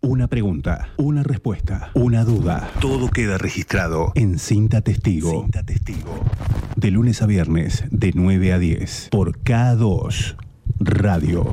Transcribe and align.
Una 0.00 0.28
pregunta, 0.28 0.90
una 0.96 1.24
respuesta, 1.24 1.90
una 1.92 2.22
duda. 2.24 2.70
Todo 2.80 3.08
queda 3.08 3.36
registrado 3.36 4.12
en 4.14 4.38
Cinta 4.38 4.80
Testigo. 4.80 5.42
Cinta 5.42 5.64
Testigo. 5.64 6.20
De 6.76 6.92
lunes 6.92 7.20
a 7.20 7.26
viernes, 7.26 7.82
de 7.90 8.12
9 8.14 8.52
a 8.52 8.60
10, 8.60 9.08
por 9.10 9.40
K2 9.40 10.36
Radio. 10.78 11.50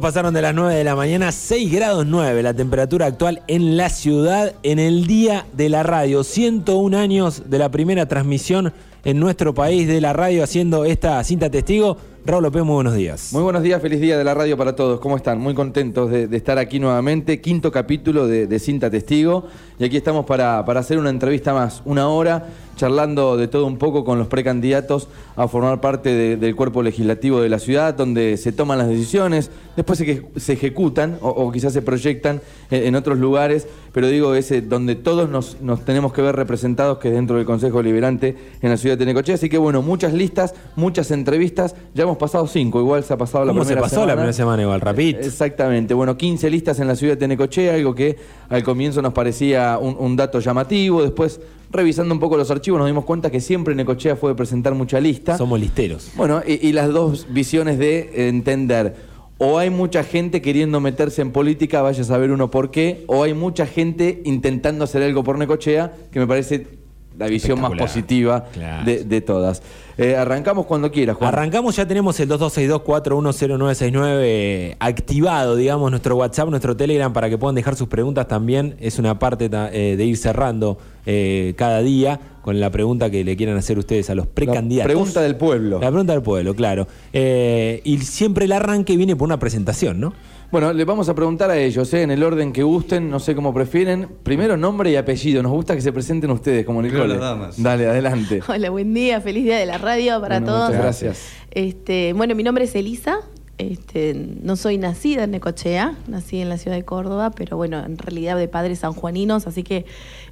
Pasaron 0.00 0.32
de 0.32 0.42
las 0.42 0.54
9 0.54 0.74
de 0.74 0.84
la 0.84 0.96
mañana, 0.96 1.30
6 1.30 1.70
grados 1.70 2.06
9 2.06 2.42
la 2.42 2.54
temperatura 2.54 3.06
actual 3.06 3.42
en 3.48 3.76
la 3.76 3.90
ciudad 3.90 4.54
en 4.62 4.78
el 4.78 5.06
día 5.06 5.46
de 5.52 5.68
la 5.68 5.82
radio. 5.82 6.24
101 6.24 6.96
años 6.96 7.44
de 7.46 7.58
la 7.58 7.70
primera 7.70 8.06
transmisión 8.06 8.72
en 9.04 9.20
nuestro 9.20 9.54
país 9.54 9.86
de 9.86 10.00
la 10.00 10.12
radio 10.12 10.42
haciendo 10.42 10.84
esta 10.84 11.22
cinta 11.22 11.50
testigo. 11.50 11.98
Raúl 12.24 12.42
López, 12.42 12.62
muy 12.62 12.74
buenos 12.74 12.94
días. 12.94 13.32
Muy 13.32 13.42
buenos 13.42 13.62
días, 13.62 13.80
feliz 13.80 13.98
día 13.98 14.18
de 14.18 14.24
la 14.24 14.34
radio 14.34 14.56
para 14.56 14.76
todos. 14.76 15.00
¿Cómo 15.00 15.16
están? 15.16 15.40
Muy 15.40 15.54
contentos 15.54 16.10
de, 16.10 16.28
estar 16.36 16.58
aquí 16.58 16.78
nuevamente. 16.78 17.40
Quinto 17.40 17.72
capítulo 17.72 18.26
de, 18.26 18.58
Cinta 18.58 18.90
Testigo. 18.90 19.46
Y 19.78 19.84
aquí 19.84 19.96
estamos 19.96 20.26
para, 20.26 20.62
para 20.66 20.80
hacer 20.80 20.98
una 20.98 21.08
entrevista 21.08 21.54
más, 21.54 21.80
una 21.86 22.08
hora, 22.10 22.46
charlando 22.76 23.38
de 23.38 23.48
todo 23.48 23.64
un 23.66 23.78
poco 23.78 24.04
con 24.04 24.18
los 24.18 24.28
precandidatos 24.28 25.08
a 25.36 25.48
formar 25.48 25.80
parte 25.80 26.10
de- 26.14 26.36
del 26.36 26.54
cuerpo 26.54 26.82
legislativo 26.82 27.40
de 27.40 27.48
la 27.48 27.58
ciudad, 27.58 27.94
donde 27.94 28.36
se 28.36 28.52
toman 28.52 28.76
las 28.78 28.88
decisiones, 28.88 29.50
después 29.76 29.98
se, 29.98 30.26
se 30.36 30.52
ejecutan 30.52 31.16
o, 31.22 31.50
quizás 31.50 31.72
se 31.72 31.80
proyectan 31.80 32.42
en, 32.70 32.94
otros 32.94 33.18
lugares, 33.18 33.66
pero 33.92 34.08
digo, 34.08 34.34
ese 34.34 34.60
donde 34.60 34.94
todos 34.96 35.30
nos, 35.30 35.60
nos 35.62 35.84
tenemos 35.84 36.12
que 36.12 36.20
ver 36.20 36.36
representados, 36.36 36.98
que 36.98 37.08
es 37.08 37.14
dentro 37.14 37.36
del 37.36 37.46
Consejo 37.46 37.78
Deliberante 37.78 38.36
en 38.60 38.68
la 38.70 38.76
ciudad 38.76 38.96
de 38.98 39.04
Tenecochea. 39.04 39.36
Así 39.36 39.48
que 39.48 39.58
bueno, 39.58 39.80
muchas 39.80 40.12
listas, 40.12 40.54
muchas 40.76 41.10
entrevistas. 41.10 41.74
Ya 41.94 42.02
hemos 42.02 42.18
pasado 42.20 42.46
cinco, 42.46 42.78
igual 42.80 43.02
se 43.02 43.12
ha 43.12 43.16
pasado 43.16 43.44
la 43.44 43.50
¿Cómo 43.52 43.64
se 43.64 43.70
primera 43.70 43.82
pasó 43.82 43.94
semana. 43.96 44.06
la 44.06 44.14
primera 44.14 44.32
semana 44.32 44.62
igual? 44.62 44.80
Rapid. 44.80 45.16
Exactamente, 45.16 45.92
bueno, 45.94 46.16
15 46.16 46.48
listas 46.50 46.78
en 46.78 46.86
la 46.86 46.94
ciudad 46.94 47.14
de 47.14 47.16
Tenecochea, 47.16 47.74
algo 47.74 47.94
que 47.96 48.16
al 48.48 48.62
comienzo 48.62 49.02
nos 49.02 49.12
parecía 49.12 49.76
un, 49.80 49.96
un 49.98 50.14
dato 50.14 50.38
llamativo, 50.38 51.02
después 51.02 51.40
revisando 51.72 52.14
un 52.14 52.20
poco 52.20 52.36
los 52.36 52.50
archivos 52.50 52.78
nos 52.78 52.86
dimos 52.88 53.04
cuenta 53.04 53.30
que 53.30 53.40
siempre 53.40 53.74
Necochea 53.74 54.16
fue 54.16 54.30
de 54.30 54.36
presentar 54.36 54.74
mucha 54.74 55.00
lista. 55.00 55.36
Somos 55.36 55.58
listeros. 55.58 56.10
Bueno, 56.16 56.42
y, 56.46 56.66
y 56.68 56.72
las 56.72 56.92
dos 56.92 57.26
visiones 57.30 57.78
de 57.78 58.28
entender, 58.28 58.96
o 59.38 59.58
hay 59.58 59.70
mucha 59.70 60.02
gente 60.04 60.42
queriendo 60.42 60.80
meterse 60.80 61.22
en 61.22 61.32
política, 61.32 61.80
vaya 61.80 62.02
a 62.02 62.04
saber 62.04 62.30
uno 62.30 62.50
por 62.50 62.70
qué, 62.70 63.04
o 63.06 63.22
hay 63.22 63.34
mucha 63.34 63.66
gente 63.66 64.20
intentando 64.24 64.84
hacer 64.84 65.02
algo 65.02 65.24
por 65.24 65.38
Necochea, 65.38 65.94
que 66.10 66.18
me 66.20 66.26
parece 66.26 66.79
la 67.20 67.26
visión 67.28 67.60
más 67.60 67.70
positiva 67.78 68.46
Claro. 68.52 68.84
de, 68.84 69.04
de 69.04 69.20
todas. 69.20 69.62
Eh, 69.98 70.16
arrancamos 70.16 70.64
cuando 70.66 70.90
quieras, 70.90 71.16
Juan. 71.18 71.28
Arrancamos, 71.28 71.76
ya 71.76 71.86
tenemos 71.86 72.18
el 72.20 72.28
2262-410969 72.30 74.76
activado, 74.80 75.56
digamos, 75.56 75.90
nuestro 75.90 76.16
WhatsApp, 76.16 76.48
nuestro 76.48 76.74
Telegram, 76.76 77.12
para 77.12 77.28
que 77.28 77.36
puedan 77.38 77.54
dejar 77.54 77.76
sus 77.76 77.88
preguntas 77.88 78.26
también. 78.26 78.76
Es 78.80 78.98
una 78.98 79.18
parte 79.18 79.50
eh, 79.52 79.94
de 79.96 80.04
ir 80.04 80.16
cerrando 80.16 80.78
eh, 81.06 81.54
cada 81.56 81.80
día 81.82 82.18
con 82.42 82.58
la 82.60 82.70
pregunta 82.70 83.10
que 83.10 83.22
le 83.24 83.36
quieran 83.36 83.56
hacer 83.58 83.78
ustedes 83.78 84.08
a 84.08 84.14
los 84.14 84.26
precandidatos. 84.26 84.90
pregunta 84.90 85.20
del 85.20 85.36
pueblo. 85.36 85.78
La 85.80 85.88
pregunta 85.88 86.14
del 86.14 86.22
pueblo, 86.22 86.54
claro. 86.54 86.86
Eh, 87.12 87.82
y 87.84 87.98
siempre 87.98 88.46
el 88.46 88.52
arranque 88.52 88.96
viene 88.96 89.14
por 89.16 89.26
una 89.26 89.38
presentación, 89.38 90.00
¿no? 90.00 90.14
Bueno, 90.50 90.72
le 90.72 90.84
vamos 90.84 91.08
a 91.08 91.14
preguntar 91.14 91.48
a 91.50 91.56
ellos, 91.56 91.94
¿eh? 91.94 92.02
en 92.02 92.10
el 92.10 92.24
orden 92.24 92.52
que 92.52 92.64
gusten, 92.64 93.08
no 93.08 93.20
sé 93.20 93.36
cómo 93.36 93.54
prefieren. 93.54 94.08
Primero 94.24 94.56
nombre 94.56 94.90
y 94.90 94.96
apellido. 94.96 95.44
Nos 95.44 95.52
gusta 95.52 95.76
que 95.76 95.80
se 95.80 95.92
presenten 95.92 96.28
ustedes 96.32 96.66
como 96.66 96.80
en 96.80 96.86
el 96.86 96.90
Primero 96.92 97.08
cole. 97.08 97.20
las 97.20 97.30
damas. 97.30 97.62
Dale, 97.62 97.86
adelante. 97.86 98.40
Hola, 98.48 98.70
buen 98.70 98.92
día, 98.92 99.20
feliz 99.20 99.44
día 99.44 99.58
de 99.58 99.66
la 99.66 99.78
radio 99.78 100.20
para 100.20 100.40
Bueno, 100.40 100.52
todos. 100.52 100.66
muchas 100.70 100.82
gracias. 100.82 101.28
Este, 101.52 102.12
bueno, 102.14 102.34
mi 102.34 102.42
nombre 102.42 102.64
es 102.64 102.74
Elisa. 102.74 103.20
Este, 103.58 104.14
no 104.14 104.56
soy 104.56 104.76
nacida 104.78 105.24
en 105.24 105.30
Necochea, 105.32 105.94
nací 106.08 106.40
en 106.40 106.48
la 106.48 106.56
ciudad 106.58 106.76
de 106.76 106.84
Córdoba, 106.84 107.30
pero 107.30 107.56
bueno, 107.58 107.78
en 107.84 107.96
realidad 107.98 108.36
de 108.38 108.48
padres 108.48 108.78
sanjuaninos, 108.80 109.46
así 109.46 109.62
que 109.62 109.84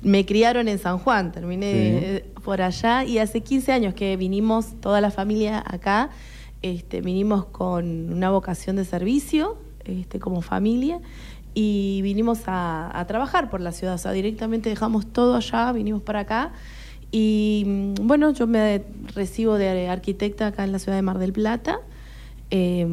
me 0.03 0.25
criaron 0.25 0.67
en 0.67 0.79
San 0.79 0.99
Juan, 0.99 1.31
terminé 1.31 1.71
Sí. 1.71 1.79
eh, 2.07 2.25
por 2.43 2.63
allá 2.63 3.05
y 3.05 3.19
hace 3.19 3.43
15 3.43 3.71
años 3.73 3.93
que 3.95 4.17
vinimos 4.17 4.81
toda 4.81 5.03
la 5.03 5.11
familia 5.11 5.63
acá, 5.65 6.09
este, 6.63 7.03
vinimos 7.03 7.45
con 7.45 8.11
una 8.15 8.31
vocación 8.31 8.77
de 8.77 8.87
servicio 8.87 9.59
este, 9.89 10.19
como 10.19 10.43
familia 10.43 11.01
y 11.55 12.03
vinimos 12.03 12.43
a, 12.47 13.05
trabajar 13.09 13.51
por 13.51 13.61
la 13.61 13.73
ciudad, 13.73 13.95
o 13.95 13.99
sea, 13.99 14.13
directamente 14.13 14.69
dejamos 14.69 15.07
todo 15.07 15.35
allá, 15.35 15.73
vinimos 15.73 16.03
para 16.03 16.21
acá. 16.21 16.53
Y 17.11 17.65
mm, 17.67 18.07
bueno, 18.07 18.33
yo 18.33 18.47
me 18.47 18.85
recibo 19.15 19.57
de 19.57 19.89
arquitecta 19.89 20.49
acá 20.49 20.65
en 20.65 20.73
la 20.73 20.79
ciudad 20.79 20.97
de 20.97 21.03
Mar 21.03 21.19
del 21.19 21.33
Plata. 21.33 21.81
Eh, 22.51 22.87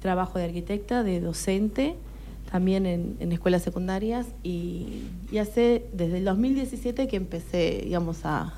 trabajo 0.00 0.38
de 0.38 0.46
arquitecta, 0.46 1.02
de 1.02 1.20
docente, 1.20 1.96
también 2.50 2.86
en, 2.86 3.16
en 3.20 3.32
escuelas 3.32 3.62
secundarias. 3.62 4.28
Y, 4.42 5.02
y 5.30 5.38
hace 5.38 5.84
desde 5.92 6.18
el 6.18 6.24
2017 6.24 7.06
que 7.06 7.16
empecé, 7.16 7.82
digamos, 7.84 8.24
a, 8.24 8.54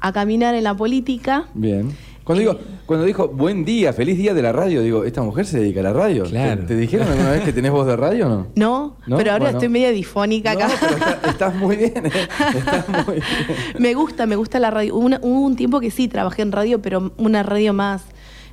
a 0.00 0.12
caminar 0.12 0.54
en 0.54 0.64
la 0.64 0.74
política. 0.74 1.46
Bien. 1.54 1.90
Cuando, 2.24 2.40
digo, 2.40 2.58
cuando 2.86 3.06
dijo 3.06 3.28
buen 3.28 3.64
día, 3.64 3.92
feliz 3.92 4.16
día 4.16 4.34
de 4.34 4.42
la 4.42 4.52
radio, 4.52 4.82
digo, 4.82 5.04
¿esta 5.04 5.20
mujer 5.22 5.46
se 5.46 5.58
dedica 5.58 5.80
a 5.80 5.82
la 5.84 5.92
radio? 5.92 6.24
Claro. 6.24 6.60
¿Te, 6.60 6.66
te 6.68 6.76
dijeron 6.76 7.08
alguna 7.08 7.30
vez 7.32 7.42
que 7.42 7.52
tenés 7.52 7.72
voz 7.72 7.86
de 7.88 7.96
radio 7.96 8.26
o 8.26 8.28
no? 8.28 8.46
No, 8.54 8.96
¿No? 9.06 9.16
pero 9.16 9.32
ahora 9.32 9.46
Bueno. 9.46 9.58
estoy 9.58 9.68
media 9.68 9.90
difónica 9.90 10.54
No, 10.54 10.60
acá. 10.60 10.70
pero 10.80 10.92
está- 10.96 11.30
estás 11.30 11.54
muy 11.56 11.76
bien, 11.76 12.06
¿eh? 12.06 12.10
Estás 12.56 12.88
muy 12.88 13.14
bien. 13.14 13.24
me 13.80 13.94
gusta, 13.94 14.26
me 14.26 14.36
gusta 14.36 14.60
la 14.60 14.70
radio. 14.70 14.94
Hubo 14.94 15.06
una- 15.06 15.18
hubo 15.22 15.40
un 15.40 15.56
tiempo 15.56 15.80
que 15.80 15.90
sí 15.90 16.06
trabajé 16.06 16.42
en 16.42 16.52
radio, 16.52 16.80
pero 16.80 17.12
una 17.16 17.42
radio 17.42 17.72
más 17.72 18.02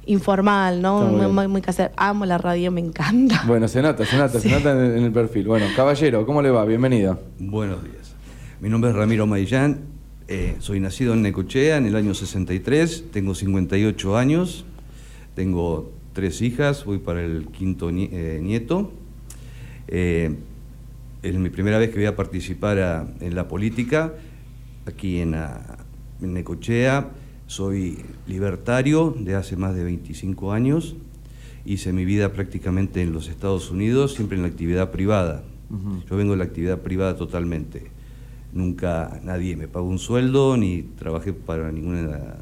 informal, 0.08 0.82
¿no? 0.82 1.02
Muy 1.48 1.62
casera. 1.62 1.92
Amo 1.98 2.26
la 2.26 2.38
radio, 2.40 2.72
me 2.72 2.80
encanta. 2.82 3.44
Bueno, 3.46 3.68
se 3.68 3.82
nota, 3.82 4.06
se 4.06 4.18
nota, 4.18 4.40
se 4.40 4.50
nota 4.50 4.72
en 4.72 4.78
el, 4.80 4.98
en 4.98 5.04
el 5.04 5.12
perfil. 5.12 5.46
Bueno, 5.48 5.66
caballero, 5.76 6.26
¿cómo 6.26 6.42
le 6.42 6.50
va? 6.50 6.64
Bienvenido. 6.66 7.20
Buenos 7.38 7.84
días. 7.84 8.16
Mi 8.62 8.70
nombre 8.70 8.90
es 8.92 8.96
Ramiro 8.96 9.28
Maillán, 9.28 9.82
eh, 10.28 10.56
soy 10.60 10.80
nacido 10.80 11.14
en 11.14 11.22
Necochea 11.22 11.78
en 11.78 11.86
el 11.86 11.96
año 11.96 12.14
63, 12.14 13.06
tengo 13.12 13.34
58 13.36 14.18
años, 14.18 14.66
tengo 15.36 15.92
tres 16.14 16.42
hijas, 16.42 16.84
voy 16.86 16.98
para 16.98 17.24
el 17.24 17.48
quinto 17.48 17.90
eh, 17.90 18.40
nieto. 18.42 18.92
Eh, 19.88 20.36
es 21.24 21.36
mi 21.36 21.50
primera 21.50 21.78
vez 21.78 21.90
que 21.90 21.96
voy 21.98 22.06
a 22.06 22.16
participar 22.16 22.80
a- 22.80 23.08
en 23.22 23.36
la 23.36 23.48
política 23.48 24.14
aquí 24.86 25.20
en, 25.20 25.34
en 26.22 26.34
Necochea. 26.34 27.12
Soy 27.48 28.00
libertario 28.28 29.16
de 29.18 29.36
hace 29.36 29.56
más 29.56 29.74
de 29.76 29.84
25 29.84 30.52
años. 30.52 30.96
Hice 31.66 31.94
mi 31.94 32.04
vida 32.06 32.34
prácticamente 32.34 33.02
en 33.02 33.14
los 33.14 33.28
Estados 33.30 33.72
Unidos, 33.72 34.14
siempre 34.16 34.36
en 34.38 34.44
la 34.44 34.50
actividad 34.50 34.92
privada. 34.92 35.44
Yo 36.10 36.16
vengo 36.18 36.32
de 36.34 36.38
la 36.38 36.44
actividad 36.46 36.80
privada 36.80 37.16
totalmente. 37.18 37.88
Nunca 38.58 39.20
nadie 39.24 39.56
me 39.56 39.68
pagó 39.68 39.88
un 39.88 40.00
sueldo 40.00 40.58
ni 40.58 40.82
trabajé 40.82 41.32
para 41.32 41.72
ninguna 41.72 42.38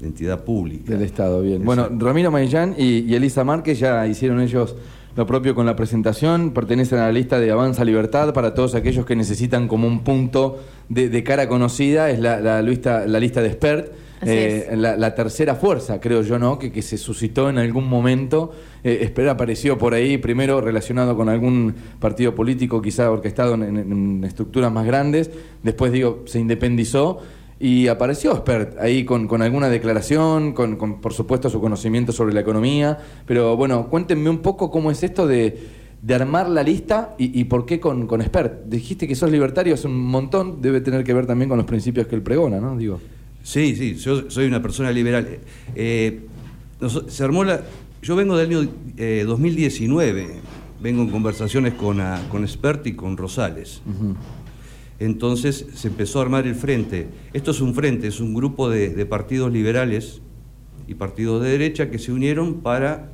entidad 0.00 0.44
pública. 0.44 0.92
Del 0.92 1.02
Estado, 1.02 1.42
bien. 1.42 1.62
Bueno. 1.62 1.88
Ramiro 1.98 2.30
Maillán 2.30 2.74
y, 2.78 3.00
y 3.00 3.14
Elisa 3.14 3.44
Márquez 3.44 3.78
ya 3.78 4.06
hicieron 4.06 4.40
ellos 4.40 4.74
lo 5.16 5.26
propio 5.26 5.54
con 5.54 5.66
la 5.66 5.76
presentación, 5.76 6.52
pertenecen 6.52 6.98
a 7.00 7.02
la 7.02 7.12
lista 7.12 7.38
de 7.38 7.50
Avanza 7.50 7.84
Libertad 7.84 8.32
para 8.32 8.54
todos 8.54 8.74
aquellos 8.74 9.04
que 9.04 9.14
necesitan 9.14 9.68
como 9.68 9.86
un 9.86 10.00
punto 10.00 10.60
de, 10.88 11.10
de 11.10 11.22
cara 11.22 11.48
conocida, 11.48 12.08
es 12.10 12.20
la, 12.20 12.40
la 12.40 12.62
lista, 12.62 13.06
la 13.06 13.20
lista 13.20 13.42
de 13.42 13.48
expert. 13.48 13.92
Eh, 14.22 14.70
la, 14.76 14.96
la 14.96 15.14
tercera 15.14 15.54
fuerza, 15.54 16.00
creo 16.00 16.22
yo, 16.22 16.38
¿no? 16.38 16.58
Que, 16.58 16.70
que 16.70 16.82
se 16.82 16.98
suscitó 16.98 17.48
en 17.48 17.58
algún 17.58 17.88
momento. 17.88 18.52
Eh, 18.84 18.98
Esper 19.02 19.28
apareció 19.28 19.78
por 19.78 19.94
ahí, 19.94 20.18
primero 20.18 20.60
relacionado 20.60 21.16
con 21.16 21.28
algún 21.28 21.74
partido 21.98 22.34
político, 22.34 22.82
quizá 22.82 23.10
orquestado 23.10 23.54
en, 23.54 23.62
en- 23.62 23.78
en 23.92 24.24
estructuras 24.24 24.70
más 24.70 24.84
grandes. 24.86 25.30
Después, 25.62 25.90
digo, 25.92 26.22
se 26.26 26.38
independizó. 26.38 27.18
Y 27.62 27.88
apareció 27.88 28.34
Spert 28.36 28.78
ahí 28.78 29.04
con, 29.04 29.28
con 29.28 29.42
alguna 29.42 29.68
declaración, 29.68 30.52
con, 30.54 30.76
con, 30.76 31.00
por 31.02 31.12
supuesto 31.12 31.50
su 31.50 31.60
conocimiento 31.60 32.10
sobre 32.10 32.32
la 32.32 32.40
economía. 32.40 32.96
Pero 33.26 33.54
bueno, 33.56 33.88
cuéntenme 33.90 34.30
un 34.30 34.38
poco 34.38 34.70
cómo 34.70 34.90
es 34.90 35.02
esto 35.02 35.26
de, 35.26 35.58
de 36.00 36.14
armar 36.14 36.48
la 36.48 36.62
lista 36.62 37.14
y, 37.18 37.38
y 37.38 37.44
por 37.44 37.66
qué 37.66 37.78
con, 37.78 38.06
con 38.06 38.22
Spert. 38.22 38.64
Dijiste 38.66 39.06
que 39.06 39.14
sos 39.14 39.30
libertario 39.30 39.74
hace 39.74 39.88
un 39.88 39.98
montón, 39.98 40.62
debe 40.62 40.80
tener 40.80 41.04
que 41.04 41.12
ver 41.12 41.26
también 41.26 41.50
con 41.50 41.58
los 41.58 41.66
principios 41.66 42.06
que 42.06 42.14
él 42.16 42.22
pregona, 42.22 42.60
¿no? 42.60 42.76
Digo. 42.78 42.98
Sí, 43.42 43.74
sí, 43.76 43.94
yo 43.96 44.30
soy 44.30 44.46
una 44.46 44.60
persona 44.62 44.90
liberal. 44.92 45.26
Eh, 45.74 46.20
nos- 46.80 47.04
se 47.08 47.24
armó 47.24 47.44
la, 47.44 47.62
yo 48.02 48.16
vengo 48.16 48.36
del 48.36 48.48
año 48.48 48.70
eh, 48.96 49.24
2019, 49.26 50.28
vengo 50.82 51.02
en 51.02 51.08
conversaciones 51.10 51.74
con, 51.74 52.00
ah, 52.00 52.20
con 52.30 52.46
Spert 52.46 52.86
y 52.86 52.92
con 52.94 53.16
Rosales. 53.16 53.80
Entonces 54.98 55.66
se 55.74 55.88
empezó 55.88 56.18
a 56.18 56.22
armar 56.22 56.46
el 56.46 56.54
frente. 56.54 57.06
Esto 57.32 57.50
es 57.52 57.60
un 57.60 57.74
frente, 57.74 58.06
es 58.06 58.20
un 58.20 58.34
grupo 58.34 58.68
de, 58.68 58.90
de 58.90 59.06
partidos 59.06 59.50
liberales 59.52 60.20
y 60.86 60.94
partidos 60.94 61.42
de 61.42 61.50
derecha 61.50 61.90
que 61.90 61.98
se 61.98 62.12
unieron 62.12 62.60
para 62.60 63.10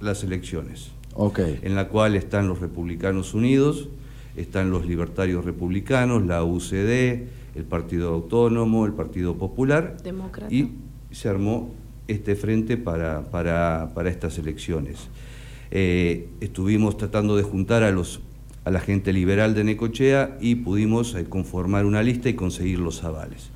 las 0.00 0.22
elecciones, 0.22 0.90
Ok. 1.14 1.40
en 1.62 1.74
la 1.74 1.88
cual 1.88 2.14
están 2.14 2.46
los 2.46 2.60
republicanos 2.60 3.34
unidos, 3.34 3.88
están 4.36 4.70
los 4.70 4.86
libertarios 4.86 5.44
republicanos, 5.44 6.24
la 6.26 6.44
UCD, 6.44 7.22
el 7.54 7.64
Partido 7.64 8.12
Autónomo, 8.14 8.86
el 8.86 8.92
Partido 8.92 9.36
Popular, 9.36 9.96
Demócrata. 10.02 10.52
y 10.54 10.72
se 11.10 11.28
armó 11.28 11.72
este 12.08 12.34
frente 12.36 12.76
para, 12.76 13.22
para- 13.30 13.92
para 13.94 14.10
estas 14.10 14.38
elecciones. 14.38 15.08
Eh, 15.70 16.28
estuvimos 16.40 16.96
tratando 16.96 17.36
de 17.36 17.42
juntar 17.42 17.82
a, 17.82 17.90
los, 17.90 18.20
a 18.64 18.70
la 18.70 18.80
gente 18.80 19.12
liberal 19.12 19.54
de 19.54 19.64
Necochea 19.64 20.36
y 20.40 20.56
pudimos 20.56 21.14
eh, 21.14 21.24
conformar 21.24 21.86
una 21.86 22.02
lista 22.02 22.28
y 22.28 22.34
conseguir 22.34 22.78
los 22.78 23.02
avales. 23.04 23.50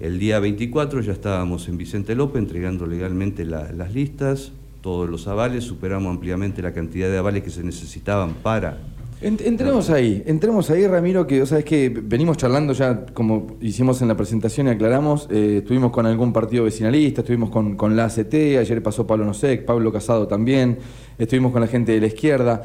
El 0.00 0.18
día 0.18 0.38
24 0.38 1.00
ya 1.00 1.12
estábamos 1.12 1.68
en 1.68 1.76
Vicente 1.76 2.14
López 2.14 2.40
entregando 2.40 2.86
legalmente 2.86 3.44
la- 3.44 3.72
las 3.72 3.92
listas, 3.92 4.52
todos 4.80 5.10
los 5.10 5.26
avales, 5.26 5.64
superamos 5.64 6.14
ampliamente 6.14 6.62
la 6.62 6.72
cantidad 6.72 7.08
de 7.08 7.18
avales 7.18 7.42
que 7.42 7.50
se 7.50 7.64
necesitaban 7.64 8.34
para 8.34 8.78
entremos 9.20 9.90
ahí, 9.90 10.22
entremos 10.26 10.70
ahí, 10.70 10.86
Ramiro, 10.86 11.26
que 11.26 11.44
sabes 11.44 11.64
que 11.64 11.88
venimos 11.88 12.36
charlando 12.36 12.72
ya, 12.72 13.06
como 13.06 13.56
hicimos 13.60 14.00
en 14.00 14.08
la 14.08 14.16
presentación 14.16 14.68
y 14.68 14.70
aclaramos, 14.70 15.28
eh, 15.30 15.58
estuvimos 15.58 15.90
con 15.90 16.06
algún 16.06 16.32
partido 16.32 16.64
vecinalista, 16.64 17.22
estuvimos 17.22 17.50
con, 17.50 17.76
con 17.76 17.96
la 17.96 18.04
ACT, 18.04 18.34
ayer 18.34 18.82
pasó 18.82 19.06
Pablo 19.06 19.24
Nosek, 19.24 19.64
Pablo 19.64 19.92
Casado 19.92 20.28
también, 20.28 20.78
estuvimos 21.18 21.50
con 21.52 21.60
la 21.60 21.66
gente 21.66 21.92
de 21.92 22.00
la 22.00 22.06
izquierda. 22.06 22.62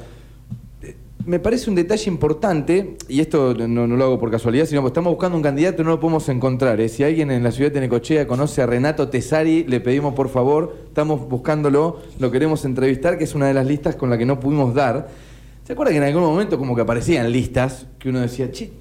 Eh, 0.83 0.95
Me 1.25 1.39
parece 1.39 1.71
un 1.71 1.75
detalle 1.75 2.11
importante, 2.11 2.97
y 3.07 3.19
esto 3.19 3.55
no, 3.55 3.87
no 3.87 3.95
lo 3.95 4.03
hago 4.03 4.19
por 4.19 4.29
casualidad, 4.29 4.65
sino 4.67 4.81
porque 4.81 4.91
estamos 4.91 5.11
buscando 5.11 5.37
un 5.37 5.43
candidato 5.43 5.81
y 5.81 5.85
no 5.85 5.91
lo 5.91 5.99
podemos 5.99 6.29
encontrar. 6.29 6.79
¿eh? 6.81 6.87
Si 6.87 7.03
alguien 7.03 7.31
en 7.31 7.41
la 7.41 7.51
ciudad 7.51 7.71
de 7.71 7.79
Necochea 7.79 8.27
conoce 8.27 8.61
a 8.61 8.67
Renato 8.67 9.09
Tesari, 9.09 9.63
le 9.63 9.79
pedimos 9.79 10.13
por 10.13 10.29
favor, 10.29 10.75
estamos 10.85 11.27
buscándolo, 11.27 11.99
lo 12.19 12.29
queremos 12.29 12.63
entrevistar, 12.63 13.17
que 13.17 13.23
es 13.23 13.33
una 13.33 13.47
de 13.47 13.55
las 13.55 13.65
listas 13.65 13.95
con 13.95 14.11
la 14.11 14.19
que 14.19 14.25
no 14.27 14.39
pudimos 14.39 14.75
dar. 14.75 15.32
¿Se 15.65 15.73
acuerda 15.73 15.91
que 15.91 15.97
en 15.97 16.03
algún 16.03 16.23
momento 16.23 16.57
como 16.57 16.75
que 16.75 16.81
aparecían 16.81 17.31
listas 17.31 17.87
que 17.99 18.09
uno 18.09 18.19
decía, 18.19 18.51
che, 18.51 18.71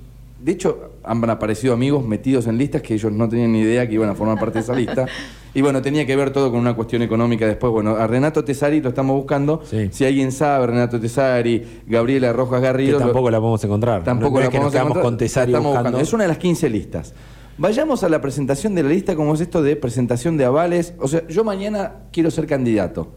de 0.40 0.52
hecho 0.52 0.90
han 1.04 1.28
aparecido 1.30 1.74
amigos 1.74 2.04
metidos 2.04 2.46
en 2.48 2.58
listas 2.58 2.82
que 2.82 2.94
ellos 2.94 3.12
no 3.12 3.28
tenían 3.28 3.52
ni 3.52 3.60
idea 3.60 3.86
que 3.88 3.94
iban 3.94 4.08
a 4.08 4.14
formar 4.14 4.38
parte 4.40 4.54
de 4.58 4.64
esa 4.64 4.74
lista? 4.74 5.06
Y 5.54 5.60
bueno, 5.60 5.80
tenía 5.82 6.06
que 6.06 6.16
ver 6.16 6.30
todo 6.32 6.50
con 6.50 6.58
una 6.58 6.74
cuestión 6.74 7.02
económica 7.02 7.46
después. 7.46 7.70
Bueno, 7.72 7.90
a 7.96 8.06
Renato 8.06 8.42
Tesari 8.42 8.80
lo 8.80 8.88
estamos 8.88 9.14
buscando. 9.16 9.60
Sí. 9.64 9.88
Si 9.92 10.04
alguien 10.04 10.32
sabe, 10.32 10.66
Renato 10.66 10.98
Tesari, 10.98 11.82
Gabriela 11.86 12.32
Rojas 12.32 12.60
Que 12.60 12.66
Garrido. 12.66 12.98
lo- 12.98 13.04
tampoco 13.04 13.30
la 13.30 13.38
podemos 13.38 13.62
encontrar. 13.62 14.02
Tampoco 14.02 14.34
no, 14.34 14.38
la 14.40 14.44
es 14.46 14.50
que 14.50 14.56
nos 14.56 14.64
podemos 14.66 14.72
quedamos 14.72 14.90
encontrar, 14.92 15.04
con 15.04 15.18
Tesari 15.18 15.50
estamos 15.52 15.66
buscando. 15.68 15.90
buscando. 15.90 16.02
Es 16.08 16.12
una 16.14 16.24
de 16.24 16.28
las 16.28 16.38
15 16.38 16.68
listas. 16.70 17.14
Vayamos 17.58 18.02
a 18.02 18.08
la 18.08 18.20
presentación 18.20 18.74
de 18.74 18.82
la 18.82 18.88
lista, 18.88 19.14
como 19.14 19.34
es 19.34 19.40
esto 19.42 19.62
de 19.62 19.76
presentación 19.76 20.36
de 20.38 20.46
avales. 20.46 20.94
O 20.98 21.06
sea, 21.06 21.28
yo 21.28 21.44
mañana 21.44 21.92
quiero 22.10 22.30
ser 22.30 22.46
candidato. 22.46 23.08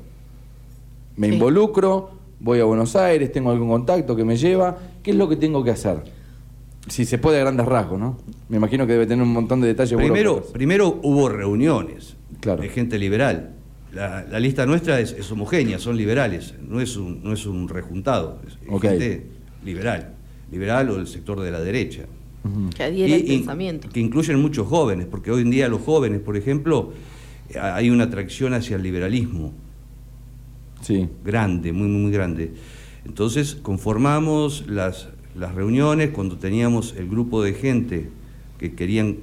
Me 1.16 1.30
Sí. 1.30 1.34
involucro, 1.36 2.10
voy 2.40 2.60
a 2.60 2.64
Buenos 2.66 2.96
Aires, 2.96 3.32
tengo 3.32 3.52
algún 3.52 3.70
contacto 3.70 4.16
que 4.16 4.24
me 4.24 4.36
lleva. 4.38 4.78
¿Qué 5.04 5.12
es 5.12 5.18
lo 5.18 5.28
que 5.30 5.36
tengo 5.36 5.64
que 5.64 5.72
hacer? 5.72 6.04
Si 6.88 7.06
se 7.06 7.18
puede 7.18 7.38
a 7.40 7.42
grandes 7.42 7.66
rasgos, 7.66 8.00
¿no? 8.00 8.18
Me 8.50 8.58
imagino 8.58 8.86
que 8.86 8.94
debe 8.94 9.08
tener 9.08 9.24
un 9.24 9.34
montón 9.34 9.60
de 9.62 9.68
detalles. 9.68 9.98
Primero, 9.98 10.44
primero 10.54 11.00
hubo 11.04 11.30
reuniones 11.30 12.16
Claro. 12.42 12.62
de 12.62 12.70
gente 12.70 13.00
liberal. 13.00 13.52
La, 13.92 14.24
la 14.30 14.40
lista 14.40 14.66
nuestra 14.66 15.00
es, 15.00 15.14
es 15.14 15.32
homogénea, 15.32 15.80
son 15.80 15.96
liberales, 15.98 16.54
no 16.68 16.82
es 16.82 16.98
un, 16.98 17.24
no 17.24 17.32
es 17.34 17.46
un 17.46 17.68
rejuntado, 17.70 18.40
es 18.46 18.82
gente 18.82 19.26
liberal, 19.64 20.14
liberal 20.52 20.90
o 20.90 20.98
del 20.98 21.08
sector 21.08 21.40
de 21.40 21.50
la 21.50 21.62
derecha. 21.62 22.04
Que 22.76 22.84
adhiere 22.84 23.16
al 23.16 23.24
pensamiento. 23.24 23.90
Que 23.90 24.00
incluyen 24.02 24.40
muchos 24.40 24.68
jóvenes, 24.68 25.08
porque 25.10 25.32
hoy 25.32 25.42
en 25.42 25.50
día 25.50 25.68
los 25.70 25.82
jóvenes, 25.82 26.20
por 26.20 26.38
ejemplo, 26.38 26.92
eh, 27.50 27.58
hay 27.58 27.90
una 27.90 28.04
atracción 28.04 28.54
hacia 28.54 28.76
el 28.76 28.84
liberalismo 28.84 29.54
Sí. 30.86 31.10
grande, 31.24 31.74
muy, 31.74 31.88
muy, 31.88 32.02
muy 32.04 32.12
grande. 32.12 32.54
Entonces 33.06 33.56
conformamos 33.56 34.66
las, 34.68 35.10
las 35.36 35.56
reuniones 35.56 36.12
cuando 36.12 36.38
teníamos 36.38 36.94
el 36.96 37.10
grupo 37.10 37.42
de 37.42 37.54
gente 37.54 38.10
que 38.60 38.76
querían 38.76 39.18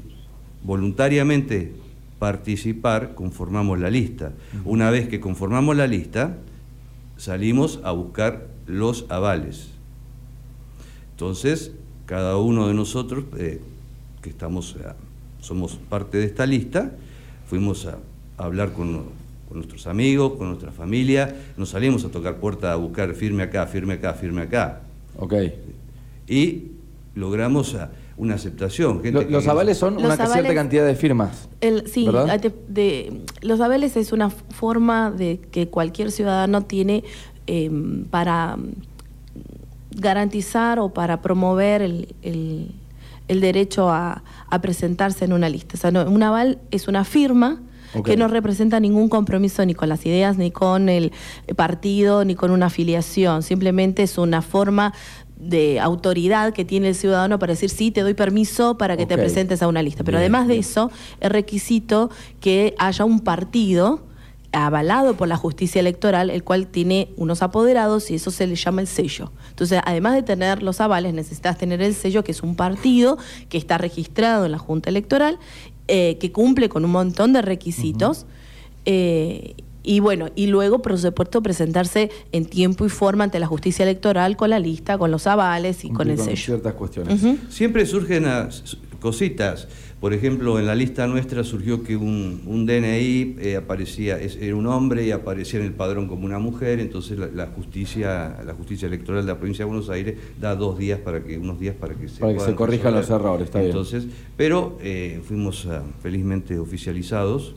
voluntariamente 0.65 1.73
participar, 2.19 3.15
conformamos 3.15 3.79
la 3.79 3.91
lista. 3.91 4.33
Una 4.65 4.91
vez 4.91 5.09
que 5.09 5.21
conformamos 5.21 5.77
la 5.77 5.87
lista, 5.87 6.39
salimos 7.17 7.79
a 7.85 7.93
buscar 7.93 8.49
los 8.67 9.07
avales. 9.09 9.69
Entonces, 11.13 11.73
cada 12.07 12.39
uno 12.39 12.67
de 12.67 12.75
nosotros, 12.75 13.25
eh, 13.39 13.61
que 14.21 14.31
estamos, 14.31 14.77
eh, 14.81 14.93
somos 15.41 15.77
parte 15.89 16.19
de 16.19 16.25
esta 16.25 16.45
lista, 16.45 16.93
fuimos 17.47 17.87
a, 17.87 17.99
a 18.39 18.45
hablar 18.45 18.73
con, 18.73 19.05
con 19.53 19.59
nuestros 19.59 19.87
amigos, 19.87 20.33
con 20.39 20.49
nuestra 20.49 20.73
familia, 20.73 21.37
nos 21.59 21.69
salimos 21.69 22.03
a 22.07 22.09
tocar 22.09 22.37
puerta 22.37 22.73
a 22.73 22.77
buscar 22.77 23.13
firme 23.15 23.43
acá, 23.43 23.67
firme 23.67 23.93
acá, 23.95 24.15
firme 24.15 24.41
acá. 24.41 24.81
Ok. 25.19 25.35
Y 26.27 26.69
logramos 27.15 27.75
ah, 27.75 27.91
una 28.17 28.37
aceptación. 28.37 29.03
gente 29.03 29.13
Lo- 29.13 29.27
que- 29.27 29.31
los 29.31 29.47
avales 29.49 29.77
son 29.77 29.95
Los 29.97 30.05
una 30.05 30.17
cierta 30.17 30.33
avales- 30.39 30.55
cantidad 30.55 30.87
de 30.87 30.95
firmas. 30.95 31.51
El, 31.61 31.87
sí, 31.87 32.07
¿verdad? 32.07 32.41
de- 32.41 32.55
de- 32.69 33.21
los 33.43 33.61
abeles 33.61 33.95
es 33.99 34.13
una 34.13 34.31
forma 34.31 35.11
de 35.11 35.39
que 35.51 35.69
cualquier 35.69 36.11
ciudadano 36.13 36.63
tiene 36.63 37.05
eh, 37.47 37.71
para 38.11 38.57
garantizar 39.91 40.79
o 40.79 40.89
para 40.95 41.21
promover 41.21 41.83
el, 41.83 42.15
el- 42.23 42.71
el 43.29 43.41
derecho 43.43 43.91
a, 43.91 44.23
a 44.49 44.61
presentarse 44.63 45.27
en 45.27 45.35
una 45.35 45.51
lista. 45.51 45.75
O 45.75 45.77
sea, 45.79 45.91
no- 45.91 46.09
un 46.11 46.23
aval 46.23 46.59
es 46.71 46.89
una 46.89 47.05
firma 47.05 47.61
Que 48.05 48.17
no 48.17 48.29
representa 48.29 48.81
ningún 48.81 49.09
compromiso 49.09 49.65
ni 49.67 49.75
con 49.75 49.89
las 49.89 50.05
ideas, 50.07 50.39
ni 50.39 50.51
con 50.51 50.89
el 50.89 51.13
partido, 51.57 52.25
ni 52.25 52.35
con 52.35 52.51
una 52.51 52.67
afiliación. 52.67 53.43
Simplemente 53.43 54.03
es 54.03 54.19
una 54.19 54.43
forma 54.43 54.95
de 55.37 55.81
autoridad 55.81 56.53
que 56.53 56.65
tiene 56.65 56.89
el 56.89 56.95
ciudadano 56.95 57.39
para 57.39 57.53
decir 57.53 57.69
sí, 57.69 57.91
te 57.91 58.03
doy 58.03 58.15
permiso 58.15 58.79
para 58.79 58.97
que 58.97 59.07
te 59.07 59.19
presentes 59.19 59.63
a 59.63 59.69
una 59.69 59.83
lista. 59.83 60.05
Pero 60.05 60.19
Bien, 60.19 60.23
además 60.23 60.47
de 60.47 60.55
bien. 60.55 60.61
eso, 60.61 60.91
es 61.21 61.31
requisito 61.31 62.11
que 62.41 62.75
haya 62.79 63.05
un 63.05 63.21
partido 63.21 64.01
avalado 64.53 65.15
por 65.15 65.29
la 65.29 65.37
justicia 65.37 65.81
electoral, 65.81 66.31
el 66.31 66.45
cual 66.45 66.67
tiene 66.67 67.09
unos 67.17 67.43
apoderados 67.43 68.11
y 68.11 68.17
eso 68.17 68.31
se 68.31 68.47
le 68.47 68.55
llama 68.55 68.83
el 68.83 68.87
sello. 68.87 69.33
Entonces, 69.49 69.81
además 69.85 70.15
de 70.15 70.23
tener 70.23 70.63
los 70.63 70.81
avales, 70.81 71.15
necesitas 71.15 71.59
tener 71.59 71.83
el 71.83 71.95
sello, 71.95 72.23
que 72.23 72.33
es 72.33 72.43
un 72.43 72.55
partido 72.55 73.19
que 73.49 73.59
está 73.59 73.79
registrado 73.79 74.45
en 74.45 74.53
la 74.53 74.59
Junta 74.59 74.91
Electoral, 74.91 75.39
eh, 75.89 76.19
que 76.19 76.33
cumple 76.33 76.69
con 76.69 76.85
un 76.85 76.93
montón 76.93 77.33
de 77.33 77.43
requisitos. 77.43 78.27
eh, 78.85 79.55
y 79.85 80.01
bueno, 80.01 80.29
y 80.37 80.47
luego, 80.47 80.81
por 80.81 80.97
supuesto, 80.97 81.43
presentarse 81.43 82.11
en 82.31 82.47
tiempo 82.47 82.87
y 82.87 82.89
forma 82.89 83.25
ante 83.25 83.41
la 83.41 83.47
justicia 83.47 83.83
electoral 83.83 84.37
con 84.37 84.51
la 84.51 84.61
lista, 84.61 84.97
con 84.97 85.11
los 85.11 85.27
avales 85.27 85.85
y 85.85 85.91
con 85.91 86.09
el 86.09 86.19
sello. 86.19 86.37
ciertas 86.37 86.75
cuestiones. 86.75 87.21
Siempre 87.49 87.85
surgen 87.85 88.25
cositas. 89.01 89.67
Por 90.03 90.13
ejemplo, 90.13 90.59
en 90.59 90.67
la 90.67 90.75
lista 90.75 91.07
nuestra 91.07 91.45
surgió 91.45 91.85
que 91.85 91.97
un, 91.97 92.43
un 92.45 92.67
DNI 92.67 93.37
eh, 93.39 93.57
aparecía, 93.57 94.19
es- 94.21 94.37
era 94.37 94.57
un 94.57 94.67
hombre 94.67 95.07
y 95.07 95.13
aparecía 95.13 95.61
en 95.61 95.67
el 95.67 95.73
padrón 95.73 96.09
como 96.09 96.27
una 96.27 96.41
mujer, 96.41 96.81
entonces 96.81 97.17
la, 97.19 97.29
la 97.29 97.47
justicia, 97.47 98.43
la 98.45 98.53
justicia 98.53 98.89
electoral 98.89 99.25
de 99.25 99.33
la 99.33 99.39
provincia 99.39 99.65
de 99.65 99.69
Buenos 99.71 99.89
Aires 99.91 100.17
da 100.41 100.57
dos 100.57 100.77
días 100.77 100.99
para 100.99 101.23
que, 101.23 101.39
unos 101.39 101.61
días 101.61 101.77
para 101.77 101.95
que 101.95 102.09
se, 102.09 102.19
Para 102.19 102.33
que 102.33 102.39
se 102.41 102.45
puedan 102.47 102.57
corrijan 102.57 102.95
resolver. 102.95 103.21
los 103.21 103.21
errores, 103.27 103.45
está 103.47 103.59
bien. 103.61 103.71
Entonces, 103.71 104.07
pero 104.37 104.77
eh, 104.83 105.23
fuimos 105.25 105.67
ah, 105.67 105.85
felizmente 106.03 106.59
oficializados, 106.59 107.55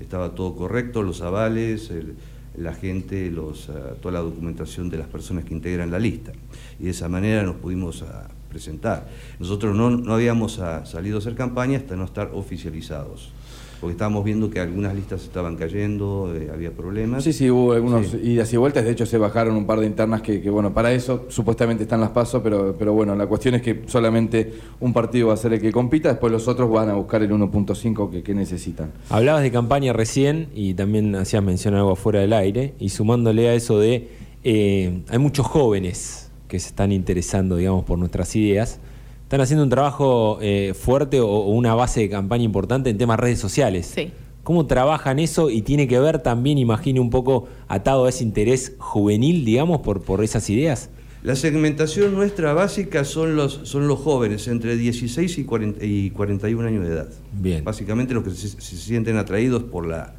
estaba 0.00 0.34
todo 0.34 0.56
correcto, 0.56 1.02
los 1.04 1.22
avales, 1.22 1.90
el- 1.90 2.14
la 2.56 2.74
gente, 2.74 3.30
los, 3.30 3.68
ah, 3.70 3.94
toda 4.02 4.14
la 4.14 4.20
documentación 4.20 4.90
de 4.90 4.98
las 4.98 5.06
personas 5.06 5.44
que 5.44 5.54
integran 5.54 5.92
la 5.92 6.00
lista. 6.00 6.32
Y 6.80 6.84
de 6.84 6.90
esa 6.90 7.08
manera 7.08 7.44
nos 7.44 7.54
pudimos 7.54 8.02
ah, 8.02 8.28
presentar. 8.54 9.08
Nosotros 9.40 9.74
no, 9.76 9.90
no 9.90 10.14
habíamos 10.14 10.60
ah, 10.60 10.86
salido 10.86 11.16
a 11.16 11.18
hacer 11.18 11.34
campaña 11.34 11.76
hasta 11.78 11.96
no 11.96 12.04
estar 12.04 12.30
oficializados. 12.32 13.32
porque 13.80 13.92
estábamos 13.94 14.24
viendo 14.24 14.48
que 14.48 14.60
algunas 14.60 14.94
listas 14.94 15.24
estaban 15.24 15.56
cayendo, 15.56 16.32
eh, 16.34 16.48
había 16.50 16.70
problemas. 16.70 17.22
Sí, 17.22 17.34
sí, 17.34 17.50
hubo 17.50 17.72
algunos 17.74 18.06
Sí. 18.06 18.18
idas 18.22 18.50
y 18.54 18.56
vueltas. 18.56 18.82
De 18.84 18.90
hecho, 18.92 19.04
se 19.04 19.18
bajaron 19.18 19.56
un 19.56 19.66
par 19.66 19.78
de 19.80 19.86
internas 19.86 20.22
que, 20.22 20.40
que, 20.40 20.48
bueno, 20.48 20.72
para 20.72 20.90
eso 20.92 21.26
supuestamente 21.28 21.82
están 21.82 22.00
las 22.00 22.08
pasos, 22.10 22.40
pero, 22.42 22.76
pero 22.78 22.94
bueno, 22.94 23.14
la 23.14 23.26
cuestión 23.26 23.56
es 23.56 23.60
que 23.62 23.82
solamente 23.86 24.54
un 24.80 24.94
partido 24.94 25.28
va 25.28 25.34
a 25.34 25.36
ser 25.36 25.52
el 25.52 25.60
que 25.60 25.70
compita, 25.70 26.08
después 26.08 26.32
los 26.32 26.48
otros 26.48 26.70
van 26.70 26.88
a 26.88 26.94
buscar 26.94 27.22
el 27.24 27.30
1.5 27.32 28.10
que, 28.10 28.22
que 28.22 28.32
necesitan. 28.34 28.90
Hablabas 29.10 29.42
de 29.42 29.50
campaña 29.50 29.92
recién 29.92 30.48
y 30.54 30.72
también 30.72 31.14
hacías 31.16 31.42
mención 31.42 31.74
a 31.74 31.78
algo 31.80 31.90
afuera 31.92 32.20
del 32.20 32.32
aire 32.32 32.72
y 32.78 32.88
sumándole 32.88 33.48
a 33.50 33.54
eso 33.54 33.78
de 33.78 34.08
eh, 34.44 35.02
hay 35.10 35.18
muchos 35.18 35.46
jóvenes 35.46 36.23
que 36.48 36.58
se 36.60 36.68
están 36.68 36.92
interesando, 36.92 37.56
digamos, 37.56 37.84
por 37.84 37.98
nuestras 37.98 38.34
ideas. 38.36 38.80
Están 39.22 39.40
haciendo 39.40 39.64
un 39.64 39.70
trabajo 39.70 40.38
eh, 40.40 40.74
fuerte 40.74 41.20
o, 41.20 41.28
o 41.28 41.50
una 41.50 41.74
base 41.74 42.00
de 42.00 42.10
campaña 42.10 42.44
importante 42.44 42.90
en 42.90 42.98
temas 42.98 43.18
redes 43.18 43.38
sociales. 43.38 43.90
Sí. 43.94 44.12
¿Cómo 44.44 44.66
trabajan 44.66 45.18
eso 45.18 45.48
y 45.48 45.62
tiene 45.62 45.88
que 45.88 45.98
ver 45.98 46.18
también, 46.18 46.58
imagino, 46.58 47.00
un 47.00 47.08
poco 47.08 47.48
atado 47.66 48.04
a 48.04 48.10
ese 48.10 48.24
interés 48.24 48.74
juvenil, 48.78 49.42
digamos, 49.42 49.80
por, 49.80 50.02
por 50.02 50.22
esas 50.22 50.50
ideas? 50.50 50.90
La 51.22 51.34
segmentación 51.34 52.12
nuestra 52.12 52.52
básica 52.52 53.06
son 53.06 53.34
los, 53.34 53.60
son 53.62 53.88
los 53.88 53.98
jóvenes 53.98 54.46
entre 54.46 54.76
16 54.76 55.38
y, 55.38 55.44
40 55.44 55.82
y 55.82 56.10
41 56.10 56.68
años 56.68 56.86
de 56.86 56.92
edad. 56.92 57.08
Bien. 57.32 57.64
Básicamente 57.64 58.12
los 58.12 58.22
que 58.22 58.32
se, 58.32 58.48
se 58.48 58.76
sienten 58.76 59.16
atraídos 59.16 59.62
por, 59.62 59.86
la, 59.86 60.14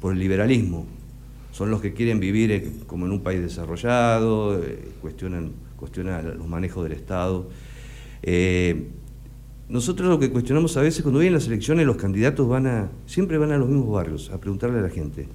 por 0.00 0.12
el 0.12 0.18
liberalismo. 0.18 0.84
Son 1.52 1.70
los 1.70 1.80
que 1.80 1.92
quieren 1.92 2.18
vivir 2.18 2.50
eh, 2.50 2.72
como 2.88 3.06
en 3.06 3.12
un 3.12 3.20
país 3.20 3.40
desarrollado, 3.40 4.60
eh, 4.60 4.88
cuestionan, 5.00 5.52
cuestionan 5.78 6.36
los 6.36 6.46
manejos 6.46 6.84
del 6.84 6.92
Estado. 6.92 7.48
Eh, 8.22 8.88
nosotros 9.68 10.08
lo 10.08 10.18
que 10.18 10.30
cuestionamos 10.30 10.76
a 10.76 10.82
veces 10.82 11.02
cuando 11.02 11.20
vienen 11.20 11.34
las 11.34 11.46
elecciones, 11.46 11.86
los 11.86 11.96
candidatos 11.96 12.48
van 12.48 12.66
a, 12.66 12.90
siempre 13.06 13.38
van 13.38 13.52
a 13.52 13.58
los 13.58 13.68
mismos 13.68 13.90
barrios 13.90 14.30
a 14.30 14.38
preguntarle 14.40 14.78
a 14.78 14.82
la 14.82 14.90
gente. 14.90 15.28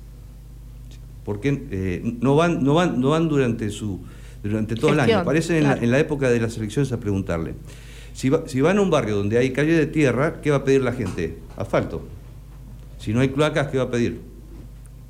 ¿Por 1.24 1.40
qué 1.40 1.66
eh, 1.72 2.18
no, 2.22 2.36
van, 2.36 2.64
no, 2.64 2.74
van, 2.74 3.00
no 3.00 3.10
van 3.10 3.30
durante, 3.30 3.70
su, 3.70 4.02
durante 4.44 4.76
todo 4.76 4.92
el 4.92 5.00
año? 5.00 5.20
Aparecen 5.20 5.58
en, 5.58 5.64
la, 5.64 5.70
claro. 5.70 5.84
en 5.86 5.92
la 5.92 6.00
época 6.00 6.30
de 6.30 6.40
las 6.40 6.58
elecciones 6.58 6.92
a 6.92 7.00
preguntarle. 7.00 7.54
Si, 8.14 8.30
va- 8.30 8.44
si 8.48 8.60
van 8.62 8.78
a 8.78 8.82
un 8.82 8.90
barrio 8.90 9.16
donde 9.16 9.38
hay 9.38 9.52
calle 9.54 9.74
de 9.74 9.86
tierra, 9.86 10.42
¿qué 10.42 10.52
va 10.52 10.58
a 10.58 10.64
pedir 10.64 10.82
la 10.82 10.92
gente? 10.94 11.38
Asfalto. 11.56 12.02
Si 13.00 13.14
no 13.14 13.22
hay 13.22 13.30
cloacas, 13.30 13.68
¿qué 13.70 13.78
va 13.78 13.84
a 13.86 13.92
pedir? 13.92 14.20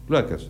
Cloacas. 0.08 0.50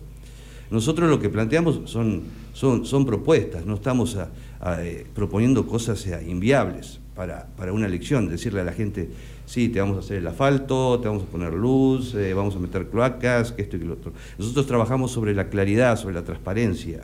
Nosotros 0.70 1.08
lo 1.08 1.20
que 1.20 1.28
planteamos 1.28 1.80
son, 1.84 2.22
son, 2.52 2.84
son 2.84 3.06
propuestas, 3.06 3.64
no 3.64 3.74
estamos 3.74 4.16
a, 4.16 4.30
eh, 4.66 5.06
proponiendo 5.14 5.66
cosas 5.66 6.06
eh, 6.06 6.24
inviables 6.26 7.00
para, 7.14 7.46
para 7.56 7.72
una 7.72 7.86
elección, 7.86 8.28
decirle 8.28 8.60
a 8.60 8.64
la 8.64 8.72
gente, 8.72 9.08
sí, 9.46 9.68
te 9.68 9.80
vamos 9.80 9.96
a 9.96 10.00
hacer 10.00 10.18
el 10.18 10.26
asfalto, 10.26 10.98
te 11.00 11.08
vamos 11.08 11.22
a 11.24 11.26
poner 11.26 11.52
luz, 11.52 12.14
eh, 12.14 12.34
vamos 12.34 12.56
a 12.56 12.58
meter 12.58 12.88
cloacas, 12.88 13.54
esto 13.56 13.76
y 13.76 13.80
lo 13.80 13.94
otro. 13.94 14.12
Nosotros 14.38 14.66
trabajamos 14.66 15.12
sobre 15.12 15.34
la 15.34 15.48
claridad, 15.48 15.96
sobre 15.98 16.14
la 16.14 16.22
transparencia, 16.24 17.02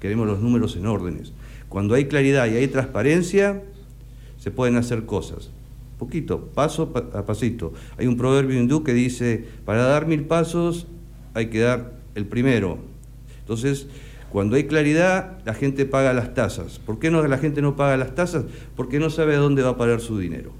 queremos 0.00 0.26
los 0.26 0.40
números 0.40 0.76
en 0.76 0.86
órdenes. 0.86 1.32
Cuando 1.68 1.94
hay 1.94 2.06
claridad 2.06 2.46
y 2.46 2.56
hay 2.56 2.68
transparencia, 2.68 3.62
se 4.38 4.50
pueden 4.50 4.76
hacer 4.76 5.04
cosas. 5.04 5.50
Poquito, 5.98 6.40
paso 6.54 6.92
pa- 6.92 7.18
a 7.18 7.26
pasito. 7.26 7.72
Hay 7.96 8.06
un 8.06 8.16
proverbio 8.16 8.58
hindú 8.58 8.84
que 8.84 8.94
dice, 8.94 9.44
para 9.64 9.82
dar 9.82 10.06
mil 10.06 10.22
pasos 10.24 10.86
hay 11.34 11.46
que 11.46 11.58
dar 11.58 11.92
el 12.14 12.24
primero. 12.26 12.78
Entonces, 13.40 13.88
cuando 14.30 14.56
hay 14.56 14.64
claridad, 14.64 15.38
la 15.44 15.54
gente 15.54 15.86
paga 15.86 16.12
las 16.12 16.34
tasas. 16.34 16.78
¿Por 16.78 16.98
qué 16.98 17.10
no, 17.10 17.26
la 17.26 17.38
gente 17.38 17.62
no 17.62 17.76
paga 17.76 17.96
las 17.96 18.14
tasas? 18.14 18.44
Porque 18.76 18.98
no 18.98 19.10
sabe 19.10 19.34
a 19.36 19.38
dónde 19.38 19.62
va 19.62 19.70
a 19.70 19.76
parar 19.76 20.00
su 20.00 20.18
dinero. 20.18 20.52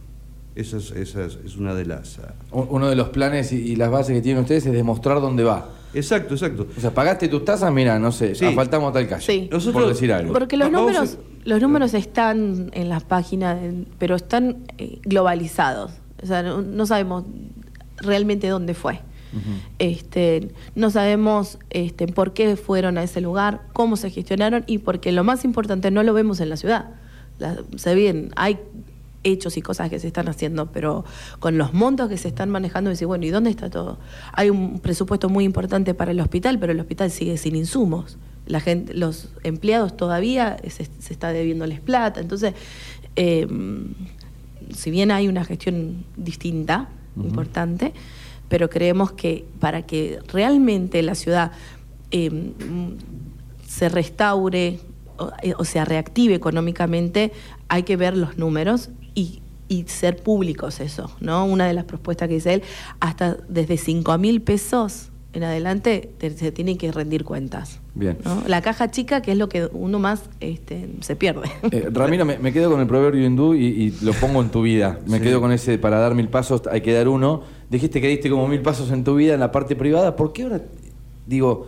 Esa 0.55 0.79
es, 0.79 0.91
esa 0.91 1.25
es- 1.25 1.39
es 1.45 1.57
una 1.57 1.75
de 1.75 1.85
las... 1.87 2.19
ah, 2.19 2.35
Uno 2.51 2.89
de 2.89 2.97
los 2.97 3.11
planes 3.11 3.53
y, 3.53 3.57
y 3.57 3.77
las 3.77 3.91
bases 3.91 4.15
que 4.15 4.23
tienen 4.23 4.43
ustedes 4.43 4.67
es 4.67 4.73
demostrar 4.73 5.21
dónde 5.21 5.45
va. 5.45 5.71
Exacto, 5.95 6.35
exacto. 6.35 6.67
O 6.77 6.81
sea, 6.81 6.91
pagaste 6.91 7.29
tus 7.29 7.45
tasas, 7.45 7.73
mira, 7.73 7.99
no 7.99 8.11
sé, 8.13 8.35
Sí. 8.35 8.45
asfaltamos 8.45 8.93
tal 8.93 9.09
calle. 9.09 9.25
Sí. 9.25 9.49
Nosotros- 9.53 9.83
por 9.85 9.93
decir 9.93 10.13
algo. 10.13 10.33
Porque 10.33 10.57
los 10.57 10.69
a- 10.69 10.71
números, 10.71 11.19
los 11.45 11.61
números 11.63 11.95
están 11.95 12.71
en 12.75 12.89
las 12.89 13.05
páginas, 13.05 13.59
pero 13.99 14.17
están 14.17 14.65
eh, 14.79 14.99
globalizados. 15.05 15.93
O 16.23 16.27
sea, 16.27 16.43
no, 16.43 16.61
no 16.63 16.87
sabemos 16.87 17.25
realmente 17.99 18.49
dónde 18.49 18.75
fue. 18.75 19.01
Este, 19.79 20.53
no 20.75 20.91
sabemos 20.91 21.59
este, 21.71 22.07
por 22.07 22.33
qué 22.33 22.57
fueron 22.57 22.99
a 22.99 23.03
ese 23.03 23.21
lugar, 23.21 23.63
cómo 23.73 23.97
se 23.97 24.11
gestionaron 24.11 24.65
y 24.67 24.79
porque 24.79 25.13
lo 25.13 25.25
más 25.25 25.45
importante 25.45 25.91
no 25.91 26.03
lo 26.03 26.13
vemos 26.15 26.41
en 26.41 26.49
la 26.51 26.57
ciudad. 26.57 26.91
La- 27.39 27.57
se 27.77 27.95
bien, 27.95 28.31
hay 28.37 28.59
hechos 29.25 29.57
y 29.57 29.63
cosas 29.63 29.91
que 29.91 29.99
se 29.99 30.07
están 30.07 30.29
haciendo, 30.29 30.71
pero 30.73 31.05
con 31.41 31.59
los 31.59 31.75
montos 31.75 32.09
que 32.09 32.17
se 32.17 32.29
están 32.29 32.51
manejando, 32.51 32.91
decir, 32.91 33.07
bueno, 33.07 33.27
¿y 33.27 33.31
dónde 33.31 33.51
está 33.51 33.69
todo? 33.69 33.99
Hay 34.33 34.49
un 34.49 34.79
presupuesto 34.81 35.29
muy 35.29 35.45
importante 35.45 35.93
para 35.95 36.13
el 36.13 36.21
hospital, 36.21 36.59
pero 36.59 36.73
el 36.73 36.81
hospital 36.81 37.11
sigue 37.11 37.37
sin 37.37 37.57
insumos. 37.57 38.17
La 38.47 38.61
gente, 38.61 38.95
los 38.95 39.29
empleados 39.45 39.97
todavía 39.97 40.57
se, 40.69 40.85
se 40.87 41.13
está 41.13 41.33
debiéndoles 41.33 41.81
plata. 41.81 42.21
Entonces, 42.21 42.55
eh, 43.17 43.47
si 44.75 44.91
bien 44.91 45.11
hay 45.11 45.29
una 45.29 45.45
gestión 45.45 46.05
distinta, 46.17 46.89
importante, 47.17 47.93
pero 48.49 48.69
creemos 48.71 49.13
que 49.13 49.45
para 49.61 49.83
que 49.83 50.19
realmente 50.33 51.03
la 51.03 51.15
ciudad 51.15 51.53
eh, 52.11 52.53
se 53.67 53.89
restaure 53.89 54.79
o, 55.19 55.31
eh, 55.43 55.53
o 55.59 55.65
sea 55.65 55.85
reactive 55.85 56.35
económicamente, 56.35 57.33
hay 57.69 57.83
que 57.83 57.97
ver 57.97 58.17
los 58.17 58.39
números 58.39 58.91
y, 59.15 59.43
y 59.69 59.85
ser 59.85 60.17
públicos 60.23 60.81
eso, 60.81 61.11
¿no? 61.21 61.45
Una 61.45 61.67
de 61.67 61.75
las 61.75 61.85
propuestas 61.85 62.29
que 62.29 62.35
dice 62.35 62.55
él, 62.55 62.63
hasta 63.01 63.37
desde 63.49 63.77
5 63.77 64.17
mil 64.19 64.41
pesos 64.43 65.11
en 65.35 65.45
adelante 65.45 66.11
te- 66.19 66.31
se 66.31 66.53
tienen 66.53 66.79
que 66.79 66.91
rendir 66.93 67.25
cuentas. 67.25 67.81
Bien. 67.99 68.17
¿no? 68.25 68.43
La 68.47 68.63
caja 68.63 68.91
chica, 68.91 69.21
que 69.21 69.33
es 69.33 69.39
lo 69.39 69.49
que 69.49 69.69
uno 69.73 69.99
más 69.99 70.31
este, 70.41 70.89
se 71.01 71.17
pierde. 71.17 71.49
Eh, 71.73 71.89
Ramiro, 71.93 72.25
me, 72.25 72.39
me 72.39 72.53
quedo 72.53 72.71
con 72.71 72.81
el 72.81 72.87
proverbio 72.87 73.27
hindú 73.27 73.55
y, 73.55 73.67
y 73.67 73.95
lo 74.03 74.13
pongo 74.15 74.41
en 74.41 74.51
tu 74.51 74.63
vida. 74.63 75.01
Me 75.07 75.19
Sí. 75.19 75.25
quedo 75.25 75.41
con 75.41 75.51
ese, 75.53 75.79
para 75.79 75.99
dar 75.99 76.15
mil 76.15 76.29
pasos 76.29 76.63
hay 76.71 76.81
que 76.81 76.93
dar 76.93 77.09
uno. 77.09 77.43
Dijiste 77.69 78.01
que 78.01 78.09
diste 78.09 78.31
como 78.31 78.47
mil 78.49 78.63
pasos 78.63 78.91
en 78.93 79.03
tu 79.05 79.17
vida 79.17 79.35
en 79.35 79.41
la 79.41 79.51
parte 79.53 79.75
privada. 79.77 80.15
¿Por 80.17 80.33
qué 80.33 80.45
ahora, 80.45 80.63
digo, 81.27 81.67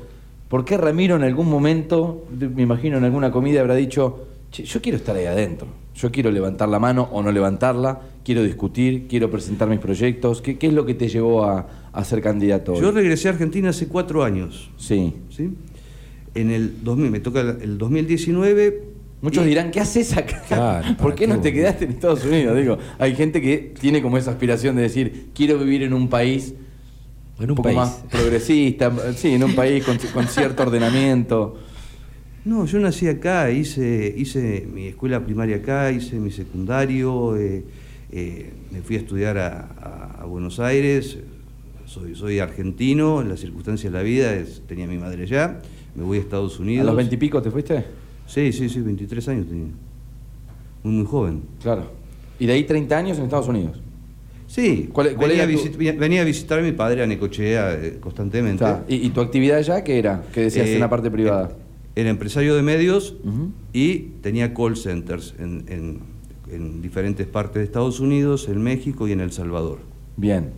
por 0.49 0.65
qué 0.65 0.77
Ramiro 0.79 1.17
en 1.17 1.25
algún 1.25 1.49
momento, 1.51 2.25
me 2.39 2.63
imagino 2.63 2.97
en 2.99 3.05
alguna 3.05 3.31
comida 3.31 3.61
habrá 3.61 3.75
dicho, 3.75 4.27
"Che, 4.51 4.65
yo 4.65 4.81
quiero 4.81 4.97
estar 4.97 5.15
ahí 5.17 5.27
adentro, 5.27 5.67
yo 5.95 6.11
quiero 6.11 6.31
levantar 6.31 6.69
la 6.69 6.79
mano 6.79 7.09
o 7.13 7.23
no 7.23 7.31
levantarla, 7.31 8.01
quiero 8.25 8.43
discutir, 8.43 9.07
quiero 9.09 9.31
presentar 9.31 9.69
mis 9.69 9.79
proyectos? 9.81 10.41
¿Qué, 10.43 10.59
qué 10.59 10.69
es 10.69 10.73
lo 10.73 10.87
que 10.87 10.95
te 10.95 11.09
llevó 11.09 11.45
a, 11.45 11.67
a 11.93 12.05
ser 12.05 12.21
candidato? 12.23 12.73
hoy? 12.73 12.81
Yo 12.81 12.91
regresé 12.93 13.29
a 13.29 13.33
Argentina 13.33 13.71
hace 13.71 13.87
cuatro 13.89 14.25
años. 14.25 14.71
Sí. 14.77 15.15
¿sí? 15.29 15.51
En 16.35 16.51
el 16.51 16.83
2000, 16.85 17.11
me 17.11 17.21
toca 17.21 17.41
el 17.41 17.59
el 17.63 17.79
2019. 17.79 18.85
Muchos 19.23 19.45
y- 19.45 19.49
dirán, 19.49 19.71
¿qué 19.71 19.81
haces 19.81 20.17
acá? 20.17 20.43
Claro, 20.49 20.87
¿Por 20.97 20.97
¿para 20.97 21.15
qué 21.15 21.27
no 21.27 21.41
te 21.41 21.53
quedaste 21.53 21.85
en 21.85 21.91
Estados 21.93 22.25
Unidos? 22.25 22.57
Digo, 22.57 22.79
hay 22.99 23.15
gente 23.15 23.41
que 23.43 23.75
tiene 23.79 24.01
como 24.01 24.17
esa 24.17 24.31
aspiración 24.31 24.77
de 24.77 24.83
decir, 24.83 25.27
quiero 25.35 25.59
vivir 25.59 25.83
en 25.83 25.93
un 25.93 26.09
país 26.09 26.55
En 27.39 27.51
un 27.51 27.57
poco 27.57 27.65
país. 27.65 27.77
más 27.77 28.05
progresista, 28.11 28.93
sí, 29.15 29.29
en 29.35 29.45
un 29.45 29.55
país 29.55 29.85
con, 29.85 29.99
con 30.15 30.27
cierto 30.29 30.63
ordenamiento. 30.63 31.59
No, 32.47 32.65
yo 32.65 32.79
nací 32.79 33.07
acá, 33.09 33.51
hice, 33.51 34.15
hice 34.17 34.67
mi 34.73 34.87
escuela 34.87 35.23
primaria 35.25 35.57
acá, 35.57 35.93
hice 35.93 36.17
mi 36.17 36.31
secundario, 36.31 37.37
eh, 37.37 37.65
eh, 38.13 38.51
me 38.71 38.81
fui 38.81 38.97
a 38.97 39.01
estudiar 39.01 39.37
a, 39.37 39.69
a- 39.79 40.23
a 40.23 40.25
Buenos 40.25 40.59
Aires, 40.61 41.19
soy, 41.85 42.15
soy 42.15 42.39
argentino, 42.39 43.21
en 43.21 43.29
las 43.29 43.41
circunstancias 43.41 43.93
de 43.93 43.99
la 43.99 44.03
vida, 44.03 44.33
es- 44.35 44.63
tenía 44.67 44.87
mi 44.87 44.97
madre 44.97 45.25
allá, 45.25 45.61
me 45.95 46.05
voy 46.05 46.19
a 46.19 46.21
Estados 46.21 46.59
Unidos. 46.61 46.83
¿A 46.83 46.87
los 46.87 46.97
veintipico 46.97 47.41
te 47.43 47.51
fuiste? 47.51 47.85
Sí, 48.27 48.53
sí, 48.53 48.69
sí, 48.69 48.81
23 48.81 49.29
años 49.29 49.47
tenía. 49.49 49.69
Muy, 50.83 50.95
muy 50.95 51.05
joven. 51.07 51.43
Claro. 51.63 51.85
Y 52.39 52.47
de 52.47 52.53
ahí 52.55 52.65
30 52.65 52.97
años 52.97 53.19
en 53.19 53.25
Estados 53.25 53.49
Unidos. 53.49 53.81
Sí, 54.47 54.89
¿Cuál- 54.93 55.15
cuál 55.15 55.29
venía, 55.29 55.45
era 55.45 55.53
a 55.53 55.57
tu- 55.57 55.63
visit- 55.63 55.99
venía 55.99 56.23
a 56.23 56.25
visitar 56.25 56.59
a 56.59 56.63
mi 56.63 56.73
padre 56.73 57.03
a 57.03 57.07
Necochea 57.07 57.75
eh, 57.75 57.99
constantemente. 58.01 58.65
¿Y, 58.89 58.97
y 59.07 59.11
tu 59.11 59.21
actividad 59.21 59.59
allá 59.59 59.85
qué 59.85 59.99
era? 59.99 60.25
¿Qué 60.33 60.43
decías 60.43 60.67
Eh, 60.69 60.75
en 60.75 60.81
la 60.81 60.91
parte 60.91 61.11
privada? 61.11 61.53
Era 61.95 62.11
empresario 62.11 62.55
de 62.57 62.63
medios 62.63 63.15
y 63.73 63.99
tenía 64.23 64.55
call 64.55 64.77
centers 64.77 65.35
en, 65.39 65.65
en- 65.69 65.99
en 66.53 66.83
diferentes 66.83 67.27
partes 67.29 67.55
de 67.61 67.65
Estados 67.65 68.01
Unidos, 68.01 68.49
en 68.49 68.61
México 68.63 69.07
y 69.07 69.13
en 69.13 69.21
El 69.21 69.31
Salvador. 69.33 69.79
Bien. 70.17 70.51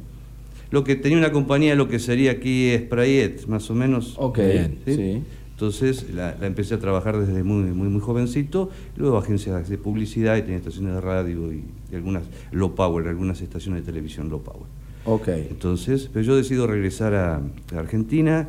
Lo 0.73 0.83
que 0.85 0.97
tenía 0.97 1.19
una 1.19 1.31
compañía, 1.31 1.75
lo 1.77 1.87
que 1.87 1.99
sería 2.01 2.33
aquí 2.33 2.75
Sprayet, 2.77 3.47
más 3.47 3.71
o 3.71 3.75
menos. 3.75 4.15
Ok. 4.19 4.39
¿sí? 4.87 4.95
sí. 4.95 5.23
Entonces 5.53 6.07
la, 6.13 6.35
la 6.41 6.47
empecé 6.49 6.75
a 6.75 6.79
trabajar 6.81 7.17
desde 7.19 7.45
muy, 7.45 7.71
muy, 7.71 7.89
muy 7.89 8.01
jovencito, 8.01 8.71
luego 8.97 9.19
agencias 9.19 9.69
de 9.69 9.79
publicidad 9.79 10.37
y 10.39 10.43
tenía 10.43 10.57
estaciones 10.57 10.95
de 10.95 11.01
radio 11.01 11.53
y, 11.53 11.63
y 11.93 11.95
algunas 11.95 12.25
low 12.51 12.75
power, 12.75 13.07
algunas 13.07 13.41
estaciones 13.43 13.83
de 13.85 13.93
televisión 13.93 14.29
low 14.29 14.43
power. 14.43 14.67
Ok. 15.05 15.29
Entonces, 15.29 16.09
pero 16.13 16.25
yo 16.25 16.35
decido 16.37 16.67
regresar 16.67 17.15
a, 17.15 17.37
a 17.37 17.79
Argentina. 17.79 18.49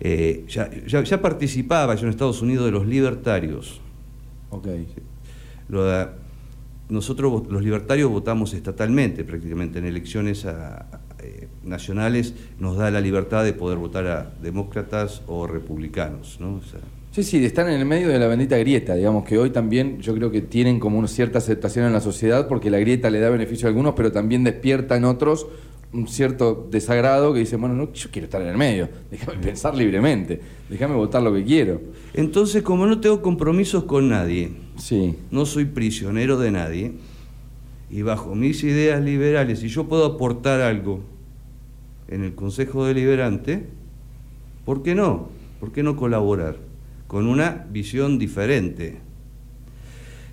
Eh, 0.00 0.44
ya, 0.48 0.70
ya- 0.86 1.02
ya 1.02 1.20
participaba 1.20 1.94
yo 1.94 2.04
en 2.04 2.10
Estados 2.10 2.40
Unidos 2.42 2.66
de 2.66 2.70
los 2.70 2.86
libertarios. 2.86 3.80
Ok. 4.50 4.68
Lo 5.68 5.84
da- 5.84 6.14
nosotros, 6.88 7.44
los 7.50 7.62
libertarios, 7.64 8.10
votamos 8.10 8.54
estatalmente 8.54 9.24
prácticamente 9.24 9.78
en 9.80 9.86
elecciones 9.86 10.44
a- 10.46 11.00
eh, 11.26 11.48
nacionales 11.64 12.34
nos 12.58 12.76
da 12.76 12.90
la 12.90 13.00
libertad 13.00 13.44
de 13.44 13.52
poder 13.52 13.78
votar 13.78 14.06
a 14.06 14.32
demócratas 14.40 15.22
o 15.26 15.46
republicanos. 15.46 16.38
¿no? 16.40 16.56
O 16.56 16.62
sea, 16.62 16.80
Sí, 17.16 17.22
sí, 17.22 17.42
están 17.42 17.68
en 17.68 17.80
el 17.80 17.86
medio 17.86 18.08
de 18.08 18.18
la 18.18 18.26
bendita 18.26 18.58
grieta, 18.58 18.94
digamos 18.94 19.24
que 19.24 19.38
hoy 19.38 19.48
también 19.48 20.00
yo 20.02 20.14
creo 20.14 20.30
que 20.30 20.42
tienen 20.42 20.78
como 20.78 20.98
una 20.98 21.08
cierta 21.08 21.38
aceptación 21.38 21.86
en 21.86 21.94
la 21.94 22.02
sociedad 22.02 22.46
porque 22.46 22.68
la 22.68 22.78
grieta 22.78 23.08
le 23.08 23.20
da 23.20 23.30
beneficio 23.30 23.66
a 23.66 23.70
algunos, 23.70 23.94
pero 23.94 24.12
también 24.12 24.44
despierta 24.44 24.96
en 24.96 25.06
otros 25.06 25.46
un 25.94 26.08
cierto 26.08 26.68
desagrado 26.70 27.32
que 27.32 27.38
dicen, 27.40 27.58
bueno, 27.58 27.74
no, 27.74 27.90
yo 27.90 28.10
quiero 28.10 28.26
estar 28.26 28.42
en 28.42 28.48
el 28.48 28.58
medio, 28.58 28.90
déjame 29.10 29.38
pensar 29.38 29.74
libremente, 29.74 30.40
déjame 30.68 30.94
votar 30.94 31.22
lo 31.22 31.32
que 31.32 31.42
quiero. 31.42 31.80
Entonces, 32.12 32.62
como 32.62 32.86
no 32.86 33.00
tengo 33.00 33.22
compromisos 33.22 33.84
con 33.84 34.10
nadie, 34.10 34.52
Sí, 34.76 35.16
no 35.30 35.46
soy 35.46 35.64
prisionero 35.64 36.38
de 36.38 36.50
nadie, 36.50 36.92
y 37.88 38.02
bajo 38.02 38.34
mis 38.34 38.62
ideas 38.62 39.02
liberales, 39.02 39.60
si 39.60 39.68
yo 39.68 39.84
puedo 39.88 40.04
aportar 40.04 40.60
algo 40.60 41.00
en 42.08 42.24
el 42.24 42.34
Consejo 42.34 42.86
Deliberante, 42.86 43.66
¿por 44.64 44.82
qué 44.82 44.94
no? 44.94 45.28
¿Por 45.60 45.72
qué 45.72 45.82
no 45.82 45.96
colaborar? 45.96 46.56
Con 47.06 47.26
una 47.26 47.66
visión 47.70 48.18
diferente. 48.18 48.98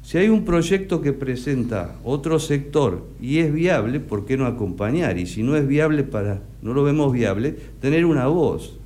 Si 0.02 0.18
hay 0.18 0.28
un 0.28 0.44
proyecto 0.44 1.02
que 1.02 1.14
presenta 1.14 1.96
otro 2.04 2.38
sector 2.38 3.06
y 3.22 3.40
es 3.40 3.54
viable, 3.54 4.02
¿por 4.02 4.26
qué 4.26 4.36
no 4.36 4.46
acompañar? 4.46 5.18
Y 5.18 5.26
si 5.26 5.44
no 5.44 5.56
es 5.56 5.66
viable 5.66 6.04
para, 6.04 6.42
no 6.62 6.74
lo 6.74 6.84
vemos 6.84 7.14
viable, 7.14 7.56
tener 7.80 8.06
una 8.06 8.28
voz. 8.28 8.78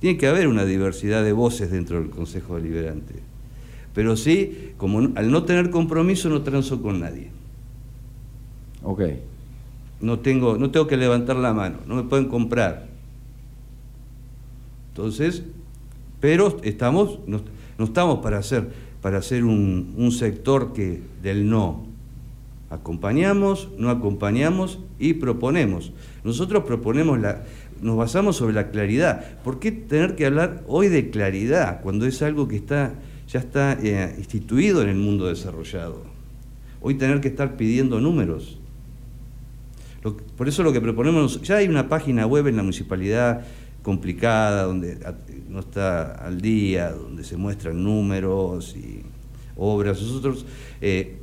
Tiene 0.00 0.18
que 0.18 0.26
haber 0.26 0.48
una 0.48 0.64
diversidad 0.64 1.22
de 1.22 1.32
voces 1.32 1.70
dentro 1.70 2.00
del 2.00 2.10
Consejo 2.10 2.56
Deliberante. 2.56 3.14
Pero 3.94 4.16
sí, 4.16 4.72
como 4.76 5.12
al 5.14 5.30
no 5.30 5.44
tener 5.44 5.70
compromiso 5.70 6.28
no 6.28 6.42
transo 6.42 6.82
con 6.82 7.00
nadie. 7.00 7.30
ok. 8.82 9.02
No 10.04 10.18
tengo, 10.18 10.58
no 10.58 10.70
tengo 10.70 10.86
que 10.86 10.96
levantar 10.96 11.36
la 11.36 11.54
mano, 11.54 11.78
no 11.86 11.96
me 11.96 12.02
pueden 12.02 12.26
comprar. 12.26 12.86
Entonces, 14.90 15.42
pero 16.20 16.58
estamos, 16.62 17.20
no, 17.26 17.40
estamos 17.78 18.18
para 18.18 18.38
hacer, 18.38 18.68
para 19.00 19.18
hacer 19.18 19.44
un, 19.44 19.94
un 19.96 20.12
sector 20.12 20.72
que 20.72 21.00
del 21.22 21.48
no. 21.48 21.86
Acompañamos, 22.70 23.68
no 23.78 23.88
acompañamos 23.88 24.78
y 24.98 25.14
proponemos. 25.14 25.92
Nosotros 26.22 26.64
proponemos 26.64 27.18
la, 27.20 27.44
nos 27.80 27.96
basamos 27.96 28.36
sobre 28.36 28.54
la 28.54 28.70
claridad. 28.70 29.38
¿Por 29.42 29.58
qué 29.58 29.72
tener 29.72 30.16
que 30.16 30.26
hablar 30.26 30.64
hoy 30.66 30.88
de 30.88 31.10
claridad 31.10 31.80
cuando 31.82 32.06
es 32.06 32.20
algo 32.22 32.46
que 32.48 32.56
está, 32.56 32.94
ya 33.28 33.40
está 33.40 33.78
eh, 33.82 34.14
instituido 34.18 34.82
en 34.82 34.88
el 34.88 34.96
mundo 34.96 35.26
desarrollado? 35.26 36.02
Hoy 36.80 36.94
tener 36.94 37.20
que 37.20 37.28
estar 37.28 37.56
pidiendo 37.56 38.00
números. 38.00 38.58
Por 40.36 40.48
eso 40.48 40.62
lo 40.62 40.70
que 40.72 40.82
proponemos, 40.82 41.40
ya 41.40 41.56
hay 41.56 41.68
una 41.68 41.88
página 41.88 42.26
web 42.26 42.46
en 42.48 42.56
la 42.56 42.62
municipalidad 42.62 43.42
complicada, 43.82 44.64
donde 44.64 44.98
no 45.48 45.60
está 45.60 46.12
al 46.12 46.42
día, 46.42 46.90
donde 46.90 47.24
se 47.24 47.38
muestran 47.38 47.82
números 47.82 48.76
y 48.76 49.02
obras. 49.56 50.02
Nosotros 50.02 50.44
eh, 50.82 51.16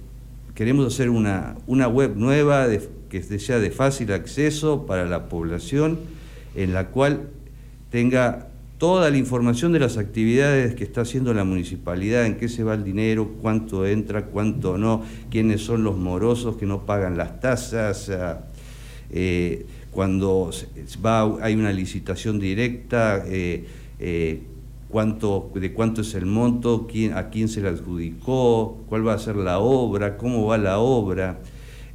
queremos 0.55 0.91
hacer 0.91 1.11
una, 1.11 1.57
una 1.67 1.87
web 1.87 2.15
nueva 2.15 2.67
que 3.09 3.21
sea 3.21 3.59
de 3.59 3.69
fácil 3.69 4.13
acceso 4.13 4.87
para 4.87 5.05
la 5.05 5.29
población, 5.29 5.99
en 6.55 6.73
la 6.73 6.87
cual 6.87 7.29
tenga 7.91 8.47
toda 8.79 9.11
la 9.11 9.17
información 9.17 9.73
de 9.73 9.79
las 9.79 9.97
actividades 9.97 10.73
que 10.73 10.83
está 10.83 11.01
haciendo 11.01 11.35
la 11.35 11.43
municipalidad, 11.43 12.25
en 12.25 12.37
qué 12.37 12.49
se 12.49 12.63
va 12.63 12.73
el 12.73 12.83
dinero, 12.83 13.35
cuánto 13.39 13.85
entra, 13.85 14.25
cuánto 14.25 14.79
no, 14.79 15.03
quiénes 15.29 15.61
son 15.61 15.83
los 15.83 15.97
morosos 15.97 16.57
que 16.57 16.65
no 16.65 16.83
pagan 16.87 17.15
las 17.15 17.39
tasas, 17.39 18.09
eh, 19.11 19.65
cuando 19.91 20.51
va, 21.05 21.43
hay 21.43 21.53
una 21.55 21.71
licitación 21.71 22.39
directa, 22.39 23.23
eh, 23.27 23.65
eh, 23.99 24.41
cuánto, 24.89 25.51
de 25.53 25.73
cuánto 25.73 26.01
es 26.01 26.13
el 26.15 26.25
monto, 26.25 26.87
quién, 26.89 27.13
a 27.13 27.29
quién 27.29 27.49
se 27.49 27.61
le 27.61 27.69
adjudicó, 27.69 28.77
cuál 28.87 29.07
va 29.07 29.13
a 29.13 29.19
ser 29.19 29.35
la 29.35 29.59
obra, 29.59 30.17
cómo 30.17 30.45
va 30.45 30.57
la 30.57 30.79
obra, 30.79 31.39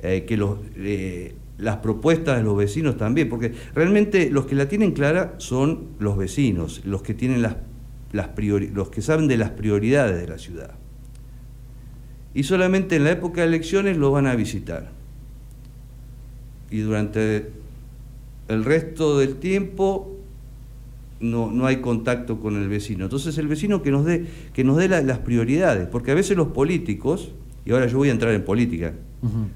que 0.00 1.34
las 1.58 1.76
propuestas 1.78 2.36
de 2.36 2.42
los 2.42 2.56
vecinos 2.56 2.98
también, 2.98 3.30
porque 3.30 3.54
realmente 3.74 4.30
los 4.30 4.46
que 4.46 4.54
la 4.54 4.68
tienen 4.68 4.92
clara 4.92 5.34
son 5.38 5.88
los 5.98 6.18
vecinos, 6.18 6.82
los 6.84 7.02
que 7.02 7.14
tienen 7.14 7.40
las, 7.40 7.56
las 8.12 8.28
priori- 8.34 8.70
los 8.72 8.90
que 8.90 9.00
saben 9.00 9.26
de 9.26 9.38
las 9.38 9.50
prioridades 9.50 10.20
de 10.20 10.26
la 10.28 10.38
ciudad. 10.38 10.72
Y 12.34 12.42
solamente 12.42 12.96
en 12.96 13.04
la 13.04 13.12
época 13.12 13.40
de 13.40 13.46
elecciones 13.46 13.96
los 13.96 14.12
van 14.12 14.26
a 14.26 14.36
visitar 14.36 14.90
y 16.70 16.78
durante 16.80 17.50
el 18.48 18.64
resto 18.64 19.18
del 19.18 19.36
tiempo 19.36 20.12
no, 21.20 21.50
no 21.50 21.66
hay 21.66 21.76
contacto 21.76 22.40
con 22.40 22.56
el 22.60 22.68
vecino. 22.68 23.04
Entonces 23.04 23.38
el 23.38 23.48
vecino 23.48 23.82
que 23.82 23.90
nos 23.90 24.04
dé, 24.04 24.26
que 24.52 24.64
nos 24.64 24.76
dé 24.76 24.88
la- 24.88 25.00
las 25.02 25.18
prioridades, 25.18 25.86
porque 25.88 26.10
a 26.10 26.14
veces 26.14 26.36
los 26.36 26.48
políticos, 26.48 27.32
y 27.64 27.72
ahora 27.72 27.86
yo 27.86 27.98
voy 27.98 28.08
a 28.10 28.12
entrar 28.12 28.34
en 28.34 28.44
política, 28.44 28.92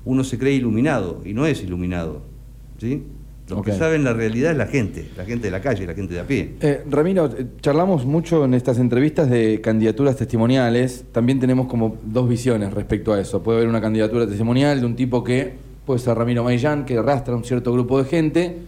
uno 0.05 0.25
se 0.25 0.37
cree 0.38 0.55
iluminado 0.55 1.20
y 1.25 1.33
no 1.35 1.46
es 1.46 1.62
iluminado. 1.62 2.23
¿sí? 2.79 3.03
Lo 3.49 3.62
que 3.62 3.73
Ok. 3.73 3.79
saben 3.79 4.05
la 4.05 4.12
realidad 4.14 4.53
es 4.53 4.57
la 4.57 4.66
gente, 4.66 5.09
la 5.16 5.25
gente 5.25 5.49
de 5.49 5.51
la 5.51 5.61
calle, 5.61 5.87
la 5.87 5.94
gente 5.94 6.14
de 6.14 6.20
a 6.20 6.27
pie. 6.27 6.55
Eh, 6.61 6.83
Ramiro, 6.88 7.27
eh, 7.27 7.46
charlamos 7.61 8.07
mucho 8.07 8.44
en 8.44 8.55
estas 8.55 8.79
entrevistas 8.79 9.29
de 9.29 9.61
candidaturas 9.61 10.16
testimoniales. 10.16 11.05
También 11.12 11.38
tenemos 11.40 11.66
como 11.66 11.99
dos 12.05 12.29
visiones 12.29 12.73
respecto 12.73 13.12
a 13.12 13.20
eso. 13.20 13.42
Puede 13.42 13.59
haber 13.59 13.68
una 13.68 13.81
candidatura 13.81 14.27
testimonial 14.27 14.81
de 14.81 14.87
un 14.87 14.96
tipo 14.96 15.23
que 15.23 15.53
puede 15.87 16.01
ser 16.01 16.16
Ramiro 16.16 16.45
Maillán, 16.45 16.85
que 16.85 16.99
arrastra 16.99 17.35
un 17.35 17.45
cierto 17.45 17.73
grupo 17.73 18.03
de 18.03 18.09
gente. 18.09 18.59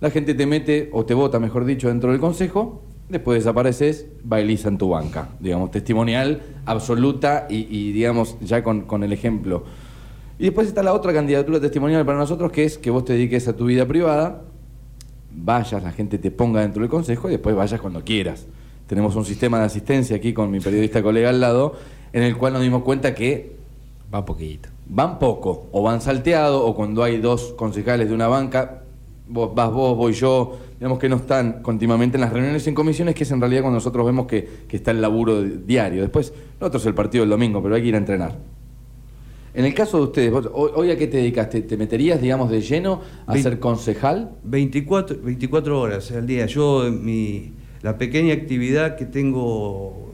La 0.00 0.10
gente 0.10 0.34
te 0.34 0.46
mete, 0.46 0.90
o 0.92 1.04
te 1.04 1.14
vota, 1.14 1.38
mejor 1.38 1.64
dicho, 1.64 1.88
dentro 1.88 2.10
del 2.10 2.20
consejo. 2.20 2.82
Después 3.08 3.40
desapareces, 3.40 4.06
bailiza 4.24 4.68
en 4.68 4.78
tu 4.78 4.88
banca. 4.88 5.28
Digamos, 5.38 5.70
testimonial 5.70 6.42
absoluta 6.66 7.46
y, 7.48 7.66
y, 7.70 7.92
digamos, 7.92 8.36
ya 8.40 8.62
con, 8.62 8.82
con 8.82 9.04
el 9.04 9.12
ejemplo. 9.12 9.64
Y 10.38 10.44
después 10.44 10.66
está 10.66 10.82
la 10.82 10.92
otra 10.92 11.12
candidatura 11.12 11.60
testimonial 11.60 12.04
para 12.04 12.18
nosotros, 12.18 12.50
que 12.50 12.64
es 12.64 12.78
que 12.78 12.90
vos 12.90 13.04
te 13.04 13.12
dediques 13.12 13.46
a 13.48 13.54
tu 13.54 13.66
vida 13.66 13.86
privada, 13.86 14.42
vayas, 15.30 15.82
la 15.82 15.92
gente 15.92 16.18
te 16.18 16.30
ponga 16.30 16.62
dentro 16.62 16.80
del 16.80 16.90
consejo 16.90 17.28
y 17.28 17.32
después 17.32 17.54
vayas 17.54 17.80
cuando 17.80 18.02
quieras. 18.02 18.46
Tenemos 18.86 19.14
un 19.14 19.24
sistema 19.24 19.58
de 19.58 19.66
asistencia 19.66 20.16
aquí 20.16 20.32
con 20.32 20.50
mi 20.50 20.60
periodista 20.60 21.02
colega 21.02 21.28
al 21.28 21.40
lado, 21.40 21.74
en 22.12 22.22
el 22.22 22.36
cual 22.36 22.54
nos 22.54 22.62
dimos 22.62 22.82
cuenta 22.82 23.14
que 23.14 23.62
Va 24.12 24.24
poquito. 24.24 24.68
Van 24.86 25.18
poco, 25.18 25.68
o 25.72 25.82
van 25.82 26.00
salteado, 26.00 26.64
o 26.64 26.74
cuando 26.74 27.02
hay 27.02 27.18
dos 27.18 27.54
concejales 27.56 28.08
de 28.08 28.14
una 28.14 28.28
banca, 28.28 28.82
vos, 29.28 29.54
vas 29.54 29.72
vos, 29.72 29.96
voy 29.96 30.12
yo, 30.12 30.58
digamos 30.78 30.98
que 30.98 31.08
no 31.08 31.16
están 31.16 31.62
continuamente 31.62 32.16
en 32.16 32.22
las 32.22 32.32
reuniones 32.32 32.66
y 32.66 32.68
en 32.70 32.74
comisiones, 32.74 33.14
que 33.14 33.24
es 33.24 33.30
en 33.30 33.40
realidad 33.40 33.62
cuando 33.62 33.76
nosotros 33.76 34.04
vemos 34.04 34.26
que, 34.26 34.46
que 34.68 34.76
está 34.76 34.90
el 34.90 35.00
laburo 35.00 35.42
di- 35.42 35.62
diario. 35.66 36.02
Después, 36.02 36.32
lo 36.60 36.66
otro 36.66 36.78
es 36.80 36.86
el 36.86 36.94
partido 36.94 37.22
del 37.22 37.30
domingo, 37.30 37.62
pero 37.62 37.74
hay 37.74 37.82
que 37.82 37.88
ir 37.88 37.94
a 37.94 37.98
entrenar. 37.98 38.38
En 39.54 39.66
el 39.66 39.74
caso 39.74 39.98
de 39.98 40.04
ustedes, 40.04 40.32
vos, 40.32 40.48
hoy, 40.54 40.90
a 40.90 40.96
qué 40.96 41.06
te 41.06 41.18
dedicaste? 41.18 41.60
¿Te 41.62 41.76
meterías, 41.76 42.20
digamos, 42.20 42.50
de 42.50 42.60
lleno 42.62 43.00
a 43.26 43.36
ser 43.36 43.58
concejal? 43.60 44.32
24, 44.44 45.18
24 45.22 45.78
horas 45.80 46.10
al 46.10 46.26
día. 46.26 46.46
Yo, 46.46 46.90
mi, 46.90 47.52
la 47.82 47.98
pequeña 47.98 48.32
actividad 48.32 48.96
que 48.96 49.04
tengo 49.04 50.11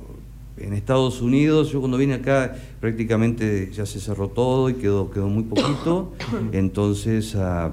en 0.60 0.72
Estados 0.72 1.20
Unidos, 1.22 1.70
yo 1.70 1.80
cuando 1.80 1.96
vine 1.98 2.14
acá 2.14 2.56
prácticamente 2.80 3.70
ya 3.72 3.86
se 3.86 4.00
cerró 4.00 4.28
todo 4.28 4.68
y 4.70 4.74
quedó, 4.74 5.10
quedó 5.10 5.28
muy 5.28 5.44
poquito. 5.44 6.12
Entonces 6.52 7.34
ah, 7.36 7.72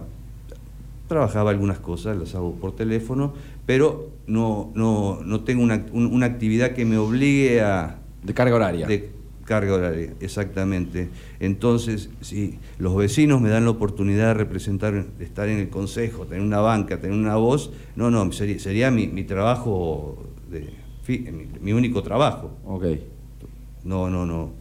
trabajaba 1.07 1.51
algunas 1.51 1.79
cosas, 1.79 2.17
las 2.17 2.35
hago 2.35 2.53
por 2.55 2.75
teléfono, 2.75 3.33
pero 3.65 4.09
no, 4.27 4.71
no, 4.75 5.19
no 5.23 5.41
tengo 5.41 5.63
una, 5.63 5.85
un- 5.91 6.07
una 6.07 6.25
actividad 6.25 6.71
que 6.71 6.85
me 6.85 6.97
obligue 6.97 7.61
a, 7.61 7.97
De 8.23 8.33
carga 8.33 8.55
horaria. 8.55 8.87
de 8.87 9.11
carga 9.45 9.75
horaria, 9.75 10.13
exactamente. 10.21 11.09
Entonces, 11.39 12.09
si 12.21 12.57
los 12.79 12.95
vecinos 12.95 13.41
me 13.41 13.49
dan 13.49 13.65
la 13.65 13.69
oportunidad 13.71 14.29
de 14.29 14.33
representar, 14.33 15.05
de 15.05 15.23
estar 15.23 15.47
en 15.49 15.59
el 15.59 15.69
consejo, 15.69 16.25
tener 16.25 16.41
una 16.43 16.59
banca, 16.61 16.99
tener 16.99 17.15
una 17.15 17.35
voz, 17.35 17.71
no, 17.95 18.09
no, 18.09 18.31
sería, 18.31 18.57
sería 18.57 18.89
mi, 18.89 19.05
mi 19.05 19.23
trabajo, 19.23 20.17
de, 20.49 20.71
mi, 21.07 21.47
mi 21.61 21.73
único 21.73 22.01
trabajo. 22.03 22.51
Ok. 22.65 22.85
No, 23.83 24.09
no, 24.09 24.25
no. 24.25 24.51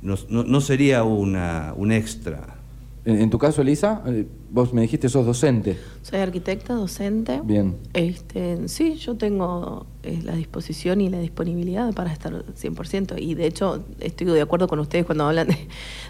No, 0.00 0.14
no- 0.28 0.44
no 0.44 0.60
sería 0.60 1.04
una, 1.04 1.74
un 1.76 1.92
extra. 1.92 2.56
En, 3.04 3.20
en 3.20 3.30
tu 3.30 3.38
caso, 3.38 3.62
Elisa, 3.62 4.02
eh, 4.06 4.26
vos 4.50 4.72
me 4.72 4.82
dijiste 4.82 5.08
sos 5.08 5.26
docente. 5.26 5.76
Soy 6.02 6.20
arquitecta, 6.20 6.74
docente. 6.74 7.40
Bien. 7.44 7.76
Este, 7.94 8.68
sí, 8.68 8.94
yo 8.94 9.16
tengo 9.16 9.86
eh, 10.04 10.20
la 10.24 10.34
disposición 10.36 11.00
y 11.00 11.08
la 11.08 11.18
disponibilidad 11.18 11.92
para 11.94 12.12
estar 12.12 12.44
100%. 12.54 13.20
Y 13.20 13.34
de 13.34 13.46
hecho, 13.46 13.84
estoy 14.00 14.28
de 14.28 14.40
acuerdo 14.40 14.68
con 14.68 14.78
ustedes 14.78 15.04
cuando 15.04 15.24
hablan 15.24 15.48
de, 15.48 15.56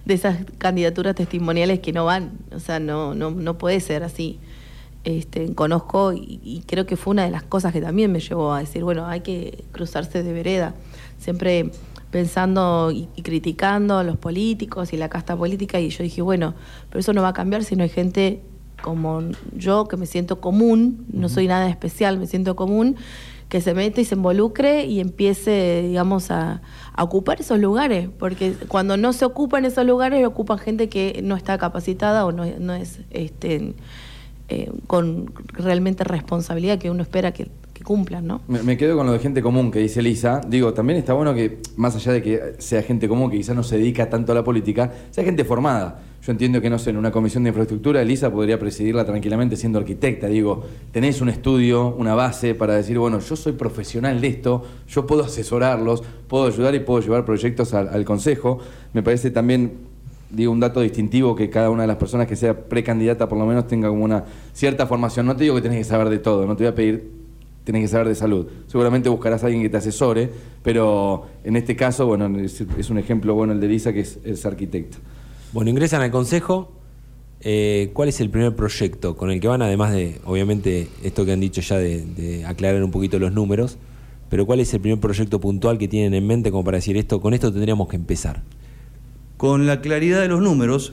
de 0.04 0.14
esas 0.14 0.38
candidaturas 0.58 1.14
testimoniales 1.14 1.80
que 1.80 1.92
no 1.94 2.04
van. 2.04 2.32
O 2.54 2.60
sea, 2.60 2.78
no, 2.78 3.14
no, 3.14 3.30
no 3.30 3.56
puede 3.56 3.80
ser 3.80 4.02
así. 4.04 4.38
Este, 5.04 5.52
conozco 5.54 6.12
y, 6.12 6.40
y 6.44 6.62
creo 6.66 6.86
que 6.86 6.96
fue 6.96 7.10
una 7.10 7.24
de 7.24 7.30
las 7.30 7.42
cosas 7.42 7.72
que 7.72 7.80
también 7.80 8.12
me 8.12 8.20
llevó 8.20 8.52
a 8.52 8.60
decir, 8.60 8.84
bueno, 8.84 9.06
hay 9.06 9.20
que 9.20 9.64
cruzarse 9.72 10.22
de 10.22 10.32
vereda. 10.32 10.74
Siempre 11.18 11.72
pensando 12.12 12.92
y, 12.92 13.08
y 13.16 13.22
criticando 13.22 13.98
a 13.98 14.04
los 14.04 14.16
políticos 14.16 14.92
y 14.92 14.96
la 14.96 15.08
casta 15.08 15.36
política. 15.36 15.80
Y 15.80 15.88
yo 15.88 16.04
dije, 16.04 16.22
bueno, 16.22 16.54
pero 16.88 17.00
eso 17.00 17.12
no 17.12 17.22
va 17.22 17.28
a 17.28 17.32
cambiar 17.32 17.64
si 17.64 17.74
no 17.74 17.82
hay 17.82 17.88
gente 17.88 18.42
como 18.82 19.22
yo, 19.56 19.88
que 19.88 19.96
me 19.96 20.06
siento 20.06 20.40
común, 20.40 21.06
no 21.12 21.28
soy 21.28 21.46
nada 21.46 21.68
especial, 21.68 22.18
me 22.18 22.26
siento 22.26 22.56
común, 22.56 22.96
que 23.48 23.60
se 23.60 23.74
mete 23.74 24.00
y 24.00 24.04
se 24.04 24.16
involucre 24.16 24.86
y 24.86 25.00
empiece, 25.00 25.82
digamos, 25.86 26.30
a, 26.30 26.62
a 26.92 27.04
ocupar 27.04 27.40
esos 27.40 27.58
lugares, 27.58 28.08
porque 28.18 28.54
cuando 28.68 28.96
no 28.96 29.12
se 29.12 29.24
ocupan 29.24 29.64
esos 29.64 29.86
lugares, 29.86 30.26
ocupan 30.26 30.58
gente 30.58 30.88
que 30.88 31.20
no 31.22 31.36
está 31.36 31.58
capacitada 31.58 32.26
o 32.26 32.32
no, 32.32 32.44
no 32.58 32.74
es 32.74 33.00
este, 33.10 33.74
eh, 34.52 34.70
con 34.86 35.32
realmente 35.54 36.04
responsabilidad 36.04 36.78
que 36.78 36.90
uno 36.90 37.02
espera 37.02 37.32
que, 37.32 37.48
cumplan, 37.82 38.24
¿no? 38.24 38.42
Me, 38.46 38.76
quedo 38.76 38.96
con 38.96 39.06
lo 39.06 39.12
de 39.12 39.18
gente 39.18 39.42
común 39.42 39.72
que 39.72 39.80
dice 39.80 40.02
Lisa. 40.02 40.40
Digo, 40.46 40.72
también 40.72 41.00
está 41.00 41.14
bueno 41.14 41.34
que, 41.34 41.58
más 41.74 41.96
allá 41.96 42.12
de 42.12 42.22
que 42.22 42.54
sea 42.58 42.80
gente 42.80 43.08
común, 43.08 43.28
que 43.28 43.38
quizás 43.38 43.56
no 43.56 43.64
se 43.64 43.76
dedica 43.76 44.08
tanto 44.08 44.30
a 44.30 44.36
la 44.36 44.44
política, 44.44 44.92
sea 45.10 45.24
gente 45.24 45.44
formada. 45.44 46.00
Yo 46.24 46.30
entiendo 46.30 46.60
que, 46.60 46.70
no 46.70 46.78
sé, 46.78 46.90
en 46.90 46.96
una 46.96 47.10
comisión 47.10 47.42
de 47.42 47.48
infraestructura, 47.48 48.00
Elisa 48.00 48.30
podría 48.30 48.56
presidirla 48.56 49.04
tranquilamente 49.04 49.56
siendo 49.56 49.80
arquitecta. 49.80 50.28
Digo, 50.28 50.64
tenés 50.92 51.20
un 51.20 51.28
estudio, 51.28 51.96
una 51.96 52.14
base 52.14 52.54
para 52.54 52.74
decir, 52.74 53.00
bueno, 53.00 53.18
yo 53.18 53.34
soy 53.34 53.54
profesional 53.54 54.20
de 54.20 54.28
esto, 54.28 54.62
yo 54.86 55.04
puedo 55.04 55.24
asesorarlos, 55.24 56.04
puedo 56.28 56.46
ayudar 56.46 56.76
y 56.76 56.80
puedo 56.80 57.00
llevar 57.00 57.24
proyectos 57.24 57.74
al 57.74 58.04
consejo. 58.04 58.60
Me 58.92 59.02
parece 59.02 59.32
también 59.32 59.91
digo, 60.32 60.52
un 60.52 60.60
dato 60.60 60.80
distintivo 60.80 61.36
que 61.36 61.50
cada 61.50 61.70
una 61.70 61.82
de 61.82 61.88
las 61.88 61.96
personas 61.96 62.26
que 62.26 62.36
sea 62.36 62.58
precandidata 62.58 63.28
por 63.28 63.38
lo 63.38 63.46
menos 63.46 63.66
tenga 63.66 63.88
como 63.88 64.04
una 64.04 64.24
cierta 64.52 64.86
formación. 64.86 65.26
No 65.26 65.36
te 65.36 65.44
digo 65.44 65.54
que 65.54 65.62
tenés 65.62 65.78
que 65.78 65.84
saber 65.84 66.08
de 66.08 66.18
todo, 66.18 66.46
no 66.46 66.56
te 66.56 66.64
voy 66.64 66.72
a 66.72 66.74
pedir, 66.74 67.10
tenés 67.64 67.82
que 67.82 67.88
saber 67.88 68.08
de 68.08 68.14
salud. 68.14 68.46
Seguramente 68.66 69.08
buscarás 69.08 69.42
a 69.42 69.46
alguien 69.46 69.62
que 69.62 69.68
te 69.68 69.76
asesore, 69.76 70.30
pero 70.62 71.26
en 71.44 71.56
este 71.56 71.76
caso, 71.76 72.06
bueno, 72.06 72.38
es, 72.38 72.90
un 72.90 72.98
ejemplo 72.98 73.34
bueno 73.34 73.52
el 73.52 73.60
de 73.60 73.68
Lisa, 73.68 73.92
que 73.92 74.00
es, 74.00 74.18
es 74.24 74.44
arquitecta. 74.46 74.98
Bueno, 75.52 75.70
ingresan 75.70 76.02
al 76.02 76.10
consejo. 76.10 76.72
Eh, 77.44 77.90
¿Cuál 77.92 78.08
es 78.08 78.20
el 78.20 78.30
primer 78.30 78.54
proyecto 78.54 79.16
con 79.16 79.30
el 79.30 79.40
que 79.40 79.48
van, 79.48 79.62
además 79.62 79.92
de, 79.92 80.20
obviamente, 80.24 80.88
esto 81.02 81.24
que 81.24 81.32
han 81.32 81.40
dicho 81.40 81.60
ya 81.60 81.76
de 81.76 82.44
aclarar 82.46 82.82
un 82.84 82.92
poquito 82.92 83.18
los 83.18 83.32
números? 83.32 83.78
Pero 84.32 84.46
¿cuál 84.46 84.60
es 84.60 84.72
el 84.72 84.80
primer 84.80 84.98
proyecto 84.98 85.42
puntual 85.42 85.76
que 85.76 85.88
tienen 85.88 86.14
en 86.14 86.26
mente 86.26 86.50
como 86.50 86.64
para 86.64 86.78
decir 86.78 86.96
esto? 86.96 87.20
Con 87.20 87.34
esto 87.34 87.52
tendríamos 87.52 87.86
que 87.88 87.96
empezar. 87.96 88.42
Con 89.42 89.66
la 89.66 89.80
claridad 89.80 90.20
de 90.20 90.28
los 90.28 90.40
números, 90.40 90.92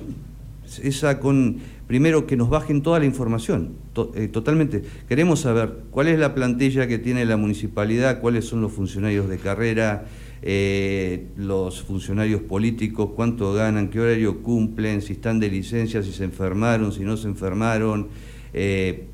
esa 0.81 1.19
con 1.19 1.57
primero 1.85 2.25
que 2.25 2.35
nos 2.35 2.49
bajen 2.49 2.81
toda 2.81 2.97
la 2.97 3.05
información, 3.05 3.73
eh, 4.15 4.27
totalmente. 4.27 4.81
Queremos 5.07 5.41
saber 5.41 5.83
cuál 5.91 6.07
es 6.07 6.17
la 6.17 6.33
plantilla 6.33 6.88
que 6.88 6.97
tiene 6.97 7.25
la 7.25 7.38
municipalidad, 7.38 8.21
cuáles 8.21 8.45
son 8.45 8.62
los 8.62 8.71
funcionarios 8.71 9.29
de 9.29 9.38
carrera, 9.38 10.07
eh, 10.41 11.27
los 11.38 11.83
funcionarios 11.83 12.41
políticos, 12.41 13.12
cuánto 13.15 13.53
ganan, 13.53 13.89
qué 13.89 13.99
horario 13.99 14.41
cumplen, 14.41 15.03
si 15.03 15.13
están 15.13 15.39
de 15.39 15.49
licencia, 15.49 16.01
si 16.01 16.12
se 16.12 16.23
enfermaron, 16.23 16.91
si 16.91 17.01
no 17.01 17.17
se 17.17 17.27
enfermaron. 17.27 18.07
Eh, 18.55 19.05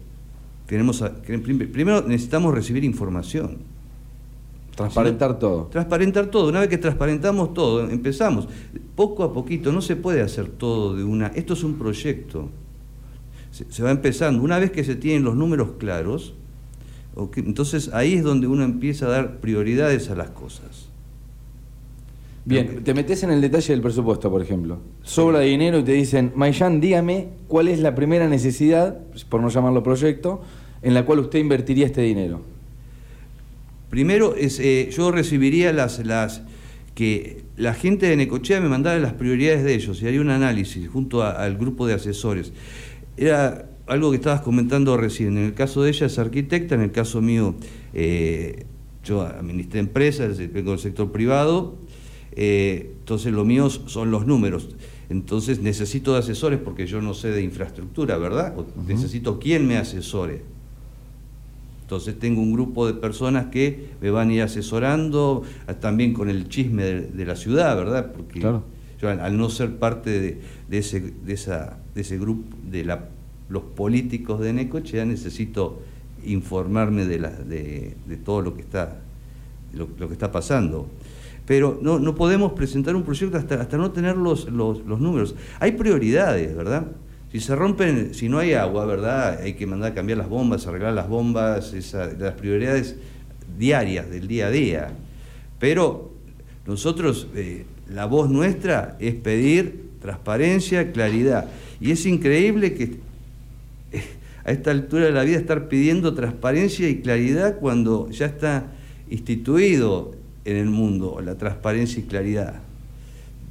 primero 0.66 2.04
necesitamos 2.08 2.56
recibir 2.56 2.86
información. 2.86 3.75
Transparentar 4.76 5.40
todo. 5.40 5.68
Transparentar 5.68 6.28
todo. 6.28 6.50
Una 6.50 6.60
vez 6.60 6.70
que 6.70 6.78
transparentamos 6.78 7.54
todo, 7.54 7.90
empezamos. 7.90 8.48
Poco 8.96 9.24
a 9.24 9.34
poquito, 9.34 9.72
no 9.72 9.82
se 9.82 9.96
puede 9.96 10.22
hacer 10.22 10.48
todo 10.50 10.96
de 10.96 11.04
una. 11.04 11.28
Esto 11.28 11.54
es 11.54 11.64
un 11.64 11.76
proyecto. 11.76 12.50
Se, 13.52 13.72
se 13.72 13.84
va 13.84 13.92
empezando. 13.92 14.44
Una 14.44 14.60
vez 14.60 14.72
que 14.72 14.84
se 14.84 14.96
tienen 14.96 15.24
los 15.24 15.36
números 15.36 15.74
claros, 15.78 16.34
entonces 17.38 17.90
ahí 17.94 18.16
es 18.16 18.24
donde 18.24 18.48
uno 18.48 18.64
empieza 18.64 19.06
a 19.06 19.10
dar 19.10 19.38
prioridades 19.38 20.10
a 20.10 20.16
las 20.16 20.32
cosas. 20.32 20.90
Bien, 22.44 22.84
te 22.84 22.94
metes 22.94 23.24
en 23.24 23.32
el 23.32 23.42
detalle 23.42 23.74
del 23.74 23.82
presupuesto, 23.82 24.30
por 24.30 24.42
ejemplo. 24.42 24.78
Sobra 25.02 25.40
dinero 25.40 25.80
y 25.80 25.84
te 25.84 25.94
dicen, 25.94 26.32
Mayan, 26.36 26.80
dígame 26.80 27.30
cuál 27.48 27.70
es 27.70 27.80
la 27.80 27.96
primera 27.96 28.30
necesidad, 28.30 29.00
por 29.30 29.42
no 29.42 29.50
llamarlo 29.50 29.82
proyecto, 29.82 30.42
en 30.84 30.94
la 30.94 31.06
cual 31.06 31.20
usted 31.20 31.40
invertiría 31.40 31.88
este 31.88 32.02
dinero. 32.02 32.42
Primero, 33.90 34.36
es, 34.36 34.60
eh, 34.60 34.90
yo 34.96 35.12
recibiría 35.12 35.72
las, 35.74 36.06
las 36.06 36.42
que 36.96 37.44
la 37.58 37.74
gente 37.74 38.08
de 38.08 38.16
Necochea 38.16 38.60
me 38.62 38.70
mandara 38.70 39.00
las 39.00 39.14
prioridades 39.14 39.64
de 39.64 39.74
ellos 39.76 40.02
y 40.02 40.08
haría 40.08 40.22
un 40.22 40.30
análisis 40.30 40.88
junto 40.90 41.24
a- 41.24 41.32
al 41.32 41.58
grupo 41.58 41.86
de 41.88 41.94
asesores. 41.94 42.52
Era 43.18 43.70
algo 43.88 44.12
que 44.12 44.18
estabas 44.18 44.42
comentando 44.42 44.98
recién. 44.98 45.38
En 45.38 45.46
el 45.46 45.54
caso 45.54 45.84
de 45.84 45.90
ella 45.92 46.08
es 46.08 46.18
arquitecta, 46.20 46.76
en 46.76 46.82
el 46.82 46.92
caso 46.92 47.22
mío 47.22 47.56
eh, 47.94 48.66
yo 49.04 49.22
administré 49.22 49.80
empresas, 49.80 50.38
vengo 50.52 50.72
del 50.72 50.80
sector 50.80 51.12
privado, 51.12 51.78
eh, 52.32 52.92
entonces 53.00 53.32
lo 53.32 53.46
mío 53.46 53.70
son 53.70 54.10
los 54.12 54.26
números. 54.26 54.70
Entonces 55.10 55.60
necesito 55.60 56.14
de 56.14 56.20
asesores 56.20 56.60
porque 56.60 56.88
yo 56.88 57.00
no 57.02 57.14
sé 57.14 57.30
de 57.30 57.44
infraestructura, 57.44 58.18
¿verdad? 58.18 58.56
Necesito 58.88 59.38
quien 59.40 59.68
me 59.68 59.78
asesore. 59.78 60.42
Entonces 61.86 62.18
tengo 62.18 62.42
un 62.42 62.52
grupo 62.52 62.88
de 62.88 62.94
personas 62.96 63.46
que 63.52 63.90
me 64.02 64.10
van 64.10 64.30
a 64.30 64.34
ir 64.34 64.42
asesorando, 64.42 65.44
a- 65.68 65.76
también 65.76 66.14
con 66.14 66.30
el 66.30 66.50
chisme 66.50 66.84
de, 66.84 67.02
de 67.02 67.26
la 67.26 67.36
ciudad, 67.36 67.78
¿verdad? 67.78 68.12
Porque 68.12 68.40
Claro. 68.40 68.64
yo 69.00 69.08
al, 69.10 69.20
al 69.20 69.38
no 69.38 69.50
ser 69.52 69.76
parte 69.78 70.10
de, 70.20 70.42
de 70.68 70.78
ese, 70.80 71.00
de, 71.00 71.34
esa, 71.34 71.78
de 71.94 72.02
ese 72.02 72.18
grupo, 72.18 72.44
de 72.72 72.86
la, 72.86 73.10
los 73.50 73.62
políticos 73.62 74.40
de 74.40 74.52
Necochea, 74.54 75.06
necesito 75.06 75.80
informarme 76.26 77.06
de, 77.06 77.20
la, 77.20 77.30
de, 77.30 77.96
de 78.08 78.18
todo 78.18 78.42
lo 78.42 78.56
que 78.56 78.62
está, 78.62 79.02
lo, 79.74 79.88
lo 80.00 80.08
que 80.08 80.14
está 80.14 80.32
pasando. 80.32 80.88
Pero 81.46 81.78
no, 81.84 82.00
no 82.00 82.16
podemos 82.16 82.54
presentar 82.54 82.96
un 82.96 83.04
proyecto 83.04 83.38
hasta, 83.38 83.62
hasta 83.62 83.78
no 83.78 83.92
tener 83.92 84.18
los, 84.18 84.50
los, 84.52 84.84
los 84.88 85.00
números. 85.00 85.36
Hay 85.60 85.74
prioridades, 85.74 86.56
¿verdad? 86.56 86.88
Si 87.36 87.42
se 87.42 87.54
rompen, 87.54 88.14
si 88.14 88.30
no 88.30 88.40
hay 88.40 88.54
agua, 88.54 88.86
¿verdad? 88.86 89.42
Hay 89.42 89.56
que 89.56 89.68
mandar 89.68 89.92
a 89.92 89.94
cambiar 89.94 90.18
las 90.20 90.30
bombas, 90.30 90.68
arreglar 90.68 90.94
las 90.94 91.10
bombas, 91.10 91.74
esa- 91.74 92.14
las 92.14 92.34
prioridades 92.36 92.96
diarias 93.60 94.10
del 94.10 94.26
día 94.30 94.48
a 94.48 94.52
día. 94.52 94.92
Pero 95.60 96.14
nosotros, 96.66 97.28
eh, 97.36 97.66
la 97.94 98.06
voz 98.06 98.30
nuestra 98.30 98.96
es 99.02 99.16
pedir 99.16 99.90
transparencia, 100.00 100.94
claridad. 100.94 101.50
Y 101.82 101.92
es 101.92 102.06
increíble 102.06 102.74
que 102.74 102.84
eh, 103.92 104.04
a 104.46 104.54
esta 104.54 104.72
altura 104.72 105.04
de 105.04 105.12
la 105.12 105.24
vida 105.26 105.38
estar 105.38 105.68
pidiendo 105.68 106.14
transparencia 106.14 106.88
y 106.88 107.02
claridad 107.02 107.58
cuando 107.60 108.10
ya 108.12 108.28
está 108.28 108.68
instituido 109.10 110.16
en 110.46 110.56
el 110.56 110.70
mundo 110.70 111.20
la 111.22 111.36
transparencia 111.36 112.00
y 112.00 112.04
claridad. 112.04 112.62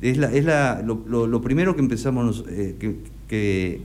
Es, 0.01 0.17
la, 0.17 0.33
es 0.33 0.47
la, 0.47 0.83
lo, 0.83 1.43
primero 1.43 1.75
que 1.75 1.83
empezamos, 1.83 2.47
eh, 2.49 2.77
que 3.35 3.81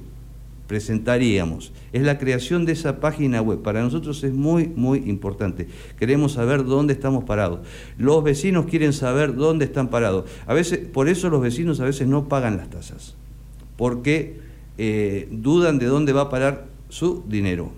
presentaríamos. 0.67 1.73
Es 1.91 2.03
la 2.03 2.19
creación 2.19 2.65
de 2.65 2.73
esa 2.73 2.99
página 2.99 3.41
web. 3.41 3.63
Para 3.63 3.81
nosotros 3.81 4.23
es 4.23 4.31
muy, 4.31 4.67
muy 4.67 4.99
importante. 5.09 5.67
Queremos 5.97 6.33
saber 6.33 6.63
dónde 6.63 6.93
estamos 6.93 7.23
parados. 7.23 7.61
Los 7.97 8.23
vecinos 8.23 8.67
quieren 8.67 8.93
saber 8.93 9.35
dónde 9.35 9.65
están 9.65 9.87
parados. 9.87 10.29
A 10.45 10.53
veces, 10.53 10.77
por 10.77 11.09
eso 11.09 11.31
los 11.31 11.41
vecinos 11.41 11.79
a 11.79 11.85
veces 11.85 12.07
no 12.07 12.27
pagan 12.27 12.57
las 12.57 12.69
tasas. 12.69 13.15
Porque 13.75 14.39
eh, 14.77 15.27
dudan 15.31 15.79
de 15.79 15.87
dónde 15.87 16.13
va 16.13 16.21
a 16.21 16.29
parar 16.29 16.67
su 16.89 17.23
dinero. 17.27 17.71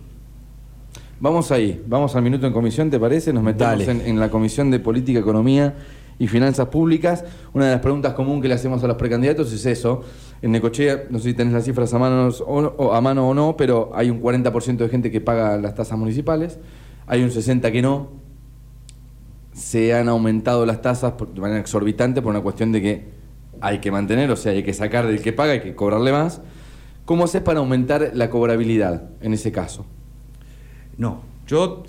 Vamos 1.21 1.51
ahí, 1.51 1.81
vamos 1.87 2.13
al 2.17 2.23
minuto 2.23 2.45
en 2.45 2.51
comisión, 2.51 2.89
¿te 2.89 2.99
parece? 2.99 3.31
Nos 3.31 3.43
metemos 3.43 3.87
en, 3.87 4.01
en 4.01 4.19
la 4.19 4.29
Comisión 4.29 4.71
de 4.71 4.79
Política, 4.79 5.19
Economía 5.19 5.75
y 6.19 6.27
Finanzas 6.27 6.67
Públicas. 6.67 7.23
Una 7.53 7.67
de 7.67 7.71
las 7.71 7.81
preguntas 7.81 8.13
comunes 8.15 8.41
que 8.41 8.47
le 8.49 8.55
hacemos 8.55 8.83
a 8.83 8.87
los 8.87 8.97
precandidatos 8.97 9.53
es 9.53 9.65
eso. 9.65 10.03
En 10.41 10.51
Necochea, 10.51 11.03
no 11.09 11.19
sé 11.19 11.29
si 11.29 11.33
tenés 11.35 11.53
las 11.53 11.65
cifras 11.65 11.93
a, 11.93 11.97
o 11.99 12.93
a 12.93 13.01
mano 13.01 13.29
o 13.29 13.33
no, 13.33 13.55
pero 13.55 13.91
hay 13.93 14.09
un 14.09 14.21
40% 14.21 14.77
de 14.77 14.89
gente 14.89 15.11
que 15.11 15.21
paga 15.21 15.57
las 15.57 15.75
tasas 15.75 15.97
municipales, 15.99 16.57
hay 17.05 17.21
un 17.23 17.29
60% 17.29 17.71
que 17.71 17.81
no. 17.81 18.09
Se 19.53 19.93
han 19.93 20.07
aumentado 20.09 20.65
las 20.65 20.81
tasas 20.81 21.13
por- 21.13 21.33
de 21.33 21.41
manera 21.41 21.59
exorbitante 21.59 22.21
por 22.21 22.31
una 22.31 22.41
cuestión 22.41 22.71
de 22.71 22.81
que 22.81 23.05
hay 23.59 23.79
que 23.79 23.91
mantener, 23.91 24.31
o 24.31 24.35
sea, 24.35 24.53
hay 24.53 24.63
que 24.63 24.73
sacar 24.73 25.05
del 25.05 25.21
que 25.21 25.33
paga, 25.33 25.51
hay 25.53 25.61
que 25.61 25.75
cobrarle 25.75 26.11
más. 26.11 26.41
¿Cómo 27.05 27.25
haces 27.25 27.41
para 27.41 27.59
aumentar 27.59 28.11
la 28.13 28.29
cobrabilidad 28.29 29.09
en 29.21 29.33
ese 29.33 29.51
caso? 29.51 29.85
No, 30.97 31.21
yo 31.47 31.83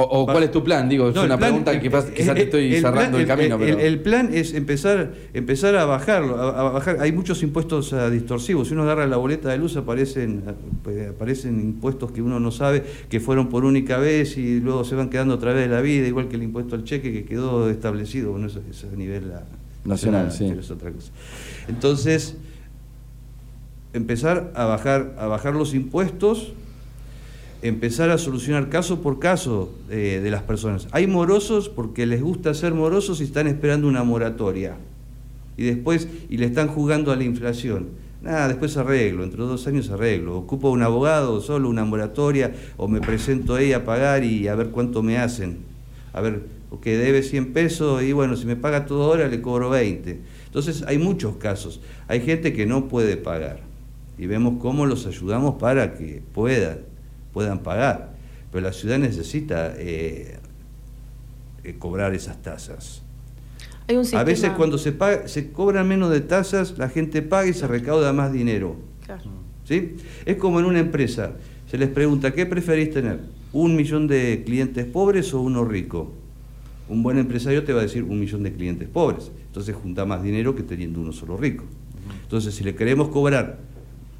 O, 0.00 0.02
o 0.02 0.26
cuál 0.26 0.44
es 0.44 0.52
tu 0.52 0.62
plan? 0.62 0.88
Digo, 0.88 1.08
es 1.08 1.14
No, 1.16 1.24
una 1.24 1.36
plan- 1.36 1.50
pregunta 1.50 1.72
que 1.72 1.80
quizás, 1.88 2.04
quizás 2.04 2.36
te 2.36 2.42
estoy 2.44 2.72
el 2.72 2.80
cerrando 2.82 3.18
plan- 3.18 3.20
el, 3.20 3.26
camino, 3.26 3.54
el- 3.56 3.60
pero... 3.60 3.78
el 3.80 3.98
plan 4.00 4.30
es 4.32 4.54
empezar, 4.54 5.12
empezar 5.34 5.74
a 5.74 5.86
bajarlo, 5.86 6.36
a, 6.36 6.60
a 6.60 6.62
bajar. 6.70 6.98
Hay 7.00 7.10
muchos 7.10 7.42
impuestos 7.42 7.92
ah, 7.92 8.08
distorsivos. 8.08 8.68
Si 8.68 8.74
uno 8.74 8.84
agarra 8.84 9.08
la 9.08 9.16
boleta 9.16 9.48
de 9.48 9.58
luz 9.58 9.76
aparecen, 9.76 10.44
ah, 10.46 10.52
pues, 10.84 11.08
aparecen 11.10 11.58
impuestos 11.58 12.12
que 12.12 12.22
uno 12.22 12.38
no 12.38 12.52
sabe 12.52 12.84
que 13.08 13.18
fueron 13.18 13.48
por 13.48 13.64
única 13.64 13.98
vez 13.98 14.38
y 14.38 14.60
luego 14.60 14.84
se 14.84 14.94
van 14.94 15.10
quedando 15.10 15.34
a 15.34 15.38
través 15.40 15.68
de 15.68 15.74
la 15.74 15.80
vida, 15.80 16.06
igual 16.06 16.28
que 16.28 16.36
el 16.36 16.44
impuesto 16.44 16.76
al 16.76 16.84
cheque 16.84 17.12
que 17.12 17.24
quedó 17.24 17.68
establecido. 17.68 18.30
Bueno, 18.30 18.46
eso, 18.46 18.60
es 18.70 18.84
a 18.84 18.94
nivel 18.96 19.32
ah, 19.34 19.42
Nacional, 19.84 20.30
sí. 20.30 20.46
pero 20.48 20.60
es 20.60 20.70
otra 20.70 20.92
cosa. 20.92 21.10
Entonces, 21.66 22.36
empezar 23.92 24.52
a 24.54 24.64
bajar, 24.66 25.14
a 25.18 25.26
bajar 25.26 25.54
los 25.56 25.74
impuestos 25.74 26.52
empezar 27.62 28.10
a 28.10 28.18
solucionar 28.18 28.68
caso 28.68 29.00
por 29.02 29.18
caso 29.18 29.72
eh, 29.90 30.20
de 30.22 30.30
las 30.30 30.42
personas. 30.42 30.88
Hay 30.92 31.06
morosos 31.06 31.68
porque 31.68 32.06
les 32.06 32.22
gusta 32.22 32.54
ser 32.54 32.74
morosos 32.74 33.20
y 33.20 33.24
están 33.24 33.46
esperando 33.46 33.88
una 33.88 34.04
moratoria. 34.04 34.76
Y 35.56 35.64
después, 35.64 36.08
y 36.28 36.36
le 36.36 36.46
están 36.46 36.68
jugando 36.68 37.10
a 37.10 37.16
la 37.16 37.24
inflación. 37.24 37.88
Nada, 38.22 38.48
después 38.48 38.76
arreglo, 38.76 39.24
entre 39.24 39.38
dos 39.40 39.66
años 39.66 39.90
arreglo. 39.90 40.38
Ocupo 40.38 40.70
un 40.70 40.82
abogado, 40.82 41.40
solo 41.40 41.68
una 41.68 41.84
moratoria, 41.84 42.54
o 42.76 42.88
me 42.88 43.00
presento 43.00 43.54
ahí 43.54 43.72
a 43.72 43.84
pagar 43.84 44.24
y 44.24 44.48
a 44.48 44.54
ver 44.54 44.70
cuánto 44.70 45.02
me 45.02 45.18
hacen. 45.18 45.58
A 46.12 46.20
ver, 46.20 46.42
que 46.82 46.96
debe 46.96 47.22
100 47.22 47.52
pesos 47.52 48.02
y 48.02 48.12
bueno, 48.12 48.36
si 48.36 48.46
me 48.46 48.56
paga 48.56 48.86
todo 48.86 49.04
ahora 49.04 49.28
le 49.28 49.40
cobro 49.40 49.70
20. 49.70 50.20
Entonces 50.46 50.84
hay 50.86 50.98
muchos 50.98 51.36
casos. 51.36 51.80
Hay 52.08 52.20
gente 52.20 52.52
que 52.52 52.66
no 52.66 52.88
puede 52.88 53.16
pagar 53.16 53.60
y 54.18 54.26
vemos 54.26 54.54
cómo 54.60 54.84
los 54.84 55.06
ayudamos 55.06 55.54
para 55.54 55.94
que 55.94 56.22
puedan, 56.34 56.80
puedan 57.38 57.60
pagar. 57.60 58.16
Pero 58.50 58.64
la 58.64 58.72
ciudad 58.72 58.98
necesita 58.98 59.72
eh, 59.76 60.40
eh, 61.62 61.76
cobrar 61.78 62.12
esas 62.12 62.42
tasas. 62.42 63.02
Hay 63.86 63.96
un 63.96 64.04
A 64.16 64.24
veces 64.24 64.50
cuando 64.56 64.76
se, 64.76 64.90
paga, 64.90 65.28
se 65.28 65.52
cobran 65.52 65.86
menos 65.86 66.10
de 66.10 66.20
tasas, 66.20 66.76
la 66.78 66.88
gente 66.88 67.22
paga 67.22 67.46
y 67.46 67.54
se 67.54 67.68
recauda 67.68 68.12
más 68.12 68.32
dinero. 68.32 68.74
Claro. 69.06 69.30
¿sí? 69.62 69.98
Es 70.26 70.36
como 70.36 70.58
en 70.58 70.66
una 70.66 70.80
empresa. 70.80 71.34
Se 71.70 71.78
les 71.78 71.88
pregunta, 71.90 72.32
¿qué 72.32 72.44
preferís 72.44 72.90
tener? 72.90 73.20
¿Un 73.52 73.76
millón 73.76 74.08
de 74.08 74.42
clientes 74.44 74.84
pobres 74.84 75.32
o 75.32 75.40
uno 75.40 75.64
rico? 75.64 76.12
Un 76.88 77.04
buen 77.04 77.18
empresario 77.18 77.62
te 77.62 77.72
va 77.72 77.78
a 77.78 77.82
decir 77.84 78.02
un 78.02 78.18
millón 78.18 78.42
de 78.42 78.52
clientes 78.52 78.88
pobres. 78.88 79.30
Entonces 79.46 79.76
junta 79.76 80.04
más 80.04 80.24
dinero 80.24 80.56
que 80.56 80.64
teniendo 80.64 81.00
uno 81.00 81.12
solo 81.12 81.36
rico. 81.36 81.62
Entonces, 82.20 82.52
si 82.56 82.64
le 82.64 82.74
queremos 82.74 83.10
cobrar 83.10 83.60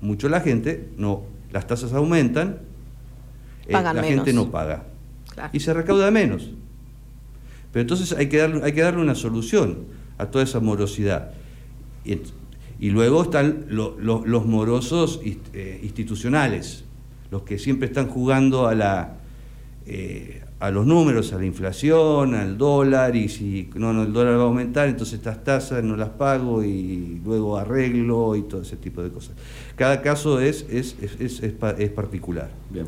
mucho 0.01 0.29
a 0.29 0.31
la 0.31 0.41
gente, 0.41 0.89
no, 0.97 1.25
las 1.51 1.67
tasas 1.67 1.93
aumentan, 1.95 2.69
eh, 3.69 3.73
la 3.73 3.93
menos. 4.03 4.07
gente 4.25 4.33
no 4.33 4.51
paga. 4.51 4.85
Claro. 5.35 5.51
Y 5.53 5.61
se 5.61 5.73
recauda 5.75 6.11
menos. 6.11 6.51
Pero 7.73 7.83
entonces 7.83 8.13
hay 8.13 8.29
que 8.29 8.39
darle, 8.39 8.63
hay 8.65 8.73
que 8.73 8.81
darle 8.81 9.01
una 9.03 9.15
solución 9.15 9.79
a 10.17 10.27
toda 10.27 10.43
esa 10.45 10.59
morosidad. 10.61 11.33
Y, 12.05 12.91
luego 12.91 13.23
están 13.23 13.67
lo- 13.69 13.97
lo- 14.01 14.25
los 14.25 14.47
morosos 14.47 15.21
eh, 15.53 15.81
institucionales, 15.83 16.85
los 17.31 17.43
que 17.43 17.59
siempre 17.59 17.87
están 17.89 18.09
jugando 18.09 18.67
a, 18.69 18.75
la, 18.75 19.17
eh, 19.87 20.43
a 20.61 20.71
los 20.71 20.87
números, 20.87 21.33
a 21.33 21.39
la 21.39 21.45
inflación, 21.45 22.35
al 22.35 22.57
dólar, 22.57 23.15
y 23.17 23.29
si 23.29 23.69
no, 23.75 23.93
no, 23.93 24.05
el 24.05 24.13
dólar 24.13 24.39
va 24.39 24.43
a 24.43 24.47
aumentar, 24.47 24.89
entonces 24.89 25.15
estas 25.19 25.45
tasas 25.45 25.85
no 25.85 25.97
las 25.97 26.09
pago 26.11 26.65
y 26.65 27.21
luego 27.25 27.59
arreglo 27.59 28.35
y 28.37 28.43
todo 28.43 28.63
ese 28.63 28.77
tipo 28.77 29.03
de 29.03 29.11
cosas. 29.11 29.33
Cada 29.77 30.01
caso 30.01 30.41
es, 30.41 30.65
es, 30.71 30.97
es, 31.03 31.21
es- 31.21 31.43
es 31.43 31.91
particular. 31.91 32.51
Bien. 32.71 32.87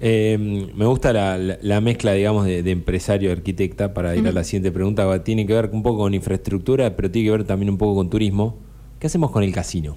Eh, 0.00 0.38
me 0.74 0.86
gusta 0.86 1.12
la, 1.12 1.36
la- 1.38 1.58
la 1.60 1.80
mezcla, 1.80 2.12
digamos, 2.12 2.46
de, 2.46 2.62
de 2.62 2.70
empresario 2.70 3.32
arquitecta 3.32 3.92
para 3.94 4.14
ir 4.16 4.26
a 4.28 4.32
la 4.32 4.44
siguiente 4.44 4.70
pregunta. 4.70 5.24
Tiene 5.24 5.46
que 5.46 5.52
ver 5.54 5.70
un 5.72 5.82
poco 5.82 5.98
con 5.98 6.14
infraestructura, 6.14 6.94
pero 6.96 7.10
tiene 7.10 7.26
que 7.26 7.32
ver 7.32 7.44
también 7.44 7.70
un 7.70 7.78
poco 7.78 7.96
con 7.96 8.08
turismo. 8.10 8.56
¿Qué 9.00 9.06
hacemos 9.08 9.30
con 9.30 9.42
el 9.42 9.52
casino? 9.52 9.96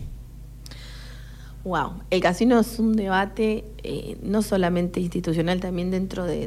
Wow, 1.63 1.91
el 2.09 2.21
casino 2.21 2.59
es 2.59 2.79
un 2.79 2.95
debate 2.95 3.63
eh, 3.83 4.17
no 4.23 4.41
solamente 4.41 4.99
institucional, 4.99 5.59
también 5.59 5.91
dentro 5.91 6.25
de, 6.25 6.45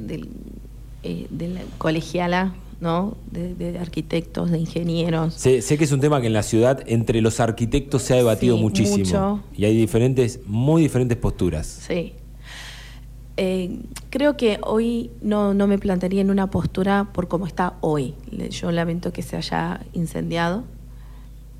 eh, 1.04 1.26
de 1.30 1.48
la 1.48 1.60
colegiala, 1.78 2.54
¿no? 2.80 3.16
De, 3.30 3.54
de 3.54 3.78
arquitectos, 3.78 4.50
de 4.50 4.58
ingenieros. 4.58 5.34
Sé, 5.34 5.62
sé 5.62 5.78
que 5.78 5.84
es 5.84 5.92
un 5.92 6.00
tema 6.00 6.20
que 6.20 6.26
en 6.26 6.32
la 6.32 6.42
ciudad 6.42 6.82
entre 6.86 7.20
los 7.20 7.38
arquitectos 7.38 8.02
se 8.02 8.14
ha 8.14 8.16
debatido 8.16 8.56
Sí, 8.56 8.62
muchísimo. 8.62 8.98
mucho. 9.04 9.40
Y 9.56 9.64
hay 9.66 9.76
diferentes, 9.76 10.40
muy 10.46 10.82
diferentes 10.82 11.16
posturas. 11.16 11.66
Sí. 11.86 12.14
Eh, 13.36 13.80
creo 14.10 14.36
que 14.36 14.58
hoy 14.62 15.10
no, 15.20 15.54
no 15.54 15.66
me 15.66 15.78
plantearía 15.78 16.20
en 16.20 16.30
una 16.30 16.50
postura 16.50 17.08
por 17.12 17.28
cómo 17.28 17.46
está 17.46 17.74
hoy. 17.80 18.14
Yo 18.50 18.70
lamento 18.70 19.12
que 19.12 19.22
se 19.22 19.36
haya 19.36 19.80
incendiado. 19.92 20.64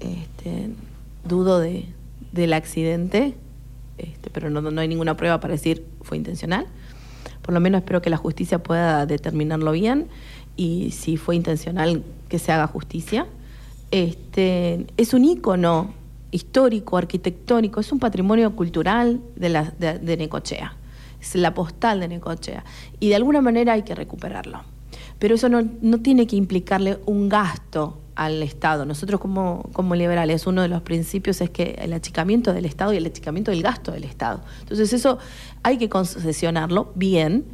Este, 0.01 0.71
dudo 1.25 1.59
de, 1.59 1.87
del 2.33 2.53
accidente, 2.53 3.35
este, 3.99 4.31
pero 4.31 4.51
no, 4.51 4.61
no 4.61 4.81
hay 4.81 4.89
ninguna 4.89 5.17
prueba 5.17 5.41
para 5.41 5.53
decir 5.53 5.85
fue 6.03 6.17
intencional. 6.17 6.67
Por 7.43 7.55
lo 7.55 7.61
menos 7.61 7.81
espero 7.81 8.03
que 8.03 8.11
la 8.11 8.17
justicia 8.17 8.63
pueda 8.63 9.07
determinarlo 9.07 9.73
bien 9.73 10.09
y 10.57 10.91
si 10.93 11.17
fue 11.17 11.37
intencional 11.37 12.03
que 12.29 12.39
se 12.39 12.53
haga 12.53 12.67
justicia. 12.67 13.27
Este, 13.91 14.87
es 14.97 15.15
un 15.15 15.25
ícono 15.25 15.95
histórico, 16.31 16.97
arquitectónico, 16.97 17.81
es 17.81 17.93
un 17.93 17.99
patrimonio 17.99 18.55
cultural 18.57 19.21
de, 19.37 19.49
la, 19.49 19.73
de, 19.79 19.99
de 19.99 20.17
Necochea. 20.17 20.77
Es 21.25 21.35
la 21.37 21.55
postal 21.55 22.01
de 22.01 22.09
Necochea. 22.09 22.65
Y 23.01 23.09
de 23.09 23.17
alguna 23.17 23.41
manera 23.41 23.73
hay 23.73 23.83
que 23.83 23.95
recuperarlo. 23.95 24.63
Pero 25.19 25.37
eso 25.37 25.49
no, 25.49 25.63
no 25.81 26.01
tiene 26.01 26.27
que 26.27 26.37
implicarle 26.37 26.99
un 27.07 27.29
gasto 27.29 27.99
al 28.15 28.43
Estado. 28.43 28.85
Nosotros 28.85 29.21
como, 29.21 29.69
como 29.73 29.95
liberales, 29.95 30.47
uno 30.47 30.63
de 30.63 30.69
los 30.69 30.83
principios 30.83 31.41
es 31.41 31.51
que 31.51 31.77
el 31.79 31.93
achicamiento 31.93 32.53
del 32.53 32.65
Estado 32.65 32.93
y 32.93 32.99
el 32.99 33.07
achicamiento 33.07 33.51
del 33.51 33.63
gasto 33.63 33.93
del 33.93 34.05
Estado. 34.05 34.43
Entonces 34.61 34.93
eso 34.93 35.19
hay 35.63 35.79
que 35.79 35.89
concesionarlo 35.89 36.93
bien, 36.95 37.45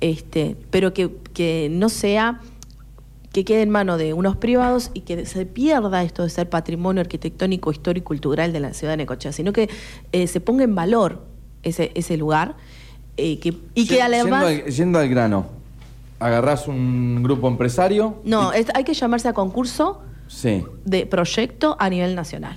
este, 0.00 0.56
pero 0.70 0.92
que, 0.92 1.16
que 1.32 1.68
no 1.70 1.88
sea 1.88 2.40
que 3.32 3.44
quede 3.44 3.62
en 3.62 3.70
mano 3.70 3.96
de 3.96 4.12
unos 4.12 4.36
privados 4.36 4.90
y 4.92 5.00
que 5.00 5.24
se 5.24 5.46
pierda 5.46 6.02
esto 6.02 6.22
de 6.22 6.28
ser 6.28 6.50
patrimonio 6.50 7.00
arquitectónico, 7.00 7.72
histórico, 7.72 8.08
cultural 8.08 8.52
de 8.52 8.60
la 8.60 8.74
ciudad 8.74 8.92
de 8.92 8.98
Necochea, 8.98 9.32
sino 9.32 9.54
que 9.54 9.70
eh, 10.12 10.26
se 10.26 10.40
ponga 10.40 10.64
en 10.64 10.74
valor 10.74 11.24
ese, 11.62 11.92
ese 11.94 12.18
lugar 12.18 12.56
eh, 13.16 13.38
que, 13.38 13.56
y 13.74 13.86
que 13.86 13.94
Yendo 13.96 14.04
además... 14.16 14.44
al- 14.44 14.64
Yendo 14.66 14.98
al 14.98 15.08
grano, 15.08 15.46
agarrás 16.18 16.68
un 16.68 17.22
grupo 17.22 17.48
empresario. 17.48 18.16
No, 18.24 18.52
y- 18.54 18.58
es- 18.60 18.68
hay 18.74 18.84
que 18.84 18.94
llamarse 18.94 19.28
a 19.28 19.32
concurso 19.32 20.00
Sí. 20.28 20.64
de 20.84 21.06
proyecto 21.06 21.76
a 21.78 21.90
nivel 21.90 22.14
nacional. 22.14 22.56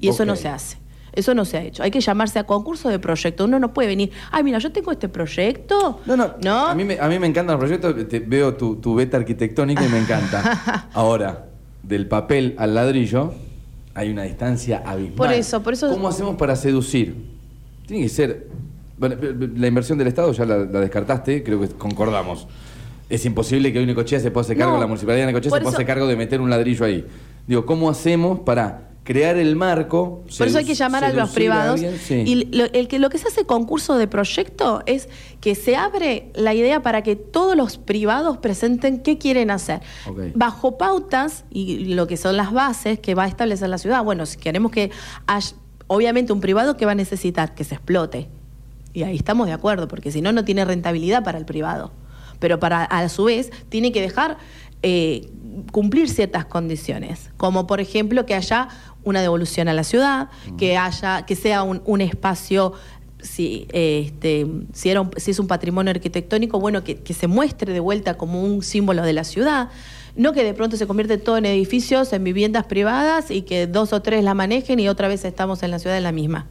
Y 0.00 0.08
eso 0.08 0.24
no 0.26 0.36
se 0.36 0.48
hace. 0.48 0.76
Eso 1.14 1.32
no 1.32 1.44
se 1.44 1.56
ha 1.56 1.62
hecho. 1.62 1.82
Hay 1.84 1.90
que 1.92 2.00
llamarse 2.00 2.40
a 2.40 2.44
concurso 2.44 2.88
de 2.88 2.98
proyecto. 2.98 3.44
Uno 3.44 3.58
no 3.60 3.72
puede 3.72 3.86
venir, 3.88 4.10
ay, 4.32 4.42
mira, 4.42 4.58
yo 4.58 4.72
tengo 4.72 4.90
este 4.90 5.08
proyecto. 5.08 6.00
No, 6.06 6.16
no, 6.16 6.34
¿No? 6.42 6.66
A, 6.66 6.74
mí 6.74 6.84
me, 6.84 6.98
a 6.98 7.08
mí 7.08 7.18
me 7.20 7.28
encantan 7.28 7.56
los 7.56 7.60
proyectos, 7.64 8.08
te- 8.08 8.18
veo 8.18 8.54
tu, 8.54 8.76
tu 8.76 8.94
beta 8.96 9.16
arquitectónica 9.16 9.86
y 9.86 9.88
me 9.88 9.98
encanta. 10.00 10.88
Ahora, 10.92 11.46
del 11.84 12.08
papel 12.08 12.56
al 12.58 12.74
ladrillo 12.74 13.32
hay 13.94 14.10
una 14.10 14.24
distancia 14.24 14.82
abismal. 14.84 15.14
Por 15.16 15.32
eso, 15.32 15.62
por 15.62 15.72
eso- 15.74 15.88
¿Cómo 15.88 16.08
hacemos 16.08 16.34
para 16.36 16.56
seducir? 16.56 17.14
Tiene 17.86 18.02
que 18.02 18.08
ser... 18.08 18.48
bueno, 18.96 19.16
la 19.56 19.66
inversión 19.66 19.98
del 19.98 20.08
Estado 20.08 20.32
ya 20.32 20.44
la, 20.44 20.58
la 20.58 20.80
descartaste, 20.80 21.42
creo 21.42 21.60
que 21.60 21.68
concordamos. 21.68 22.46
Es 23.08 23.24
imposible 23.26 23.72
que 23.72 23.78
hoy 23.78 23.86
Necochea 23.86 24.18
se 24.18 24.30
pueda 24.30 24.44
hacer 24.44 24.56
cargo, 24.56 24.74
No, 24.74 24.80
la 24.80 24.86
municipalidad 24.86 25.26
de 25.26 25.32
Necochea 25.32 25.50
se 25.50 25.60
pueda 25.60 25.74
hacer 25.74 25.86
cargo 25.86 26.06
de 26.06 26.16
meter 26.16 26.40
un 26.40 26.50
ladrillo 26.50 26.84
ahí. 26.84 27.06
Digo, 27.46 27.66
¿cómo 27.66 27.90
hacemos 27.90 28.40
para 28.40 28.88
crear 29.04 29.36
el 29.36 29.54
marco? 29.54 30.24
Por 30.38 30.48
eso 30.48 30.58
hay 30.58 30.64
que 30.64 30.74
llamar 30.74 31.04
a 31.04 31.12
los 31.12 31.30
privados. 31.30 31.80
Sí. 32.02 32.14
Y 32.26 32.56
lo, 32.56 32.64
el 32.64 32.88
que, 32.88 32.98
lo 32.98 33.10
que 33.10 33.18
se 33.18 33.28
hace 33.28 33.44
concurso 33.44 33.98
de 33.98 34.08
proyecto 34.08 34.82
es 34.86 35.10
que 35.40 35.54
se 35.54 35.76
abre 35.76 36.30
la 36.34 36.54
idea 36.54 36.82
para 36.82 37.02
que 37.02 37.14
todos 37.14 37.54
los 37.54 37.76
privados 37.76 38.38
presenten 38.38 39.02
qué 39.02 39.18
quieren 39.18 39.50
hacer. 39.50 39.80
Bajo 40.34 40.78
pautas 40.78 41.44
y 41.50 41.94
lo 41.94 42.06
que 42.06 42.16
son 42.16 42.38
las 42.38 42.52
bases 42.52 42.98
que 42.98 43.14
va 43.14 43.24
a 43.24 43.28
establecer 43.28 43.68
la 43.68 43.78
ciudad. 43.78 44.02
Bueno, 44.02 44.24
si 44.24 44.38
queremos 44.38 44.72
que 44.72 44.90
haya, 45.26 45.54
obviamente 45.86 46.32
un 46.32 46.40
privado 46.40 46.76
que 46.78 46.86
va 46.86 46.92
a 46.92 46.96
necesitar 46.96 47.54
que 47.54 47.64
se 47.64 47.74
explote. 47.74 48.28
Y 48.94 49.02
ahí 49.02 49.16
estamos 49.16 49.46
de 49.46 49.52
acuerdo, 49.52 49.86
porque 49.88 50.10
si 50.10 50.22
no, 50.22 50.32
no 50.32 50.44
tiene 50.44 50.64
rentabilidad 50.64 51.22
para 51.22 51.36
el 51.36 51.44
privado. 51.44 51.92
Pero 52.38 52.58
para, 52.58 52.84
a 52.84 53.08
su 53.10 53.24
vez, 53.24 53.50
tiene 53.68 53.92
que 53.92 54.00
dejar 54.00 54.38
eh, 54.82 55.28
cumplir 55.72 56.08
ciertas 56.08 56.44
condiciones, 56.46 57.30
como 57.36 57.66
por 57.66 57.80
ejemplo 57.80 58.24
que 58.26 58.34
haya 58.34 58.68
una 59.02 59.20
devolución 59.20 59.68
a 59.68 59.72
la 59.74 59.84
ciudad, 59.84 60.28
que 60.58 60.76
haya, 60.78 61.26
que 61.26 61.36
sea 61.36 61.62
un, 61.62 61.82
un 61.84 62.00
espacio 62.00 62.72
si, 63.20 63.66
este, 63.72 64.46
si, 64.74 64.90
era 64.90 65.00
un- 65.00 65.10
si 65.16 65.30
es 65.30 65.38
un 65.38 65.46
patrimonio 65.46 65.90
arquitectónico, 65.90 66.60
bueno, 66.60 66.84
que, 66.84 66.96
que 66.96 67.14
se 67.14 67.26
muestre 67.26 67.72
de 67.72 67.80
vuelta 67.80 68.14
como 68.18 68.42
un 68.42 68.62
símbolo 68.62 69.02
de 69.02 69.12
la 69.14 69.24
ciudad. 69.24 69.70
No 70.16 70.32
que 70.32 70.44
de 70.44 70.54
pronto 70.54 70.76
se 70.76 70.86
convierte 70.86 71.16
todo 71.18 71.38
en 71.38 71.46
edificios, 71.46 72.12
en 72.12 72.22
viviendas 72.22 72.66
privadas 72.66 73.30
y 73.30 73.42
que 73.42 73.66
dos 73.66 73.92
o 73.92 74.02
tres 74.02 74.22
la 74.22 74.34
manejen 74.34 74.78
y 74.78 74.88
otra 74.88 75.08
vez 75.08 75.24
estamos 75.24 75.62
en 75.62 75.70
la 75.70 75.78
ciudad 75.78 75.96
en 75.96 76.02
la 76.04 76.12
misma. 76.12 76.46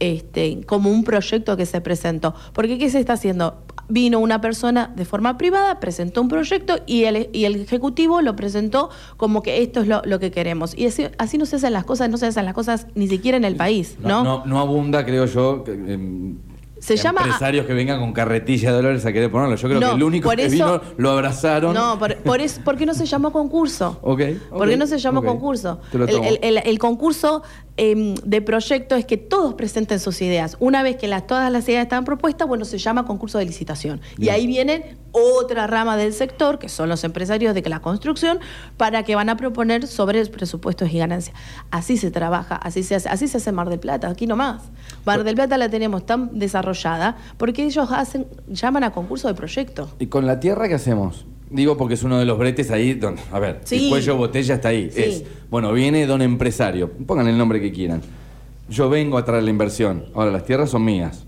Este, 0.00 0.60
como 0.66 0.90
un 0.90 1.02
proyecto 1.02 1.56
que 1.56 1.66
se 1.66 1.80
presentó. 1.80 2.34
Porque 2.52 2.78
¿qué 2.78 2.88
se 2.88 3.00
está 3.00 3.14
haciendo? 3.14 3.56
Vino 3.88 4.18
una 4.20 4.40
persona 4.40 4.92
de 4.94 5.04
forma 5.04 5.38
privada, 5.38 5.80
presentó 5.80 6.20
un 6.20 6.28
proyecto 6.28 6.78
y 6.86 7.04
el, 7.04 7.30
y 7.32 7.46
el 7.46 7.56
Ejecutivo 7.62 8.20
lo 8.20 8.36
presentó 8.36 8.90
como 9.16 9.42
que 9.42 9.62
esto 9.62 9.80
es 9.80 9.88
lo, 9.88 10.02
lo 10.04 10.20
que 10.20 10.30
queremos. 10.30 10.76
Y 10.76 10.86
así, 10.86 11.06
así 11.18 11.38
no 11.38 11.46
se 11.46 11.56
hacen 11.56 11.72
las 11.72 11.84
cosas, 11.84 12.10
no 12.10 12.16
se 12.18 12.26
hacen 12.26 12.44
las 12.44 12.54
cosas 12.54 12.86
ni 12.94 13.08
siquiera 13.08 13.36
en 13.38 13.44
el 13.44 13.56
país, 13.56 13.96
¿no? 14.00 14.22
No, 14.22 14.44
no 14.46 14.60
abunda, 14.60 15.04
creo 15.04 15.24
yo, 15.24 15.64
que, 15.64 15.72
em, 15.72 16.36
Se 16.80 16.96
llama- 16.96 17.22
empresarios 17.22 17.66
que 17.66 17.72
vengan 17.74 17.98
con 17.98 18.12
carretilla 18.12 18.70
de 18.70 18.76
dólares 18.76 19.04
a 19.06 19.12
querer 19.12 19.32
ponerlo. 19.32 19.56
Yo 19.56 19.68
creo 19.68 19.80
No, 19.80 19.88
que 19.88 19.94
el 19.96 20.02
único 20.04 20.30
que 20.30 20.44
eso- 20.44 20.52
vino 20.52 20.80
lo 20.98 21.10
abrazaron. 21.10 21.74
No, 21.74 21.98
por, 21.98 22.14
por 22.18 22.40
eso, 22.40 22.60
¿por 22.62 22.76
qué 22.76 22.86
no 22.86 22.94
se 22.94 23.04
llamó 23.06 23.32
concurso? 23.32 23.98
Ok, 24.02 24.20
¿Por 24.50 24.68
qué 24.68 24.76
no 24.76 24.86
se 24.86 24.98
llamó 24.98 25.22
concurso? 25.24 25.80
El- 26.40 26.58
el 26.64 26.78
concurso 26.78 27.42
em, 27.78 28.14
de 28.16 28.42
proyecto 28.42 28.94
es 28.96 29.06
que 29.06 29.16
todos 29.16 29.54
presenten 29.54 30.00
sus 30.00 30.20
ideas. 30.20 30.56
Una 30.60 30.82
vez 30.82 30.96
que 30.96 31.08
las, 31.08 31.26
todas 31.26 31.50
las 31.50 31.66
ideas 31.68 31.84
están 31.84 32.04
propuestas, 32.04 32.46
bueno, 32.46 32.64
se 32.64 32.76
llama 32.78 33.06
concurso 33.06 33.38
de 33.38 33.46
licitación. 33.46 34.00
Y 34.18 34.28
ahí 34.28 34.46
viene 34.46 34.96
otra 35.12 35.66
rama 35.66 35.96
del 35.96 36.12
sector, 36.12 36.58
que 36.58 36.68
son 36.68 36.88
los 36.88 37.04
empresarios 37.04 37.54
de 37.54 37.62
la 37.62 37.80
construcción, 37.80 38.38
para 38.76 39.02
que 39.02 39.14
van 39.14 39.28
a 39.28 39.36
proponer 39.36 39.86
sobre 39.86 40.24
presupuestos 40.26 40.92
y 40.92 40.98
ganancias. 40.98 41.36
Así 41.70 41.96
se 41.96 42.10
trabaja, 42.10 42.56
así 42.56 42.82
se 42.82 42.96
hace, 42.96 43.08
así 43.08 43.28
se 43.28 43.38
hace 43.38 43.52
Mar 43.52 43.68
del 43.68 43.78
Plata, 43.78 44.08
aquí 44.08 44.26
nomás. 44.26 44.62
Mar 45.04 45.24
del 45.24 45.34
Plata 45.34 45.56
la 45.58 45.68
tenemos 45.68 46.04
tan 46.06 46.38
desarrollada 46.38 47.16
porque 47.36 47.64
ellos 47.64 47.90
hacen, 47.90 48.26
llaman 48.48 48.84
a 48.84 48.92
concurso 48.92 49.28
de 49.28 49.34
proyecto. 49.34 49.90
¿Y 49.98 50.06
con 50.06 50.26
la 50.26 50.40
tierra 50.40 50.68
qué 50.68 50.74
hacemos? 50.74 51.26
Digo 51.50 51.76
porque 51.76 51.94
es 51.94 52.02
uno 52.02 52.18
de 52.18 52.24
los 52.26 52.38
bretes 52.38 52.70
ahí 52.70 52.94
donde, 52.94 53.22
a 53.32 53.38
ver, 53.38 53.60
Sí. 53.64 53.84
el 53.84 53.90
cuello 53.90 54.16
botella 54.16 54.54
está 54.56 54.68
ahí. 54.68 54.90
Sí. 54.92 55.02
Es, 55.02 55.24
bueno, 55.50 55.72
viene 55.72 56.06
don 56.06 56.20
empresario, 56.22 56.90
pongan 56.92 57.26
el 57.28 57.38
nombre 57.38 57.60
que 57.60 57.72
quieran. 57.72 58.02
Yo 58.68 58.90
vengo 58.90 59.16
a 59.16 59.24
traer 59.24 59.42
la 59.44 59.50
inversión. 59.50 60.04
Ahora, 60.14 60.30
las 60.30 60.44
tierras 60.44 60.68
son 60.70 60.84
mías. 60.84 61.24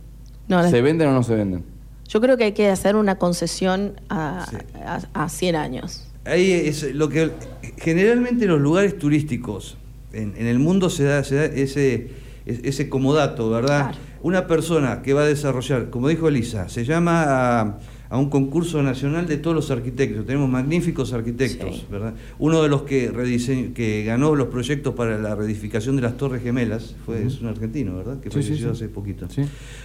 No, 0.48 0.61
las- 0.61 0.70
¿Se 0.70 0.83
venden 0.83 1.09
o 1.09 1.12
no 1.12 1.22
se 1.22 1.35
venden? 1.35 1.64
Yo 2.09 2.20
creo 2.20 2.37
que 2.37 2.44
hay 2.44 2.52
que 2.52 2.68
hacer 2.68 2.96
una 2.96 3.16
concesión 3.16 3.94
a, 4.11 4.46
a, 4.85 5.24
a 5.24 5.28
100 5.28 5.56
años. 5.56 6.06
Ahí 6.26 6.52
es 6.52 6.83
lo 6.94 7.09
que 7.09 7.30
generalmente 7.78 8.44
en 8.44 8.50
los 8.50 8.61
lugares 8.61 8.98
turísticos 8.98 9.78
en, 10.12 10.35
en 10.37 10.46
el 10.46 10.59
mundo 10.59 10.90
se 10.90 11.04
da, 11.04 11.24
se 11.24 11.37
da 11.37 11.44
ese, 11.46 12.11
es- 12.44 12.61
ese 12.64 12.88
comodato, 12.90 13.48
¿verdad? 13.48 13.90
Claro. 13.92 13.98
Una 14.22 14.46
persona 14.46 15.00
que 15.02 15.14
va 15.14 15.22
a 15.22 15.26
desarrollar, 15.26 15.88
como 15.88 16.09
dijo 16.09 16.28
Elisa, 16.28 16.68
se 16.68 16.85
llama 16.85 17.78
a, 18.11 18.18
un 18.18 18.29
concurso 18.29 18.83
nacional 18.83 19.27
de 19.27 19.37
todos 19.38 19.55
los 19.55 19.70
arquitectos. 19.70 20.27
Tenemos 20.27 20.51
magníficos 20.51 21.12
arquitectos, 21.12 21.77
Sí. 21.77 21.87
¿verdad? 21.90 22.14
Uno 22.38 22.62
de 22.62 22.68
los 22.68 22.83
que, 22.83 23.11
redise- 23.12 23.73
que 23.73 24.05
ganó 24.05 24.35
los 24.35 24.49
proyectos 24.49 24.94
para 24.94 25.16
la 25.18 25.35
reedificación 25.35 25.96
de 25.96 26.03
las 26.03 26.16
Torres 26.16 26.42
Gemelas 26.42 26.94
fue, 27.07 27.25
es 27.25 27.40
un 27.40 27.49
argentino, 27.49 27.96
¿verdad? 27.96 28.20
Que 28.20 28.31
Sí, 28.31 28.42
sí, 28.42 28.49
falleció 28.49 28.75
sí. 28.75 28.85
hace 28.85 28.88
poquito. 28.88 29.29
Sí. 29.31 29.42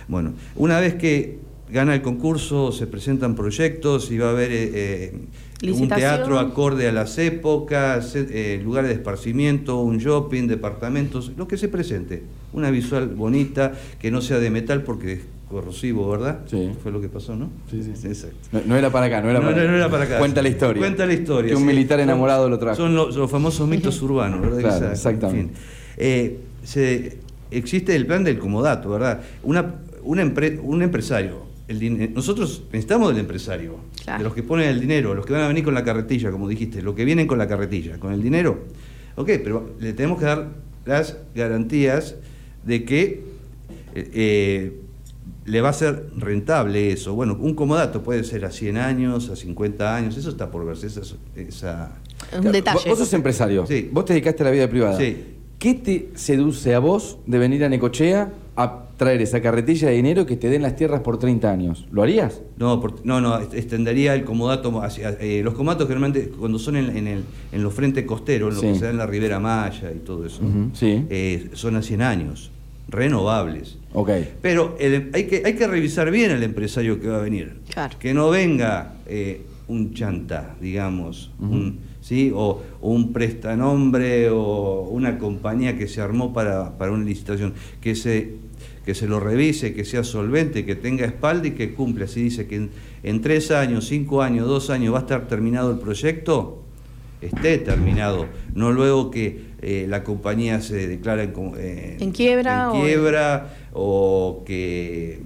Bueno, 0.07 0.33
una 0.55 0.79
vez 0.79 0.95
que 0.95 1.39
gana 1.71 1.95
el 1.95 2.01
concurso, 2.01 2.71
se 2.71 2.85
presentan 2.87 3.35
proyectos 3.35 4.11
y 4.11 4.17
va 4.19 4.27
a 4.27 4.31
haber 4.31 4.51
eh, 4.51 5.11
eh, 5.63 5.71
un 5.71 5.87
teatro 5.89 6.37
acorde 6.37 6.87
a 6.87 6.91
las 6.91 7.17
épocas, 7.17 8.15
eh, 8.15 8.27
eh, 8.29 8.61
lugares 8.63 8.89
de 8.89 8.95
esparcimiento, 8.95 9.79
un 9.81 9.97
shopping, 9.97 10.47
departamentos, 10.47 11.31
lo 11.37 11.47
que 11.47 11.57
se 11.57 11.67
presente. 11.67 12.21
Una 12.53 12.69
visual 12.69 13.07
bonita, 13.09 13.73
que 13.99 14.11
no 14.11 14.21
sea 14.21 14.37
de 14.39 14.49
metal 14.51 14.83
porque 14.83 15.13
es 15.13 15.19
corrosivo, 15.49 16.09
¿verdad? 16.09 16.41
Sí. 16.47 16.71
Fue 16.81 16.91
lo 16.91 16.99
que 17.01 17.07
pasó, 17.09 17.35
¿no? 17.35 17.49
Sí, 17.69 17.81
sí. 17.83 18.07
Exacto. 18.07 18.35
No, 18.51 18.61
no 18.65 18.75
era 18.75 18.89
para 18.89 19.05
acá, 19.07 19.21
no 19.21 19.29
era 19.29 19.39
No, 19.39 19.45
para 19.45 19.55
no, 19.57 19.61
acá. 19.61 19.71
no 19.71 19.77
era 19.77 19.89
para 19.89 20.03
acá. 20.05 20.17
Cuenta 20.19 20.41
la 20.41 20.49
historia. 20.49 20.79
Cuenta 20.81 21.05
la 21.05 21.13
historia. 21.13 21.49
Que 21.49 21.55
un 21.55 21.61
sí. 21.61 21.67
militar 21.67 21.99
Son- 21.99 22.09
enamorado 22.09 22.49
lo 22.49 22.57
trajo. 22.59 22.75
Son 22.77 22.95
los, 22.95 23.15
los 23.15 23.29
famosos 23.29 23.67
mitos 23.67 24.01
urbanos, 24.01 24.41
¿verdad? 24.41 24.59
Claro, 24.59 24.75
Exacto, 24.87 24.91
exactamente. 24.93 25.39
en 25.41 25.49
fin. 25.49 25.57
Eh, 25.97 26.39
se- 26.63 27.17
existe 27.51 27.95
el 27.95 28.05
plan 28.05 28.23
del 28.23 28.39
comodato, 28.39 28.89
¿verdad? 28.89 29.21
Una, 29.43 29.75
una 30.03 30.23
empre- 30.23 30.59
un 30.61 30.81
empresario. 30.81 31.45
el 31.67 31.79
din- 31.79 32.13
nosotros 32.13 32.61
necesitamos 32.71 33.09
del 33.09 33.17
empresario, 33.21 33.77
Claro. 34.03 34.19
de 34.19 34.23
los 34.23 34.35
que 34.35 34.43
ponen 34.43 34.69
el 34.69 34.79
dinero, 34.79 35.15
los 35.15 35.25
que 35.25 35.33
van 35.33 35.41
a 35.41 35.47
venir 35.47 35.63
con 35.63 35.73
la 35.73 35.83
carretilla, 35.83 36.29
como 36.29 36.47
dijiste, 36.47 36.83
los 36.83 36.93
que 36.93 37.03
vienen 37.05 37.25
con 37.25 37.39
la 37.39 37.47
carretilla, 37.47 37.97
con 37.99 38.13
el 38.13 38.21
dinero. 38.21 38.65
Ok, 39.15 39.31
pero 39.43 39.71
le 39.79 39.93
tenemos 39.93 40.19
que 40.19 40.25
dar 40.25 40.49
las 40.85 41.17
garantías 41.33 42.17
de 42.63 42.83
que 42.85 43.23
eh, 43.95 44.09
eh, 44.13 44.79
le 45.45 45.61
va 45.61 45.69
a 45.69 45.73
ser 45.73 46.07
rentable 46.17 46.91
eso. 46.91 47.13
Bueno, 47.13 47.37
un 47.39 47.53
comodato 47.53 48.01
puede 48.03 48.23
ser 48.23 48.45
a 48.45 48.51
100 48.51 48.77
años, 48.77 49.29
a 49.29 49.35
50 49.35 49.95
años, 49.95 50.17
eso 50.17 50.29
está 50.29 50.49
por 50.51 50.65
verse. 50.65 50.87
Esa, 50.87 51.01
esa- 51.35 51.91
Es 52.31 52.35
un 52.35 52.41
Claro, 52.41 52.51
detalle. 52.51 52.89
Vos, 52.89 52.97
sos 52.99 53.13
empresario. 53.13 53.65
Sí. 53.67 53.89
Vos 53.91 54.05
te 54.05 54.13
dedicaste 54.13 54.43
a 54.43 54.45
la 54.45 54.51
vida 54.51 54.67
privada. 54.69 54.97
Sí. 54.97 55.23
¿Qué 55.59 55.73
te 55.73 56.09
seduce 56.15 56.73
a 56.75 56.79
vos 56.79 57.17
de 57.25 57.37
venir 57.37 57.63
a 57.63 57.69
Necochea 57.69 58.31
a 58.57 58.81
traer 58.97 59.21
esa 59.21 59.41
carretilla 59.41 59.89
de 59.89 59.95
dinero 59.95 60.25
que 60.25 60.35
te 60.37 60.49
den 60.49 60.61
las 60.61 60.75
tierras 60.75 61.01
por 61.01 61.17
30 61.19 61.49
años? 61.51 61.85
¿Lo 61.91 62.01
harías? 62.03 62.41
No, 62.57 62.79
por- 62.81 63.05
no, 63.05 63.21
no, 63.21 63.37
extendería 63.39 64.15
el 64.15 64.23
comodato 64.25 64.81
hacia... 64.81 65.11
eh, 65.19 65.41
los 65.43 65.53
comodatos 65.53 65.87
generalmente 65.87 66.29
cuando 66.29 66.59
son 66.59 66.75
en, 66.77 66.95
en 66.97 67.07
el, 67.07 67.23
en 67.51 67.63
los 67.63 67.73
frentes 67.73 68.05
costeros, 68.05 68.49
en 68.49 68.55
lo 68.55 68.61
Sí. 68.61 68.67
que 68.67 68.75
se 68.79 68.85
da 68.85 68.91
en 68.91 68.97
la 68.97 69.05
Ribera 69.07 69.39
Maya 69.39 69.91
y 69.95 69.99
todo 69.99 70.25
eso, 70.25 70.41
sí. 70.73 71.05
eh, 71.09 71.49
son 71.53 71.75
a 71.77 71.81
100 71.81 72.01
años, 72.01 72.51
renovables. 72.87 73.77
Ok. 73.93 74.09
Pero 74.41 74.75
el- 74.79 75.09
hay, 75.13 75.25
que, 75.25 75.41
hay 75.45 75.53
que 75.55 75.67
revisar 75.67 76.11
bien 76.11 76.31
al 76.31 76.43
empresario 76.43 76.99
que 76.99 77.07
va 77.07 77.17
a 77.17 77.21
venir. 77.21 77.57
Claro. 77.73 77.97
Que 77.99 78.13
no 78.13 78.29
venga 78.29 78.95
eh, 79.07 79.41
un 79.67 79.93
chanta, 79.93 80.55
digamos, 80.61 81.31
un- 81.39 81.79
¿sí? 82.01 82.31
o, 82.33 82.61
o 82.81 82.89
un 82.91 83.13
prestanombre 83.13 84.29
o 84.29 84.87
una 84.91 85.17
compañía 85.17 85.77
que 85.77 85.87
se 85.87 86.01
armó 86.01 86.33
para, 86.33 86.77
para 86.77 86.91
una 86.91 87.05
licitación. 87.05 87.53
Que 87.81 87.95
se, 87.95 88.33
que 88.85 88.93
se 88.93 89.07
lo 89.07 89.19
revise, 89.19 89.73
que 89.73 89.83
sea 89.85 90.03
solvente, 90.03 90.65
que 90.65 90.75
tenga 90.75 91.05
espalda 91.05 91.47
y 91.47 91.51
que 91.51 91.73
cumpla. 91.73 92.07
Si 92.07 92.21
dice 92.21 92.45
que 92.47 92.57
en, 92.57 92.69
en 93.03 93.21
tres 93.21 93.49
años, 93.51 93.87
cinco 93.87 94.21
años, 94.21 94.47
dos 94.47 94.69
años 94.69 94.93
va 94.93 94.99
a 94.99 95.01
estar 95.01 95.27
terminado 95.27 95.71
el 95.71 95.79
proyecto, 95.79 96.61
esté 97.21 97.57
terminado. 97.57 98.27
No 98.53 98.71
luego 98.71 99.09
que 99.09 99.44
eh, 99.67 99.87
la 99.89 100.03
compañía 100.03 100.61
se 100.61 100.87
declara 100.87 101.23
en, 101.23 101.33
eh, 101.57 101.97
En 101.99 102.11
quiebra 102.11 102.69
en 102.71 102.77
o- 102.79 102.83
quiebra, 102.83 103.55
o 103.73 104.43
que 104.45 105.19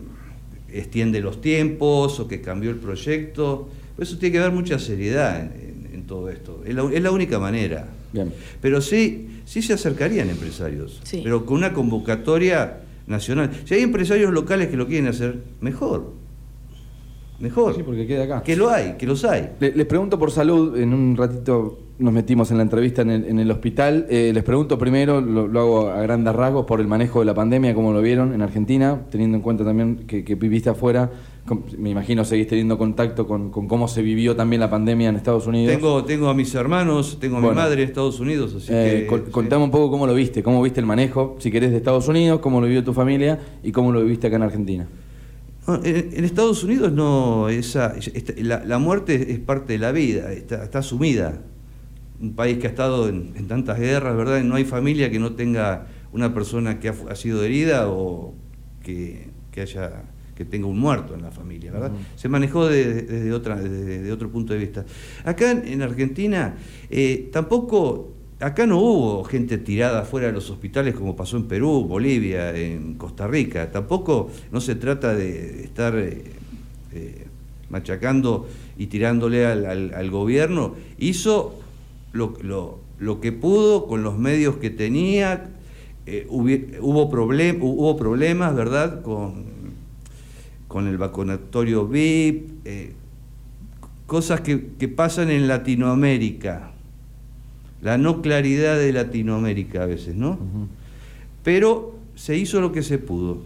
extiende 0.71 1.19
los 1.19 1.41
tiempos 1.41 2.19
o 2.21 2.27
que 2.29 2.39
cambió 2.39 2.69
el 2.71 2.77
proyecto. 2.77 3.67
Por 3.95 4.03
eso 4.05 4.17
tiene 4.17 4.31
que 4.33 4.39
haber 4.39 4.53
mucha 4.53 4.79
seriedad 4.79 5.41
en, 5.41 5.87
en- 5.87 5.95
en 5.95 6.03
todo 6.07 6.29
esto. 6.29 6.63
Es 6.65 6.73
la, 6.73 6.83
es 6.89 7.03
la 7.03 7.11
única 7.11 7.37
manera. 7.37 7.89
Bien. 8.13 8.31
Pero 8.61 8.79
sí, 8.79 9.41
sí 9.45 9.61
se 9.61 9.73
acercarían 9.73 10.29
empresarios, 10.29 11.01
Sí. 11.03 11.19
pero 11.21 11.45
con 11.45 11.57
una 11.57 11.73
convocatoria 11.73 12.77
nacional. 13.07 13.51
Si 13.65 13.73
hay 13.73 13.81
empresarios 13.81 14.31
locales 14.31 14.69
que 14.69 14.77
lo 14.77 14.87
quieren 14.87 15.07
hacer, 15.07 15.39
mejor. 15.59 16.13
Mejor. 17.39 17.75
Sí, 17.75 17.83
porque 17.83 18.07
queda 18.07 18.23
acá. 18.23 18.43
Que 18.43 18.55
lo 18.55 18.69
hay, 18.69 18.93
que 18.97 19.05
los 19.05 19.23
hay. 19.25 19.49
Le- 19.59 19.73
les 19.75 19.85
pregunto 19.85 20.17
por 20.17 20.31
salud, 20.31 20.77
en 20.77 20.93
un 20.93 21.17
ratito 21.17 21.79
nos 21.99 22.13
metimos 22.13 22.49
en 22.51 22.57
la 22.57 22.63
entrevista 22.63 23.01
en 23.01 23.09
el, 23.11 23.25
en 23.25 23.39
el 23.39 23.51
hospital. 23.51 24.07
Eh, 24.09 24.31
les 24.33 24.43
pregunto 24.43 24.77
primero, 24.77 25.21
lo, 25.21 25.47
lo 25.47 25.59
hago 25.59 25.89
a 25.89 26.01
grandes 26.01 26.33
rasgos, 26.33 26.65
por 26.65 26.79
el 26.81 26.87
manejo 26.87 27.19
de 27.19 27.25
la 27.25 27.33
pandemia, 27.33 27.73
cómo 27.75 27.91
lo 27.93 28.01
vieron 28.01 28.33
en 28.33 28.41
Argentina, 28.41 29.01
teniendo 29.11 29.35
en 29.37 29.41
cuenta 29.43 29.63
también 29.65 30.05
que, 30.07 30.23
que 30.23 30.35
viviste 30.35 30.69
afuera. 30.69 31.11
Me 31.79 31.89
imagino 31.89 32.23
seguís 32.25 32.47
teniendo 32.47 32.77
contacto 32.77 33.25
con, 33.27 33.49
con 33.49 33.67
cómo 33.67 33.87
se 33.87 34.01
vivió 34.03 34.35
también 34.35 34.59
la 34.59 34.69
pandemia 34.69 35.09
en 35.09 35.15
Estados 35.15 35.47
Unidos. 35.47 35.73
Tengo, 35.75 36.03
tengo 36.05 36.29
a 36.29 36.33
mis 36.35 36.53
hermanos, 36.53 37.17
tengo 37.19 37.37
a 37.37 37.41
mi 37.41 37.49
madre 37.49 37.81
en 37.81 37.89
Estados 37.89 38.19
Unidos, 38.19 38.53
así 38.55 38.67
Eh, 38.71 38.99
que... 39.01 39.07
con- 39.07 39.25
sí. 39.25 39.31
contame 39.31 39.63
un 39.63 39.71
poco 39.71 39.89
cómo 39.89 40.05
lo 40.05 40.13
viste, 40.13 40.43
cómo 40.43 40.61
viste 40.61 40.79
el 40.79 40.85
manejo, 40.85 41.37
si 41.39 41.49
querés, 41.49 41.71
de 41.71 41.77
Estados 41.77 42.07
Unidos, 42.07 42.39
cómo 42.39 42.61
lo 42.61 42.67
vivió 42.67 42.83
tu 42.83 42.93
familia 42.93 43.39
y 43.63 43.71
cómo 43.71 43.91
lo 43.91 44.01
viviste 44.03 44.27
acá 44.27 44.35
en 44.35 44.43
Argentina. 44.43 44.87
En, 45.83 46.09
en 46.13 46.23
Estados 46.23 46.63
Unidos 46.63 46.91
no, 46.91 47.49
esa, 47.49 47.93
esta- 47.97 48.33
la, 48.37 48.63
la 48.63 48.77
muerte 48.79 49.31
es 49.31 49.39
parte 49.39 49.73
de 49.73 49.79
la 49.79 49.91
vida, 49.91 50.31
está, 50.31 50.63
está 50.63 50.79
asumida. 50.79 51.41
Un 52.21 52.33
país 52.33 52.57
que 52.57 52.67
ha 52.67 52.69
estado 52.69 53.07
en, 53.09 53.33
en 53.35 53.47
tantas 53.47 53.79
guerras, 53.79 54.15
¿verdad? 54.15 54.41
No 54.43 54.55
hay 54.55 54.65
familia 54.65 55.09
que 55.09 55.19
no 55.19 55.33
tenga 55.33 55.87
una 56.11 56.33
persona 56.33 56.79
que 56.79 56.89
ha, 56.89 57.15
sido 57.15 57.43
herida 57.43 57.87
o 57.89 58.33
que, 58.83 59.27
que 59.51 59.61
haya 59.61 60.03
que 60.35 60.45
tenga 60.45 60.67
un 60.67 60.79
muerto 60.79 61.15
en 61.15 61.21
la 61.21 61.31
familia, 61.31 61.69
¿verdad? 61.71 61.91
Se 62.15 62.29
manejó 62.29 62.65
de- 62.67 63.01
desde, 63.03 63.33
otra, 63.33 63.57
desde, 63.57 64.01
de 64.03 64.11
otro 64.11 64.29
punto 64.29 64.53
de 64.53 64.59
vista. 64.59 64.85
Acá 65.25 65.51
en, 65.51 65.67
en 65.67 65.81
Argentina 65.81 66.55
eh, 66.89 67.29
tampoco, 67.33 68.13
acá 68.39 68.65
no 68.65 68.79
hubo 68.79 69.23
gente 69.25 69.57
tirada 69.57 70.05
fuera 70.05 70.27
de 70.27 70.33
los 70.33 70.49
hospitales 70.49 70.95
como 70.95 71.13
pasó 71.17 71.35
en 71.35 71.43
Perú, 71.43 71.83
Bolivia, 71.85 72.55
en 72.55 72.93
Costa 72.95 73.27
Rica. 73.27 73.69
Tampoco 73.69 74.29
no 74.51 74.61
se 74.61 74.75
trata 74.75 75.13
de 75.13 75.65
estar 75.65 75.97
eh, 75.97 76.23
eh, 76.93 77.25
machacando 77.69 78.47
y 78.77 78.87
tirándole 78.87 79.45
al, 79.45 79.65
al- 79.65 79.93
al 79.93 80.09
gobierno. 80.09 80.73
Hizo 80.99 81.59
lo, 82.11 82.33
lo- 82.41 82.79
lo 82.99 83.21
que 83.21 83.31
pudo 83.31 83.87
con 83.87 84.03
los 84.03 84.17
medios 84.17 84.57
que 84.57 84.69
tenía. 84.69 85.49
eh, 86.05 86.25
hubi- 86.29 86.77
hubo, 86.81 87.09
problem- 87.11 87.59
hubo 87.61 87.95
problemas, 87.95 88.55
¿verdad? 88.55 89.01
Con, 89.03 89.45
con 90.67 90.87
el 90.87 90.97
vacunatorio 90.97 91.87
VIP, 91.87 92.49
eh, 92.65 92.93
cosas 94.07 94.41
que, 94.41 94.69
que 94.79 94.87
pasan 94.87 95.29
en 95.29 95.47
Latinoamérica, 95.47 96.71
la 97.81 97.97
no 97.99 98.21
claridad 98.23 98.77
de 98.77 98.91
Latinoamérica 98.91 99.83
a 99.83 99.85
veces, 99.85 100.15
¿no? 100.15 100.39
Pero 101.43 101.95
se 102.15 102.37
hizo 102.37 102.59
lo 102.59 102.71
que 102.71 102.81
se 102.83 102.97
pudo. 102.97 103.43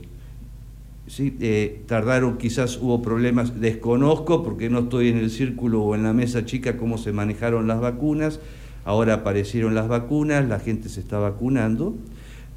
Sí, 1.05 1.35
eh, 1.41 1.81
tardaron, 1.85 2.37
quizás 2.37 2.77
hubo 2.77 3.01
problemas, 3.01 3.59
desconozco 3.59 4.41
porque 4.41 4.69
no 4.69 4.79
estoy 4.79 5.09
en 5.09 5.17
el 5.17 5.29
círculo 5.31 5.81
o 5.81 5.95
en 5.95 6.03
la 6.03 6.13
mesa 6.13 6.45
chica 6.45 6.77
cómo 6.77 6.97
se 6.97 7.11
manejaron 7.11 7.67
las 7.67 7.81
vacunas, 7.81 8.39
ahora 8.85 9.15
aparecieron 9.15 9.75
las 9.75 9.89
vacunas, 9.89 10.47
la 10.47 10.59
gente 10.59 10.87
se 10.87 11.01
está 11.01 11.19
vacunando, 11.19 11.93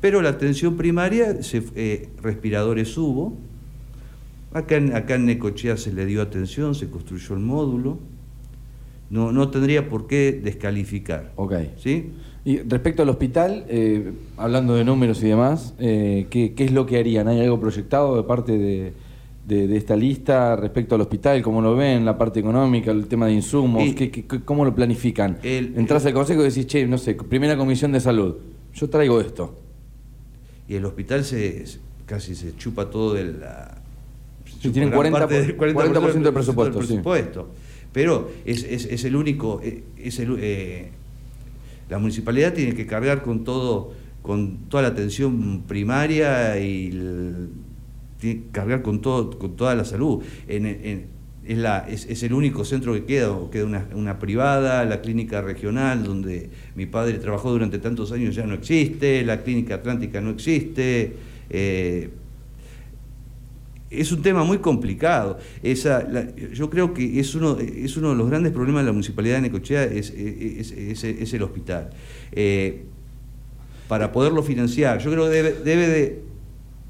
pero 0.01 0.23
la 0.23 0.29
atención 0.29 0.77
primaria, 0.77 1.43
se, 1.43 1.65
eh, 1.75 2.09
respiradores 2.23 2.97
hubo, 2.97 3.37
acá 4.53 4.77
en, 4.77 4.95
acá 4.95 5.17
en 5.17 5.27
Necochea 5.27 5.77
se 5.77 5.93
le 5.93 6.07
dio 6.07 6.23
atención, 6.23 6.77
se 6.77 6.89
construyó 6.89 7.35
el 7.35 7.41
módulo, 7.41 7.99
no, 9.11 9.33
no 9.33 9.51
tendría 9.51 9.89
por 9.89 10.07
qué 10.07 10.41
descalificar. 10.43 11.33
Ok. 11.35 11.55
¿Sí? 11.79 12.13
Y 12.47 12.59
respecto 12.61 13.03
al 13.03 13.09
hospital, 13.09 13.65
eh, 13.69 14.13
hablando 14.37 14.77
de 14.77 14.85
números 14.85 15.21
y 15.21 15.27
demás, 15.27 15.75
eh, 15.81 16.29
¿qué, 16.31 16.55
qué 16.55 16.65
es 16.65 16.71
lo 16.71 16.87
que 16.87 16.97
harían? 16.99 17.27
¿Hay 17.27 17.41
algo 17.41 17.59
proyectado 17.59 18.17
de 18.17 18.23
parte 18.23 18.57
de, 18.57 18.93
de- 19.49 19.67
de 19.67 19.77
esta 19.77 19.97
lista 19.97 20.55
respecto 20.55 20.95
al 20.95 21.01
hospital? 21.01 21.43
¿Cómo 21.43 21.61
lo 21.61 21.75
ven? 21.75 22.05
¿La 22.05 22.17
parte 22.17 22.39
económica? 22.39 22.93
¿El 22.93 23.09
tema 23.09 23.27
de 23.27 23.33
insumos? 23.33 23.83
Y- 23.83 23.95
¿Qué, 23.95 24.13
qué- 24.13 24.25
cómo 24.45 24.65
lo 24.65 24.73
planifican? 24.77 25.39
El- 25.43 25.75
Entrás 25.77 26.07
al 26.07 26.13
consejo 26.13 26.43
y 26.43 26.45
decís, 26.45 26.69
che, 26.69 26.87
no 26.87 26.99
sé, 26.99 27.15
primera 27.17 27.57
comisión 27.57 27.91
de 27.91 27.99
salud, 27.99 28.37
yo 28.75 28.89
traigo 28.89 29.21
esto. 29.21 29.59
Y 30.69 30.77
el 30.77 30.85
hospital 30.85 31.25
se, 31.25 31.65
casi 32.07 32.37
se 32.37 32.55
chupa 32.57 32.91
todo 32.91 33.15
de 33.15 33.25
la... 33.25 33.83
Sí, 34.61 34.71
tienen 34.71 34.91
gran 34.91 34.99
40 34.99 35.19
parte 35.19 35.35
del 35.35 35.57
40% 35.57 36.23
del 36.23 36.33
presupuesto, 36.33 36.79
sí. 36.83 36.95
Pero 37.93 38.31
es, 38.45 38.63
es- 38.63 38.85
es 38.87 39.05
el 39.05 39.17
único... 39.17 39.61
eh, 39.65 39.83
Es 39.99 40.21
el, 40.21 40.37
eh, 40.39 40.91
la 41.89 41.99
municipalidad 41.99 42.53
tiene 42.53 42.75
que 42.75 42.87
cargar 42.87 43.23
con 43.23 43.45
todo 43.45 43.93
con 44.23 44.69
toda 44.69 44.83
la 44.83 44.89
atención 44.89 45.63
primaria 45.69 46.59
y 46.59 46.91
tiene 48.19 48.41
que 48.41 48.49
cargar 48.51 48.83
con 48.83 49.01
todo 49.01 49.39
con 49.39 49.57
toda 49.57 49.75
la 49.75 49.85
salud. 49.85 50.23
Es, 50.49 51.59
la, 51.59 51.87
es, 51.89 52.23
el 52.25 52.33
único 52.33 52.65
centro 52.65 52.93
que 52.93 53.05
queda, 53.05 53.33
queda 53.53 53.67
una, 53.67 53.87
una 53.95 54.19
privada, 54.19 54.85
la 54.85 55.01
clínica 55.01 55.43
regional, 55.43 56.03
donde 56.03 56.51
mi 56.75 56.87
padre 56.87 57.19
trabajó 57.19 57.53
durante 57.53 57.79
tantos 57.79 58.11
años, 58.11 58.35
ya 58.35 58.45
no 58.47 58.55
existe, 58.55 59.25
la 59.25 59.45
clínica 59.45 59.77
atlántica 59.77 60.21
no 60.21 60.31
existe. 60.31 61.15
eh, 61.49 62.11
es 63.91 64.11
un 64.13 64.23
tema 64.23 64.43
muy 64.45 64.59
complicado. 64.59 65.39
Esa, 65.63 66.03
la- 66.03 66.35
yo 66.35 66.69
creo 66.71 66.93
que 66.95 67.21
es 67.21 67.35
uno, 67.35 67.59
es 67.59 67.97
uno 67.97 68.11
de 68.11 68.17
los 68.17 68.29
grandes 68.29 68.53
problemas 68.53 68.83
de 68.83 68.87
la 68.87 68.93
municipalidad 68.93 69.37
de 69.37 69.43
Necochea, 69.43 69.85
es, 69.85 70.11
es- 70.11 70.73
es- 70.73 71.05
es 71.05 71.35
el 71.35 71.43
hospital. 71.43 71.91
Eh, 72.33 72.85
para 73.89 74.11
poderlo 74.13 74.43
financiar, 74.43 74.99
yo 74.99 75.11
creo 75.13 75.25
que 75.25 75.31
debe, 75.31 75.53
debe 75.65 75.89
de 75.89 76.23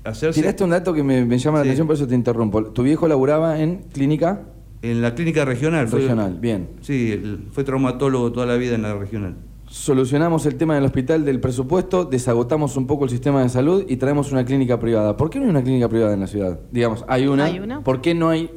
hacerse 0.04 0.40
Tiraste 0.40 0.64
un 0.64 0.70
dato 0.70 0.94
que 0.94 1.02
me, 1.02 1.24
me 1.26 1.36
llama 1.38 1.58
la 1.58 1.64
Sí. 1.64 1.68
atención, 1.68 1.86
por 1.86 1.96
eso 1.96 2.06
te 2.06 2.14
interrumpo. 2.14 2.64
¿Tu 2.64 2.82
viejo 2.82 3.06
laburaba 3.08 3.60
en 3.60 3.78
clínica 3.92 4.42
en 4.82 5.02
la 5.02 5.14
clínica 5.14 5.44
regional. 5.44 5.88
fue- 5.88 6.00
regional? 6.00 6.38
Bien. 6.40 6.68
sí, 6.80 7.20
fue 7.50 7.64
traumatólogo 7.64 8.32
toda 8.32 8.46
la 8.46 8.56
vida 8.56 8.74
en 8.76 8.82
la 8.82 8.94
regional. 8.94 9.34
Solucionamos 9.80 10.46
el 10.46 10.56
tema 10.56 10.74
del 10.74 10.84
hospital 10.84 11.24
del 11.26 11.38
presupuesto, 11.38 12.06
desagotamos 12.06 12.78
un 12.78 12.86
poco 12.86 13.04
el 13.04 13.10
sistema 13.10 13.42
de 13.42 13.50
salud 13.50 13.84
y 13.86 13.96
traemos 13.98 14.32
una 14.32 14.42
clínica 14.44 14.80
privada. 14.80 15.18
¿Por 15.18 15.28
qué 15.28 15.38
no 15.38 15.44
hay 15.44 15.50
una 15.50 15.62
clínica 15.62 15.86
privada 15.86 16.14
en 16.14 16.20
la 16.20 16.26
ciudad? 16.26 16.58
Digamos, 16.72 17.04
hay 17.06 17.26
una. 17.26 17.44
Hay 17.44 17.60
una. 17.60 17.84
¿Por 17.84 18.00
qué 18.00 18.14
no 18.14 18.30
hay 18.30 18.50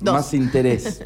Dos. 0.00 0.14
más 0.14 0.32
interés? 0.32 1.02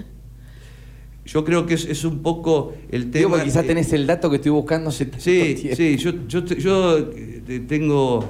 Yo 1.24 1.44
creo 1.46 1.64
que 1.64 1.74
es, 1.74 1.86
es 1.86 2.04
un 2.04 2.18
poco 2.22 2.74
el 2.90 3.10
tema... 3.10 3.36
Digo, 3.36 3.42
quizás 3.44 3.66
tenés 3.66 3.92
el 3.94 4.06
dato 4.06 4.28
que 4.30 4.36
estoy 4.36 4.52
buscando 4.52 4.92
Sí, 4.92 5.10
sí, 5.18 5.96
yo, 5.96 6.12
yo, 6.28 6.44
yo 6.44 6.98
eh, 6.98 7.42
te- 7.44 7.60
tengo... 7.60 8.22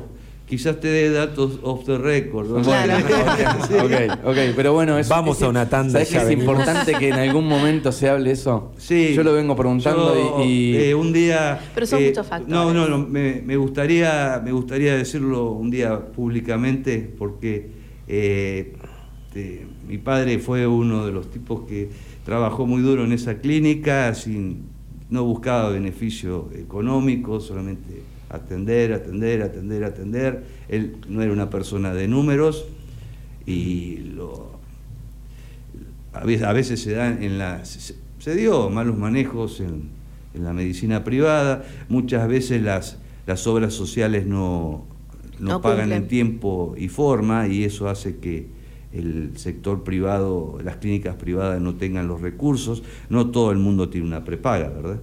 Quizás 0.47 0.79
te 0.79 0.87
dé 0.87 1.11
datos 1.11 1.59
off 1.63 1.85
the 1.87 1.99
record. 1.99 2.49
¿no? 2.49 2.63
Claro. 2.63 2.93
Sí. 3.67 3.75
ok, 3.75 4.25
ok, 4.27 4.37
pero 4.55 4.73
bueno, 4.75 4.97
es, 4.97 5.09
Vamos 5.09 5.39
es- 5.39 5.43
a 5.43 5.49
una 5.49 5.69
tanda 5.69 5.93
¿sabés 5.95 6.09
y 6.11 6.13
que 6.13 6.19
es 6.19 6.25
venimos? 6.29 6.45
importante 6.55 6.95
que 6.95 7.09
en 7.09 7.15
algún 7.15 7.49
momento 7.49 7.91
se 7.91 8.09
hable 8.09 8.31
eso? 8.31 8.73
Sí. 8.79 9.13
Yo 9.15 9.25
lo 9.25 9.33
vengo 9.33 9.57
preguntando 9.57 10.15
Yo, 10.15 10.45
y. 10.45 10.47
y- 10.47 10.77
eh, 10.77 10.95
un 10.95 11.13
día. 11.13 11.59
Pero 11.75 11.87
son 11.87 12.01
eh, 12.03 12.09
muchos 12.11 12.27
factores. 12.29 12.49
No, 12.55 12.73
no, 12.73 12.87
no. 12.89 12.99
Me, 12.99 13.43
me 13.45 13.57
gustaría, 13.57 14.41
me 14.45 14.53
gustaría 14.53 14.97
decirlo 14.97 15.51
un 15.51 15.69
día 15.71 15.99
públicamente 16.13 17.13
porque 17.19 17.71
eh, 18.07 18.73
mi 19.89 19.99
padre 19.99 20.39
fue 20.39 20.67
uno 20.67 21.05
de 21.05 21.13
los 21.13 21.31
tipos 21.31 21.63
que 21.69 21.89
trabajó 22.25 22.67
muy 22.67 22.83
duro 22.83 23.05
en 23.05 23.13
esa 23.13 23.39
clínica, 23.39 24.15
sin, 24.15 24.63
no 25.11 25.25
buscaba 25.25 25.71
beneficio 25.71 26.49
económico, 26.57 27.39
solamente 27.41 28.03
atender, 28.37 28.93
atender, 28.93 29.43
atender, 29.43 29.85
atender. 29.85 30.45
Él 30.69 30.97
no 31.09 31.23
era 31.23 31.33
una 31.33 31.51
persona 31.51 31.93
de 31.95 32.09
números 32.09 32.67
y 33.45 33.99
lo, 34.15 34.59
a 36.13 36.25
veces, 36.25 36.47
a 36.47 36.53
veces 36.53 36.81
se 36.83 36.93
dan 36.93 37.23
en 37.23 37.39
la 37.39 37.65
se, 37.65 37.95
se 38.19 38.35
dio 38.35 38.71
malos 38.71 38.97
manejos 38.97 39.61
en, 39.61 39.91
en 40.35 40.45
la 40.45 40.53
medicina 40.53 41.05
privada, 41.05 41.65
muchas 41.89 42.27
veces 42.29 42.63
las, 42.63 42.99
las 43.27 43.47
obras 43.47 43.73
sociales 43.75 44.27
no, 44.27 44.85
no, 45.39 45.55
No 45.55 45.61
pagan 45.61 45.91
cumplen. 45.91 46.03
en 46.03 46.09
tiempo 46.09 46.75
y 46.77 46.89
forma 46.89 47.49
y 47.49 47.65
eso 47.65 47.89
hace 47.89 48.17
que 48.19 48.55
el 48.93 49.33
sector 49.37 49.85
privado, 49.85 50.59
las 50.65 50.77
clínicas 50.77 51.17
privadas 51.17 51.61
no 51.61 51.75
tengan 51.75 52.09
los 52.09 52.21
recursos, 52.21 52.83
no 53.11 53.31
todo 53.31 53.53
el 53.53 53.59
mundo 53.59 53.89
tiene 53.91 54.07
una 54.07 54.25
prepaga, 54.25 54.69
¿verdad? 54.71 55.01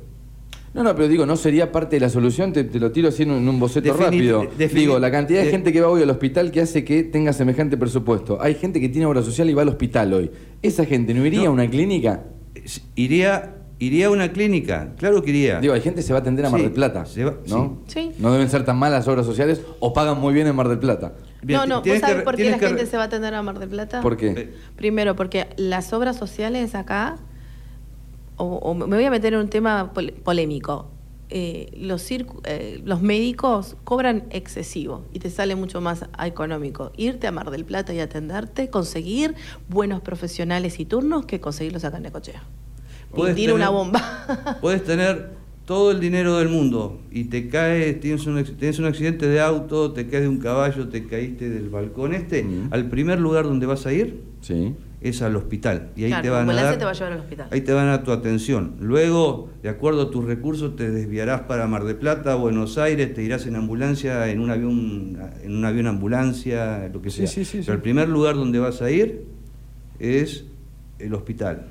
No, 0.74 0.82
no, 0.84 0.96
pero 0.96 1.08
digo, 1.08 1.26
¿no 1.26 1.36
sería 1.36 1.72
parte 1.72 1.98
de 1.98 2.00
la 2.00 2.10
solución? 2.10 2.52
Te, 2.52 2.64
te 2.64 2.80
lo 2.80 2.92
tiro 2.92 3.10
así 3.10 3.24
en 3.24 3.32
un, 3.32 3.38
en 3.38 3.50
un 3.50 3.60
boceto 3.60 3.90
Definit- 3.94 4.00
rápido. 4.06 4.48
digo, 4.74 4.98
la 5.00 5.12
cantidad 5.12 5.40
de 5.40 5.46
de- 5.46 5.52
gente 5.52 5.72
que 5.72 5.82
va 5.82 5.88
hoy 5.90 6.02
al 6.02 6.10
hospital 6.10 6.52
que 6.52 6.62
hace 6.62 6.84
que 6.84 7.04
tenga 7.04 7.32
semejante 7.34 7.78
presupuesto. 7.78 8.40
Hay 8.42 8.56
gente 8.56 8.82
que 8.82 8.90
tiene 8.90 9.06
obra 9.06 9.22
social 9.22 9.50
y 9.50 9.54
va 9.54 9.62
al 9.62 9.70
hospital 9.70 10.14
hoy. 10.14 10.32
¿Esa 10.64 10.86
gente 10.86 11.14
no 11.14 11.26
iría 11.26 11.44
No. 11.44 11.50
a 11.50 11.52
una 11.52 11.70
clínica? 11.70 12.24
Iría, 12.96 13.56
iría 13.80 14.08
a 14.08 14.10
una 14.10 14.32
clínica, 14.32 14.94
claro 14.98 15.22
que 15.24 15.30
iría. 15.32 15.60
Digo, 15.60 15.74
hay 15.74 15.82
gente 15.82 16.02
que 16.02 16.08
se 16.08 16.14
va 16.14 16.20
a 16.20 16.22
atender 16.22 16.46
a 16.46 16.50
Mar 16.50 16.60
Sí, 16.60 16.64
del 16.66 16.74
Plata. 16.74 17.06
se 17.06 17.24
va- 17.26 17.36
¿no? 17.48 17.82
sí. 17.88 17.94
Sí. 17.94 18.12
No 18.20 18.32
deben 18.32 18.50
ser 18.50 18.66
tan 18.66 18.78
malas 18.78 19.08
obras 19.08 19.26
sociales 19.26 19.62
o 19.80 19.94
pagan 19.94 20.20
muy 20.20 20.34
bien 20.34 20.48
en 20.48 20.56
Mar 20.56 20.70
del 20.70 20.80
Plata. 20.80 21.14
Bien, 21.42 21.60
no, 21.60 21.66
no, 21.66 21.82
¿vos 21.82 22.00
sabés 22.00 22.24
por 22.24 22.36
qué 22.36 22.50
la 22.50 22.58
que 22.58 22.68
gente 22.68 22.86
se 22.86 22.96
va 22.98 23.04
a 23.04 23.06
atender 23.08 23.34
a 23.34 23.42
Mar 23.44 23.60
del 23.60 23.70
Plata? 23.70 24.02
¿Por 24.02 24.16
qué? 24.18 24.28
Eh, 24.30 24.54
Primero, 24.76 25.16
porque 25.16 25.48
las 25.58 25.92
obras 25.94 26.16
sociales 26.16 26.74
acá, 26.74 27.18
o, 28.44 28.58
o 28.58 28.74
me 28.76 28.96
voy 28.96 29.06
a 29.06 29.12
meter 29.12 29.34
en 29.34 29.40
un 29.42 29.50
tema 29.50 29.94
pol- 29.94 30.14
polémico, 30.24 30.90
eh, 31.30 31.72
los, 31.78 32.12
eh, 32.12 32.82
los 32.86 33.02
médicos 33.02 33.76
cobran 33.84 34.26
excesivo 34.30 35.06
y 35.14 35.20
te 35.20 35.30
sale 35.32 35.56
mucho 35.56 35.82
más 35.82 36.06
económico 36.24 36.92
irte 36.96 37.26
a 37.28 37.32
Mar 37.32 37.50
del 37.50 37.66
Plata 37.66 37.94
y 37.94 38.00
atenderte, 38.00 38.70
conseguir 38.70 39.34
buenos 39.70 40.02
profesionales 40.02 40.80
y 40.80 40.86
turnos 40.86 41.26
que 41.26 41.40
conseguirlos 41.40 41.84
acá 41.86 41.98
en 41.98 42.04
Necochea. 42.04 42.44
Puedes 43.16 43.48
una 43.52 43.70
bomba. 43.70 44.58
Puedes 44.62 44.84
tener 44.84 45.32
todo 45.66 45.92
el 45.92 46.00
dinero 46.00 46.38
del 46.40 46.50
mundo 46.50 47.00
y 47.12 47.26
te 47.26 47.48
caes, 47.48 48.00
tienes 48.00 48.26
un, 48.28 48.44
tienes 48.44 48.80
un 48.80 48.86
accidente 48.86 49.28
de 49.28 49.40
auto, 49.40 49.92
te 49.94 50.08
caes 50.08 50.24
de 50.24 50.30
un 50.30 50.40
caballo, 50.40 50.90
te 50.90 51.08
caíste 51.08 51.50
del 51.50 51.70
balcón 51.70 52.14
este, 52.14 52.44
Mm. 52.44 52.68
al 52.72 52.90
primer 52.90 53.20
lugar 53.20 53.46
donde 53.46 53.66
vas 53.66 53.86
a 53.86 53.94
ir 53.94 54.22
Sí. 54.42 54.76
Es 55.04 55.22
al 55.22 55.36
hospital. 55.36 55.92
Y 55.96 56.06
ahí 56.06 56.10
Claro, 56.10 56.24
te 56.24 56.30
van 56.30 56.50
a 56.50 56.54
dar, 56.54 56.78
te 56.78 56.86
va 56.86 56.92
a 56.92 56.94
llevar 56.94 57.12
al 57.14 57.20
hospital. 57.20 57.48
ahí 57.52 57.62
te 57.62 57.74
van 57.74 57.90
a 57.90 58.04
tu 58.04 58.12
atención. 58.12 58.76
Luego, 58.80 59.50
de 59.62 59.70
acuerdo 59.70 60.04
a 60.04 60.12
tus 60.12 60.24
recursos, 60.26 60.76
te 60.76 60.90
desviarás 60.90 61.42
para 61.42 61.68
Mar 61.68 61.84
de 61.84 61.94
Plata, 61.94 62.36
Buenos 62.36 62.78
Aires, 62.78 63.14
te 63.14 63.22
irás 63.22 63.46
en 63.46 63.56
ambulancia, 63.58 64.30
en 64.30 64.40
un 64.40 64.50
avión, 64.50 65.20
en 65.44 65.56
un 65.58 65.66
avión 65.66 65.88
ambulancia, 65.88 66.90
lo 66.94 67.02
que 67.02 67.10
sea. 67.10 67.28
sí, 67.28 67.44
sí, 67.46 67.58
Pero 67.58 67.66
sí. 67.66 67.72
el 67.72 67.82
primer 67.82 68.08
lugar 68.10 68.36
donde 68.36 68.60
vas 68.60 68.82
a 68.82 68.90
ir 68.90 69.26
es 70.00 70.46
el 71.00 71.14
hospital. 71.14 71.66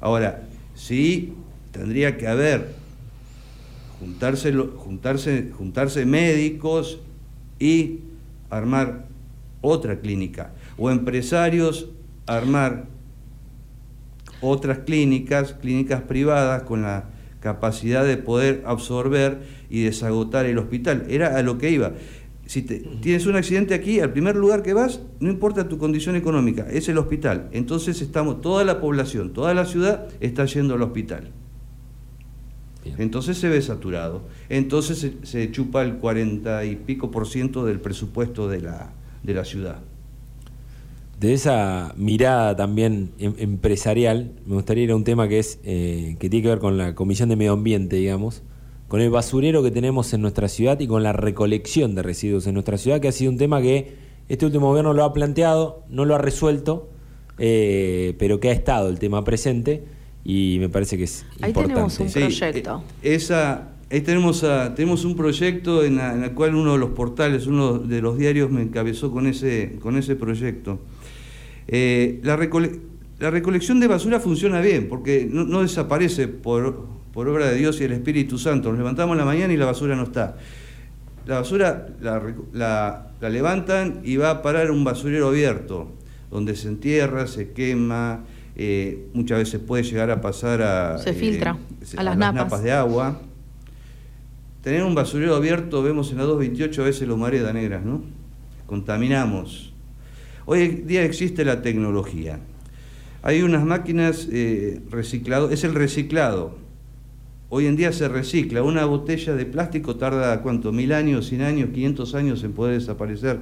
Ahora, 0.00 0.42
sí 0.74 1.32
tendría 1.70 2.16
que 2.18 2.28
haber 2.28 2.68
juntarse, 4.00 4.52
juntarse 5.52 6.04
médicos 6.06 7.00
y 7.58 8.00
armar 8.50 9.06
otra 9.60 10.00
clínica. 10.00 10.52
O 10.76 10.90
empresarios 10.90 11.88
armar 12.36 12.86
otras 14.40 14.78
clínicas, 14.80 15.54
clínicas 15.54 16.02
privadas 16.02 16.62
con 16.64 16.82
la 16.82 17.10
capacidad 17.40 18.04
de 18.04 18.16
poder 18.16 18.62
absorber 18.66 19.40
y 19.70 19.82
desagotar 19.82 20.46
el 20.46 20.58
hospital. 20.58 21.04
Era 21.08 21.36
a 21.36 21.42
lo 21.42 21.58
que 21.58 21.70
iba. 21.70 21.92
Si 22.46 22.62
te- 22.62 22.80
tienes 23.00 23.26
un 23.26 23.36
accidente 23.36 23.72
aquí, 23.74 24.00
al 24.00 24.12
primer 24.12 24.36
lugar 24.36 24.62
que 24.62 24.74
vas, 24.74 25.00
no 25.20 25.30
importa 25.30 25.68
tu 25.68 25.78
condición 25.78 26.16
económica, 26.16 26.66
es 26.70 26.88
el 26.88 26.98
hospital. 26.98 27.48
Entonces 27.52 28.02
estamos, 28.02 28.40
toda 28.40 28.64
la 28.64 28.80
población, 28.80 29.32
toda 29.32 29.54
la 29.54 29.64
ciudad 29.64 30.06
está 30.20 30.44
yendo 30.44 30.74
al 30.74 30.82
hospital. 30.82 31.30
Bien. 32.84 32.96
Entonces 32.98 33.38
se 33.38 33.48
ve 33.48 33.62
saturado. 33.62 34.22
Entonces 34.48 34.98
se, 34.98 35.14
se 35.22 35.50
chupa 35.52 35.82
el 35.82 35.94
40 35.96 36.64
y 36.64 36.76
pico 36.76 37.10
por 37.12 37.28
ciento 37.28 37.64
del 37.64 37.80
presupuesto 37.80 38.48
de 38.48 38.60
la, 38.60 38.90
de 39.22 39.34
la 39.34 39.44
ciudad. 39.44 39.78
De 41.22 41.32
esa 41.34 41.94
mirada 41.96 42.56
también 42.56 43.12
em- 43.20 43.34
empresarial, 43.38 44.32
me 44.44 44.56
gustaría 44.56 44.82
ir 44.82 44.90
a 44.90 44.96
un 44.96 45.04
tema 45.04 45.28
que 45.28 45.38
es 45.38 45.60
eh, 45.62 46.16
que 46.18 46.28
tiene 46.28 46.42
que 46.42 46.48
ver 46.48 46.58
con 46.58 46.76
la 46.76 46.96
Comisión 46.96 47.28
de 47.28 47.36
Medio 47.36 47.52
Ambiente, 47.52 47.94
digamos, 47.94 48.42
con 48.88 49.00
el 49.00 49.08
basurero 49.10 49.62
que 49.62 49.70
tenemos 49.70 50.12
en 50.14 50.20
nuestra 50.20 50.48
ciudad 50.48 50.80
y 50.80 50.88
con 50.88 51.04
la 51.04 51.12
recolección 51.12 51.94
de 51.94 52.02
residuos 52.02 52.48
en 52.48 52.54
nuestra 52.54 52.76
ciudad, 52.76 53.00
que 53.00 53.06
ha 53.06 53.12
sido 53.12 53.30
un 53.30 53.38
tema 53.38 53.62
que 53.62 53.94
este 54.28 54.46
último 54.46 54.66
gobierno 54.70 54.94
lo 54.94 55.04
ha 55.04 55.12
planteado, 55.12 55.84
no 55.88 56.04
lo 56.04 56.16
ha 56.16 56.18
resuelto, 56.18 56.90
eh, 57.38 58.16
pero 58.18 58.40
que 58.40 58.48
ha 58.48 58.52
estado 58.52 58.88
el 58.88 58.98
tema 58.98 59.22
presente 59.22 59.84
y 60.24 60.56
me 60.58 60.68
parece 60.68 60.96
que 60.98 61.04
es 61.04 61.24
Ahí 61.40 61.50
importante. 61.50 61.68
tenemos 61.74 62.00
un 62.00 62.10
proyecto. 62.10 62.82
eh, 63.04 63.14
esa, 63.14 63.68
ahí 63.92 64.00
tenemos, 64.00 64.42
a- 64.42 64.74
tenemos 64.74 65.04
un 65.04 65.14
proyecto 65.14 65.84
en 65.84 65.96
la, 65.98 66.14
en 66.14 66.20
la 66.20 66.34
cual 66.34 66.56
uno 66.56 66.72
de 66.72 66.78
los 66.78 66.90
portales, 66.90 67.46
uno 67.46 67.78
de 67.78 68.02
los 68.02 68.18
diarios 68.18 68.50
me 68.50 68.62
encabezó 68.62 69.12
con 69.12 69.28
ese, 69.28 69.76
con 69.80 69.96
ese 69.96 70.16
proyecto. 70.16 70.80
Eh, 71.68 72.20
la 72.24 72.36
recole- 72.36 72.80
la 73.18 73.30
recolección 73.30 73.78
de 73.80 73.86
basura 73.88 74.18
funciona 74.20 74.60
bien, 74.60 74.88
porque 74.88 75.28
no, 75.30 75.44
no 75.44 75.62
desaparece 75.62 76.28
por, 76.28 76.86
por 77.12 77.28
obra 77.28 77.46
de 77.48 77.56
Dios 77.56 77.80
y 77.80 77.84
el 77.84 77.92
Espíritu 77.92 78.38
Santo. 78.38 78.70
Nos 78.70 78.78
levantamos 78.78 79.14
en 79.14 79.18
la 79.18 79.24
mañana 79.24 79.52
y 79.52 79.56
la 79.56 79.66
basura 79.66 79.94
no 79.96 80.02
está. 80.04 80.36
La 81.26 81.36
basura 81.36 81.86
la, 82.00 82.20
recu- 82.20 82.46
la- 82.52 83.12
la 83.20 83.28
levantan 83.30 84.00
y 84.02 84.16
va 84.16 84.30
a 84.30 84.42
parar 84.42 84.66
a 84.68 84.72
un 84.72 84.82
basurero 84.82 85.28
abierto, 85.28 85.92
donde 86.30 86.56
se 86.56 86.66
entierra, 86.68 87.28
se 87.28 87.52
quema, 87.52 88.24
eh, 88.56 89.06
muchas 89.14 89.38
veces 89.38 89.60
puede 89.60 89.84
llegar 89.84 90.10
a 90.10 90.20
pasar 90.20 90.60
a... 90.62 90.98
Se 90.98 91.12
filtra 91.14 91.56
se- 91.82 91.96
a 91.98 92.02
las 92.02 92.16
napas. 92.18 92.62
de 92.64 92.72
agua. 92.72 93.20
Tener 94.62 94.82
un 94.84 94.94
basurero 94.94 95.34
abierto, 95.36 95.82
vemos 95.82 96.10
en 96.12 96.18
la 96.18 96.24
228 96.24 96.82
a 96.82 96.84
veces 96.86 97.06
los 97.08 97.18
maredas 97.18 97.52
negras, 97.54 97.84
¿no? 97.84 98.02
Contaminamos. 98.66 99.71
Hoy 100.44 100.60
en 100.62 100.86
día 100.86 101.04
existe 101.04 101.44
la 101.44 101.62
tecnología. 101.62 102.40
Hay 103.22 103.42
unas 103.42 103.64
máquinas 103.64 104.28
eh, 104.32 104.80
reciclado, 104.90 105.50
es 105.50 105.62
el 105.64 105.74
reciclado. 105.74 106.56
Hoy 107.48 107.66
en 107.66 107.76
día 107.76 107.92
se 107.92 108.08
recicla. 108.08 108.62
Una 108.62 108.84
botella 108.86 109.34
de 109.34 109.44
plástico 109.46 109.96
tarda, 109.96 110.40
¿cuánto? 110.42 110.72
¿Mil 110.72 110.92
años, 110.92 111.28
cien 111.28 111.42
años, 111.42 111.70
500 111.72 112.14
años 112.14 112.42
en 112.44 112.52
poder 112.52 112.74
desaparecer? 112.80 113.40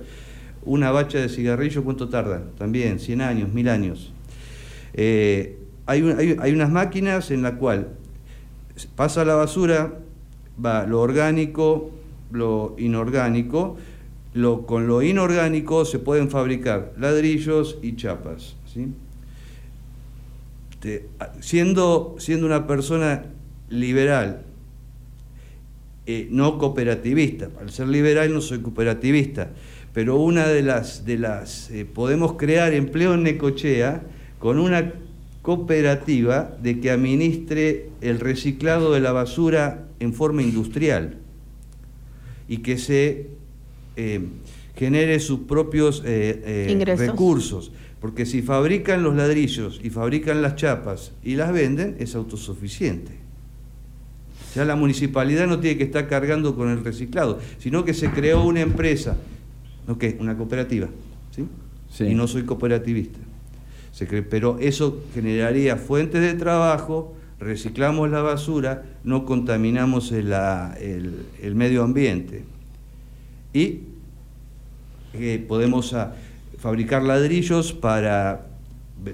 Una 0.64 0.90
bacha 0.90 1.18
de 1.18 1.28
cigarrillo, 1.28 1.84
¿cuánto 1.84 2.09
tarda? 2.09 2.42
También, 2.59 2.98
100 2.98 3.20
años, 3.22 3.53
mil 3.53 3.68
años. 3.68 4.12
Eh, 4.92 5.59
hay, 5.86 6.03
hay- 6.18 6.36
hay 6.38 6.53
unas 6.53 6.70
máquinas 6.70 7.30
en 7.30 7.42
la 7.42 7.57
cual 7.57 7.88
pasa 8.96 9.24
la 9.24 9.34
basura, 9.36 9.94
va 10.62 10.84
lo 10.86 11.01
orgánico, 11.01 11.90
lo 12.32 12.74
inorgánico. 12.78 13.76
Lo, 14.33 14.64
con 14.66 14.87
lo 14.87 15.03
inorgánico 15.03 15.85
se 15.85 15.99
pueden 15.99 16.31
fabricar 16.31 16.93
ladrillos 16.99 17.78
y 17.83 17.97
chapas. 17.97 18.55
¿sí? 18.72 18.87
Te- 20.81 21.09
a- 21.18 21.33
siendo, 21.41 22.14
siendo 22.18 22.47
una 22.47 22.66
persona 22.66 23.24
liberal, 23.68 24.43
eh, 26.07 26.28
no 26.31 26.59
cooperativista, 26.59 27.51
al 27.61 27.70
ser 27.70 27.89
liberal 27.89 28.33
no 28.33 28.41
soy 28.41 28.61
cooperativista, 28.61 29.51
pero 29.93 30.16
una 30.16 30.47
de 30.47 30.62
las, 30.62 31.05
de 31.05 31.18
las 31.18 31.70
eh, 31.70 31.85
podemos 31.85 32.35
crear 32.35 32.72
empleo 32.72 33.14
en 33.14 33.24
Necochea 33.24 34.03
con 34.39 34.59
una 34.59 34.93
cooperativa 35.43 36.57
de 36.62 36.81
que 36.81 36.91
administre 36.91 37.89
el 38.01 38.20
reciclado 38.20 38.93
de 38.93 39.01
la 39.01 39.12
basura 39.12 39.89
en 39.99 40.14
forma 40.14 40.43
industrial 40.43 41.18
y 42.49 42.59
que 42.59 42.78
se 42.78 43.28
eh, 43.97 44.20
genere 44.76 45.20
sus 45.20 45.41
propios 45.41 46.03
eh, 46.07 46.43
eh, 46.45 46.66
recursos. 47.12 47.72
Porque 48.01 48.24
si 48.24 48.41
fabrican 48.41 49.03
los 49.03 49.14
ladrillos 49.14 49.78
y 49.82 49.91
fabrican 49.91 50.41
las 50.41 50.57
chapas 50.57 51.12
y 51.22 51.34
las 51.36 51.53
venden, 51.53 51.97
es 51.99 52.14
autosuficiente. 52.14 53.12
Ya 54.55 54.64
la 54.64 54.74
municipalidad 54.74 55.47
no 55.47 55.61
tiene 55.61 55.76
que 55.78 55.84
estar 55.84 56.09
cargando 56.09 56.57
con 56.57 56.70
el 56.70 56.82
reciclado, 56.82 57.38
sino 57.59 57.84
que 57.84 57.95
se 57.95 58.11
creó 58.11 58.43
una 58.45 58.61
empresa, 58.62 59.16
¿no 59.86 59.99
qué? 59.99 60.16
Una 60.18 60.36
cooperativa, 60.36 60.88
¿sí? 61.36 61.45
Sí. 61.91 62.05
Y 62.05 62.14
no 62.14 62.26
soy 62.26 62.45
cooperativista. 62.45 63.18
Se 63.93 64.09
cre- 64.09 64.24
pero 64.28 64.59
eso 64.61 65.03
generaría 65.14 65.76
fuentes 65.76 66.20
de 66.22 66.34
trabajo, 66.34 67.14
reciclamos 67.38 68.11
la 68.11 68.22
basura, 68.22 68.82
no 69.05 69.24
contaminamos 69.26 70.11
el, 70.11 70.30
la- 70.30 70.74
el- 70.80 71.26
el 71.43 71.55
medio 71.55 71.82
ambiente. 71.84 72.43
Y 73.53 73.80
eh, 75.14 75.44
podemos 75.46 75.92
ah, 75.94 76.14
fabricar 76.59 77.03
ladrillos 77.03 77.72
para 77.72 78.46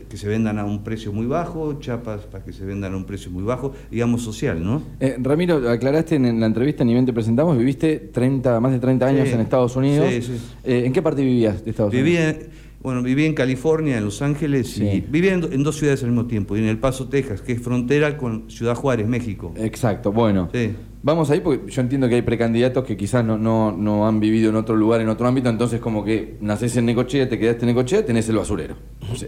que 0.09 0.16
se 0.16 0.26
vendan 0.26 0.59
a 0.59 0.64
un 0.64 0.82
precio 0.82 1.12
muy 1.12 1.26
bajo, 1.26 1.78
chapas 1.78 2.22
para 2.22 2.45
que 2.45 2.53
se 2.53 2.64
vendan 2.64 2.93
a 2.93 2.97
un 2.97 3.05
precio 3.05 3.30
muy 3.30 3.45
bajo, 3.45 3.72
digamos 3.89 4.22
social, 4.22 4.62
¿no? 4.62 4.82
Eh, 4.99 5.16
Ramiro, 5.20 5.70
aclaraste 5.70 6.16
en 6.16 6.41
la 6.41 6.47
entrevista 6.47 6.84
ni 6.84 6.93
bien 6.93 7.07
te 7.07 7.12
presentamos, 7.12 7.57
viviste 7.57 7.99
30, 8.12 8.59
más 8.59 8.72
de 8.72 8.80
30 8.80 9.07
años 9.07 9.28
Sí. 9.28 9.34
en 9.34 9.41
Estados 9.41 9.76
Unidos. 9.76 10.09
Sí, 10.11 10.22
sí. 10.22 10.32
Eh, 10.64 10.82
¿En 10.87 10.93
qué 10.93 11.03
parte 11.03 11.22
vivías 11.22 11.64
de 11.64 11.70
Estados 11.70 11.93
Unidos? 11.93 12.05
Vivía, 12.05 12.37
bueno, 12.82 13.01
viví 13.03 13.26
en 13.26 13.34
California, 13.34 13.97
en 13.99 14.05
Los 14.05 14.22
Ángeles, 14.22 14.76
y 14.78 15.05
vivía 15.09 15.34
en, 15.34 15.45
en 15.53 15.62
dos 15.62 15.76
ciudades 15.76 16.03
al 16.03 16.11
mismo 16.11 16.26
tiempo, 16.26 16.57
y 16.57 16.61
en 16.61 16.66
El 16.66 16.78
Paso, 16.78 17.09
Texas, 17.09 17.41
que 17.41 17.53
es 17.53 17.61
frontera 17.62 18.16
con 18.18 18.51
Ciudad 18.51 18.74
Juárez, 18.74 19.07
México. 19.07 19.55
Exacto, 19.57 20.11
bueno. 20.11 20.49
Vamos 21.07 21.31
ahí 21.31 21.39
porque 21.39 21.71
yo 21.71 21.81
entiendo 21.83 22.09
que 22.09 22.17
hay 22.17 22.23
precandidatos 22.23 22.83
que 22.83 22.97
quizás 22.97 23.25
no, 23.25 23.39
no, 23.39 23.71
no 23.71 24.09
han 24.09 24.19
vivido 24.19 24.51
en 24.51 24.57
otro 24.57 24.75
lugar, 24.75 25.01
en 25.01 25.09
otro 25.09 25.29
ámbito, 25.29 25.49
entonces 25.49 25.79
como 25.79 26.03
que 26.05 26.37
nacés 26.41 26.77
en 26.79 26.85
Necochea, 26.87 27.29
te 27.29 27.39
quedaste 27.39 27.61
en 27.63 27.69
Necochea, 27.69 28.05
tenés 28.05 28.29
el 28.29 28.35
basurero. 28.35 28.75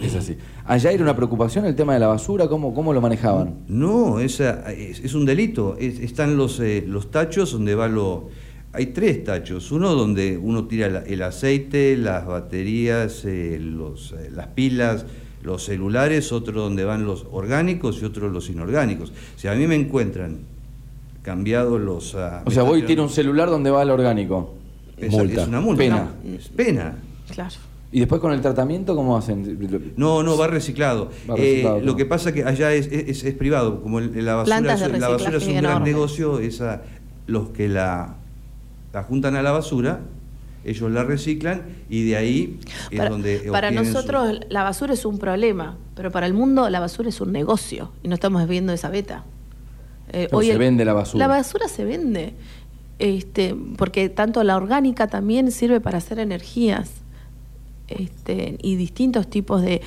Es 0.01 0.16
así. 0.16 0.37
¿Allá 0.64 0.91
era 0.91 1.05
una 1.05 1.14
preocupación 1.14 1.66
el 1.66 1.76
tema 1.76 1.95
de 1.95 2.01
la 2.01 2.09
basura? 2.09 2.49
¿Cómo, 2.49 2.74
cómo 2.74 2.93
lo 2.93 3.01
manejaban? 3.01 3.61
No, 3.68 4.18
esa, 4.18 4.72
es, 4.72 5.14
un 5.14 5.24
delito. 5.24 5.76
Es- 5.79 6.01
están 6.01 6.37
los, 6.37 6.59
eh, 6.59 6.83
los 6.85 7.12
tachos 7.12 7.53
donde 7.53 7.76
va 7.76 7.87
lo... 7.87 8.29
Hay 8.72 8.87
tres 8.87 9.22
tachos. 9.22 9.70
Uno 9.70 9.95
donde 9.95 10.37
uno 10.37 10.66
tira 10.66 11.05
el 11.07 11.22
aceite, 11.22 11.97
las 11.97 12.26
baterías, 12.26 13.24
eh, 13.24 13.57
los, 13.61 14.14
eh, 14.18 14.33
las 14.35 14.49
pilas, 14.49 15.07
los 15.45 15.62
celulares, 15.62 16.33
otro 16.33 16.61
donde 16.61 16.85
van 16.85 17.05
los 17.05 17.24
orgánicos 17.31 18.03
y 18.03 18.05
otro 18.05 18.29
los 18.31 18.51
inorgánicos. 18.51 19.12
Si 19.37 19.47
a 19.47 19.55
mí 19.55 19.68
me 19.68 19.76
encuentran 19.76 20.57
cambiados 21.33 21.79
los... 21.79 22.14
ah, 22.14 22.43
O 22.47 22.51
sea, 22.51 22.62
voy 22.62 22.79
y 22.81 22.83
tiro 22.85 23.03
un 23.03 23.11
celular 23.11 23.51
donde 23.51 23.70
va 23.70 23.83
el 23.83 23.91
orgánico. 23.91 24.55
Es, 24.97 25.12
es 25.12 25.47
una 25.47 25.61
multa. 25.61 25.83
Pena. 25.83 26.09
Es 26.39 26.49
pena. 26.49 26.97
Claro. 27.31 27.55
¿Y 27.93 28.01
después 28.01 28.18
con 28.22 28.33
el 28.33 28.41
tratamiento 28.41 28.97
cómo 28.97 29.14
hacen? 29.14 29.59
No, 29.99 30.22
no, 30.22 30.39
va 30.39 30.47
reciclado. 30.47 31.11
Va 31.31 31.35
Eh, 31.37 31.81
lo 31.85 31.97
que 31.97 32.07
pasa 32.07 32.33
que 32.33 32.45
allá 32.45 32.72
es, 32.72 32.87
es- 32.91 33.24
es 33.24 33.35
privado, 33.35 33.83
como 33.83 33.99
el- 33.99 34.24
la 34.24 34.37
basura, 34.37 34.57
es- 34.74 34.81
la 35.01 35.09
basura 35.09 35.37
es 35.37 35.47
un 35.47 35.57
gran 35.61 35.85
negocio, 35.85 36.39
esa, 36.41 36.83
los 37.26 37.51
que 37.51 37.68
la, 37.68 38.14
la 38.95 39.03
juntan 39.03 39.37
a 39.37 39.43
la 39.43 39.53
basura, 39.53 40.01
ellos 40.64 40.91
la 40.91 41.05
reciclan 41.05 41.62
y 41.91 42.05
de 42.09 42.16
ahí 42.16 42.59
es 42.91 42.99
Para, 42.99 43.11
donde 43.11 43.39
para 43.53 43.68
su- 43.68 43.74
nosotros 43.74 44.41
la 44.49 44.62
basura 44.64 44.95
es 44.95 45.05
un 45.05 45.18
problema, 45.18 45.76
pero 45.95 46.11
para 46.11 46.26
el 46.26 46.33
mundo 46.33 46.68
la 46.70 46.81
basura 46.81 47.11
es 47.11 47.20
un 47.20 47.33
negocio 47.33 47.91
y 48.03 48.09
no 48.09 48.14
estamos 48.14 48.47
viendo 48.49 48.72
esa 48.72 48.89
beta. 48.89 49.24
Eh, 50.12 50.28
se 50.42 50.52
el- 50.52 50.59
vende 50.59 50.84
la 50.84 50.92
basura. 50.92 51.26
La 51.26 51.28
basura 51.34 51.68
se 51.68 51.84
vende, 51.84 52.34
este, 52.98 53.54
porque 53.76 54.09
tanto 54.09 54.42
la 54.44 54.56
orgánica 54.56 55.06
también 55.06 55.50
sirve 55.52 55.80
para 55.80 55.98
hacer 55.98 56.18
energías 56.18 56.90
este, 57.88 58.59
y 58.62 58.76
distintos 58.76 59.28
tipos 59.28 59.62
de, 59.62 59.80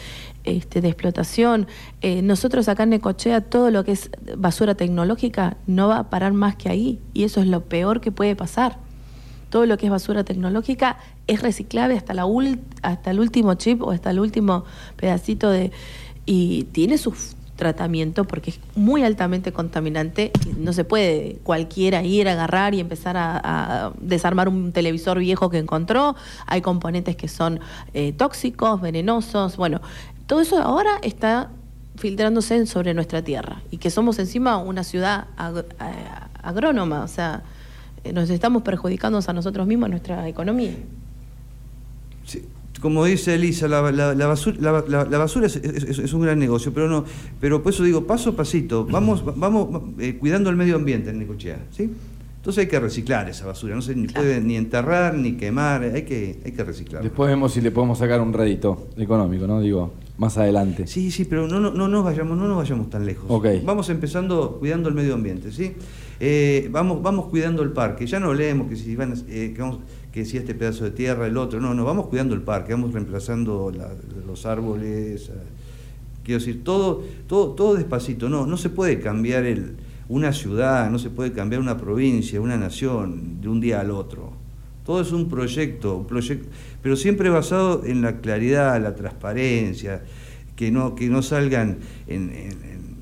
este, 0.44 0.82
de 0.82 0.88
explotación. 0.88 1.68
Eh, 2.02 2.22
nosotros 2.24 2.68
acá 2.68 2.84
en 2.84 2.90
Necochea 2.90 3.42
todo 3.42 3.70
lo 3.70 3.84
que 3.84 3.92
es 3.92 4.10
basura 4.38 4.74
tecnológica 4.76 5.58
no 5.68 5.88
va 5.88 6.00
a 6.00 6.10
parar 6.10 6.34
más 6.34 6.56
que 6.56 6.70
ahí 6.70 7.00
y 7.14 7.24
eso 7.26 7.42
es 7.42 7.48
lo 7.48 7.62
peor 7.62 8.02
que 8.02 8.12
puede 8.12 8.36
pasar. 8.36 8.78
Todo 9.52 9.66
lo 9.66 9.78
que 9.78 9.86
es 9.88 9.92
basura 9.92 10.24
tecnológica 10.24 10.98
es 11.28 11.42
reciclable 11.42 11.96
hasta, 11.96 12.14
la 12.14 12.26
hasta 12.82 13.12
el 13.12 13.20
último 13.20 13.54
chip 13.56 13.84
o 13.84 13.92
hasta 13.92 14.10
el 14.12 14.20
último 14.20 14.64
pedacito 14.96 15.50
de... 15.52 15.72
y 16.26 16.64
tiene 16.72 16.98
su 16.98 17.10
f- 17.12 17.36
tratamiento 17.62 18.26
porque 18.26 18.50
es 18.50 18.60
muy 18.76 19.04
altamente 19.04 19.52
contaminante. 19.52 20.32
No 20.58 20.74
se 20.74 20.84
puede 20.84 21.38
cualquiera 21.44 22.02
ir, 22.04 22.28
agarrar 22.28 22.74
y 22.74 22.80
empezar 22.80 23.18
a, 23.18 23.40
a 23.44 23.94
desarmar 24.02 24.50
un 24.50 24.72
televisor 24.72 25.20
viejo 25.20 25.52
que 25.52 25.60
encontró. 25.60 26.16
Hay 26.48 26.62
componentes 26.62 27.16
que 27.16 27.28
son 27.28 27.60
eh, 27.94 28.14
tóxicos, 28.14 28.82
venenosos. 28.82 29.58
Bueno, 29.58 29.80
todo 30.26 30.42
eso 30.42 30.58
ahora 30.58 30.98
está 31.04 31.52
filtrándose 31.98 32.66
sobre 32.66 32.96
nuestra 32.96 33.22
tierra 33.22 33.62
y 33.70 33.78
que 33.78 33.92
somos 33.92 34.18
encima 34.18 34.58
una 34.58 34.84
ciudad 34.84 35.28
a- 35.38 36.30
agrónoma, 36.42 37.04
o 37.04 37.08
sea, 37.08 37.44
eh, 38.04 38.12
nos 38.12 38.28
estamos 38.32 38.64
perjudicando 38.64 39.20
a 39.28 39.34
nosotros 39.34 39.68
mismos, 39.68 39.88
nuestra 39.92 40.28
economía. 40.28 40.74
Sí, 42.26 42.44
Como 42.82 43.06
dice 43.06 43.36
Elisa, 43.36 43.68
la, 43.68 43.92
la- 43.92 44.14
la 44.16 44.28
basura, 44.28 44.58
la- 44.60 44.84
la- 44.88 45.06
la 45.06 45.18
basura 45.20 45.46
es, 45.48 45.56
es- 45.56 46.00
es 46.00 46.14
un 46.14 46.22
gran 46.24 46.40
negocio, 46.40 46.74
pero 46.74 46.90
no, 46.90 47.06
pero 47.40 47.62
por 47.64 47.72
eso 47.72 47.84
digo, 47.84 48.06
paso 48.06 48.32
a 48.32 48.36
pasito, 48.36 48.86
vamos, 48.86 49.24
vamos 49.38 49.84
eh, 50.00 50.18
cuidando 50.20 50.50
el 50.50 50.56
medio 50.56 50.76
ambiente 50.78 51.12
en 51.12 51.20
Necochea, 51.20 51.60
¿sí? 51.72 51.90
Entonces 52.38 52.64
hay 52.64 52.68
que 52.68 52.80
reciclar 52.80 53.30
esa 53.30 53.46
basura, 53.46 53.76
no 53.76 53.84
se 53.84 53.96
ni 53.96 54.08
Claro. 54.08 54.22
puede 54.26 54.42
ni 54.42 54.58
enterrar 54.58 55.14
ni 55.14 55.34
quemar, 55.34 55.84
hay 55.84 56.02
que, 56.02 56.40
hay 56.44 56.52
que 56.54 56.64
reciclar. 56.64 57.04
Después 57.04 57.30
vemos 57.30 57.54
si 57.54 57.62
le 57.62 57.70
podemos 57.70 58.00
sacar 58.00 58.20
un 58.20 58.34
rédito 58.34 58.88
económico, 58.98 59.46
¿no? 59.46 59.62
Digo, 59.62 59.94
más 60.18 60.40
adelante. 60.40 60.88
Sí, 60.88 61.12
sí, 61.12 61.26
pero 61.26 61.48
no, 61.48 61.60
no, 61.60 61.70
no 61.72 61.88
nos 61.88 62.04
vayamos, 62.04 62.36
no 62.36 62.48
nos 62.48 62.58
vayamos 62.58 62.90
tan 62.90 63.06
lejos. 63.06 63.30
Vamos 63.64 63.90
empezando 63.92 64.58
cuidando 64.60 64.90
el 64.90 64.96
medio 64.96 65.14
ambiente, 65.14 65.52
¿sí? 65.52 65.74
Eh, 66.20 66.68
vamos, 66.72 67.02
vamos 67.04 67.26
cuidando 67.28 67.62
el 67.62 67.72
parque. 67.74 68.08
Ya 68.08 68.20
no 68.20 68.34
leemos 68.34 68.68
que 68.70 68.76
si 68.76 68.96
van, 68.96 69.12
a- 69.14 69.16
eh, 69.30 69.54
que, 69.56 69.62
vamos- 69.62 69.80
que 70.12 70.26
si 70.26 70.38
este 70.38 70.54
pedazo 70.54 70.84
de 70.84 70.92
tierra, 70.92 71.28
el 71.28 71.38
otro. 71.38 71.60
No, 71.62 71.74
no, 71.74 71.86
vamos 71.86 72.08
cuidando 72.08 72.36
el 72.36 72.42
parque, 72.42 72.74
vamos 72.74 72.94
reemplazando 72.94 73.72
la- 73.76 73.94
los 74.28 74.46
árboles. 74.46 75.30
eh, 75.30 75.34
quiero 76.24 76.40
decir, 76.40 76.64
todo, 76.64 77.04
todo, 77.28 77.52
todo 77.52 77.76
despacito. 77.76 78.28
No, 78.30 78.46
no 78.46 78.58
se 78.58 78.70
puede 78.70 79.00
cambiar 79.00 79.46
una 80.10 80.34
ciudad, 80.34 80.90
no 80.92 81.00
se 81.00 81.10
puede 81.10 81.32
cambiar 81.32 81.62
una 81.62 81.78
provincia, 81.78 82.42
una 82.42 82.58
nación 82.58 83.42
de 83.42 83.48
un 83.50 83.62
día 83.62 83.80
al 83.80 83.92
otro. 83.92 84.34
Todo 84.86 85.00
es 85.02 85.12
un 85.14 85.30
proyecto, 85.30 86.06
proyecto, 86.08 86.50
pero 86.82 86.96
siempre 86.96 87.30
basado 87.30 87.84
en 87.86 88.02
la 88.02 88.20
claridad, 88.20 88.82
la 88.82 88.96
transparencia, 88.96 90.04
que 90.56 90.72
no, 90.72 90.96
que 90.96 91.08
no 91.08 91.22
salgan 91.22 91.78
en- 92.08 92.32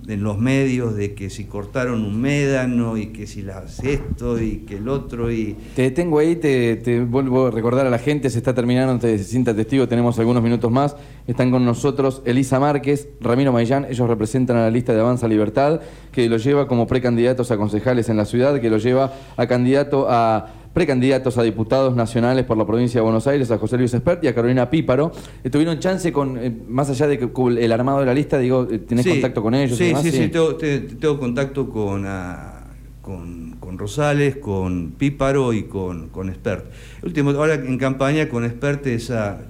en 0.10 0.24
los 0.24 0.38
medios 0.38 0.96
de 0.96 1.14
que 1.14 1.30
si 1.30 1.46
cortaron 1.46 2.04
un 2.04 2.20
médano 2.20 2.98
y 2.98 3.08
que 3.08 3.28
si 3.28 3.42
las 3.42 3.84
esto 3.84 4.42
y 4.42 4.60
que 4.68 4.78
el 4.78 4.90
otro 4.90 5.32
y 5.32 5.56
Te 5.76 5.84
detengo 5.84 6.20
ahí, 6.20 6.36
te, 6.36 7.02
vuelvo 7.02 7.48
a 7.48 7.52
recordar 7.52 7.86
a 7.86 7.90
la 7.90 8.00
gente, 8.00 8.30
se 8.30 8.40
está 8.40 8.54
terminando, 8.54 8.98
te 9.00 9.18
cinta 9.20 9.56
testigo, 9.56 9.88
tenemos 9.88 10.18
algunos 10.20 10.42
minutos 10.42 10.72
más. 10.72 10.96
Están 11.28 11.52
con 11.52 11.64
nosotros 11.64 12.22
Elisa 12.26 12.60
Márquez, 12.60 13.10
Ramiro 13.22 13.54
Mayán, 13.54 13.86
ellos 13.90 14.08
representan 14.08 14.58
a 14.58 14.62
la 14.62 14.72
lista 14.72 14.94
de 14.94 15.00
Avanza 15.00 15.28
Libertad, 15.28 15.82
que 16.12 16.28
lo 16.28 16.38
lleva 16.38 16.68
como 16.68 16.88
precandidatos 16.88 17.52
a 17.52 17.58
concejales 17.58 18.10
en 18.10 18.18
la 18.18 18.26
ciudad, 18.26 18.60
que 18.60 18.70
lo 18.70 18.78
lleva 18.78 19.14
a 19.38 19.48
candidato 19.48 20.08
a 20.10 20.54
precandidatos 20.84 21.38
a 21.38 21.44
diputados 21.44 21.94
nacionales 21.94 22.46
por 22.46 22.56
la 22.58 22.66
provincia 22.66 23.00
de 23.00 23.04
Buenos 23.04 23.28
Aires, 23.28 23.52
a 23.52 23.58
José 23.58 23.78
Luis 23.78 23.94
Espert 23.94 24.24
y 24.24 24.28
a 24.30 24.34
Carolina 24.34 24.70
Píparo. 24.70 25.12
Eh, 25.44 25.50
¿Tuvieron 25.50 25.78
chance 25.80 26.10
con, 26.14 26.38
eh, 26.38 26.56
más 26.70 26.90
allá 26.90 27.06
de 27.06 27.20
que 27.20 27.30
el 27.60 27.72
armado 27.74 28.00
de 28.00 28.06
la 28.06 28.14
lista, 28.14 28.38
digo, 28.40 28.66
eh, 28.72 28.80
tenés 28.80 29.04
Sí, 29.04 29.10
contacto 29.12 29.42
con 29.42 29.54
ellos? 29.56 29.74
y 29.74 29.76
Sí, 29.76 29.84
demás? 29.88 30.04
sí, 30.04 30.12
sí, 30.12 30.30
tengo, 30.30 30.56
te- 30.56 30.80
tengo 30.80 31.20
contacto 31.20 31.70
con, 31.70 32.06
ah, 32.08 32.64
con, 33.02 33.58
con 33.60 33.78
Rosales, 33.78 34.38
con 34.38 34.92
Píparo 34.98 35.52
y 35.52 35.64
con, 35.64 36.08
con 36.08 36.30
Expert. 36.30 36.72
Último, 37.04 37.32
ahora 37.32 37.56
en 37.56 37.78
campaña 37.78 38.30
con 38.30 38.46
Expert 38.46 38.88
esa 38.88 39.42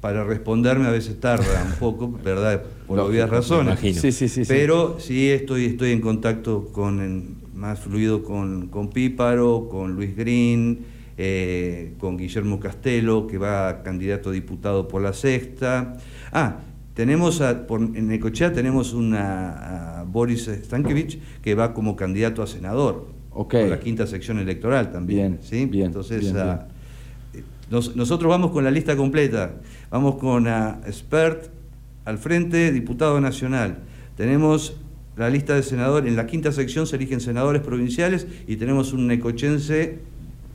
para 0.00 0.22
responderme 0.22 0.86
a 0.86 0.92
veces 0.92 1.18
tarda 1.18 1.64
un 1.66 1.72
poco, 1.80 2.08
¿verdad? 2.24 2.62
Por 2.86 2.98
Lógico, 2.98 3.10
obvias 3.10 3.30
razones. 3.30 3.66
imagino. 3.72 4.00
Sí, 4.00 4.12
sí, 4.12 4.28
sí. 4.28 4.44
sí. 4.44 4.48
Pero 4.48 4.98
sí 5.00 5.28
estoy, 5.28 5.64
estoy 5.64 5.90
en 5.90 6.00
contacto 6.00 6.68
con 6.72 7.00
en- 7.00 7.35
más 7.56 7.80
fluido 7.80 8.22
con, 8.22 8.68
con 8.68 8.90
Píparo, 8.90 9.68
con 9.70 9.92
Luis 9.94 10.14
Green, 10.16 10.80
eh, 11.18 11.94
con 11.98 12.16
Guillermo 12.16 12.60
Castelo, 12.60 13.26
que 13.26 13.38
va 13.38 13.82
candidato 13.82 14.28
a 14.30 14.32
diputado 14.32 14.86
por 14.88 15.02
la 15.02 15.12
sexta. 15.12 15.96
Ah, 16.32 16.58
tenemos 16.94 17.40
a- 17.40 17.66
por- 17.66 17.80
en 17.80 18.08
Necochea 18.08 18.52
tenemos 18.52 18.92
una, 18.92 20.00
a 20.00 20.04
Boris 20.04 20.50
Stankiewicz 20.64 21.18
que 21.42 21.54
va 21.54 21.72
como 21.74 21.96
candidato 21.96 22.42
a 22.42 22.46
senador. 22.46 23.08
Ok. 23.30 23.52
Por 23.52 23.68
la 23.68 23.80
quinta 23.80 24.06
sección 24.06 24.38
electoral 24.38 24.92
también. 24.92 25.32
Bien, 25.32 25.38
¿sí? 25.42 25.66
bien, 25.66 25.86
Entonces, 25.86 26.20
bien, 26.20 26.36
ah, 26.38 26.66
nos- 27.70 27.96
nosotros 27.96 28.28
vamos 28.30 28.50
con 28.50 28.64
la 28.64 28.70
lista 28.70 28.96
completa. 28.96 29.56
Vamos 29.90 30.16
con 30.16 30.46
a 30.48 30.80
Spert 30.90 31.48
al 32.04 32.18
frente, 32.18 32.70
diputado 32.72 33.20
nacional. 33.20 33.78
Tenemos 34.16 34.76
la 35.16 35.30
lista 35.30 35.54
de 35.54 35.62
senadores. 35.62 36.08
En 36.08 36.16
la 36.16 36.26
quinta 36.26 36.52
sección 36.52 36.86
se 36.86 36.96
eligen 36.96 37.20
senadores 37.20 37.62
provinciales 37.62 38.26
y 38.46 38.56
tenemos 38.56 38.92
un 38.92 39.06
necochense, 39.06 39.98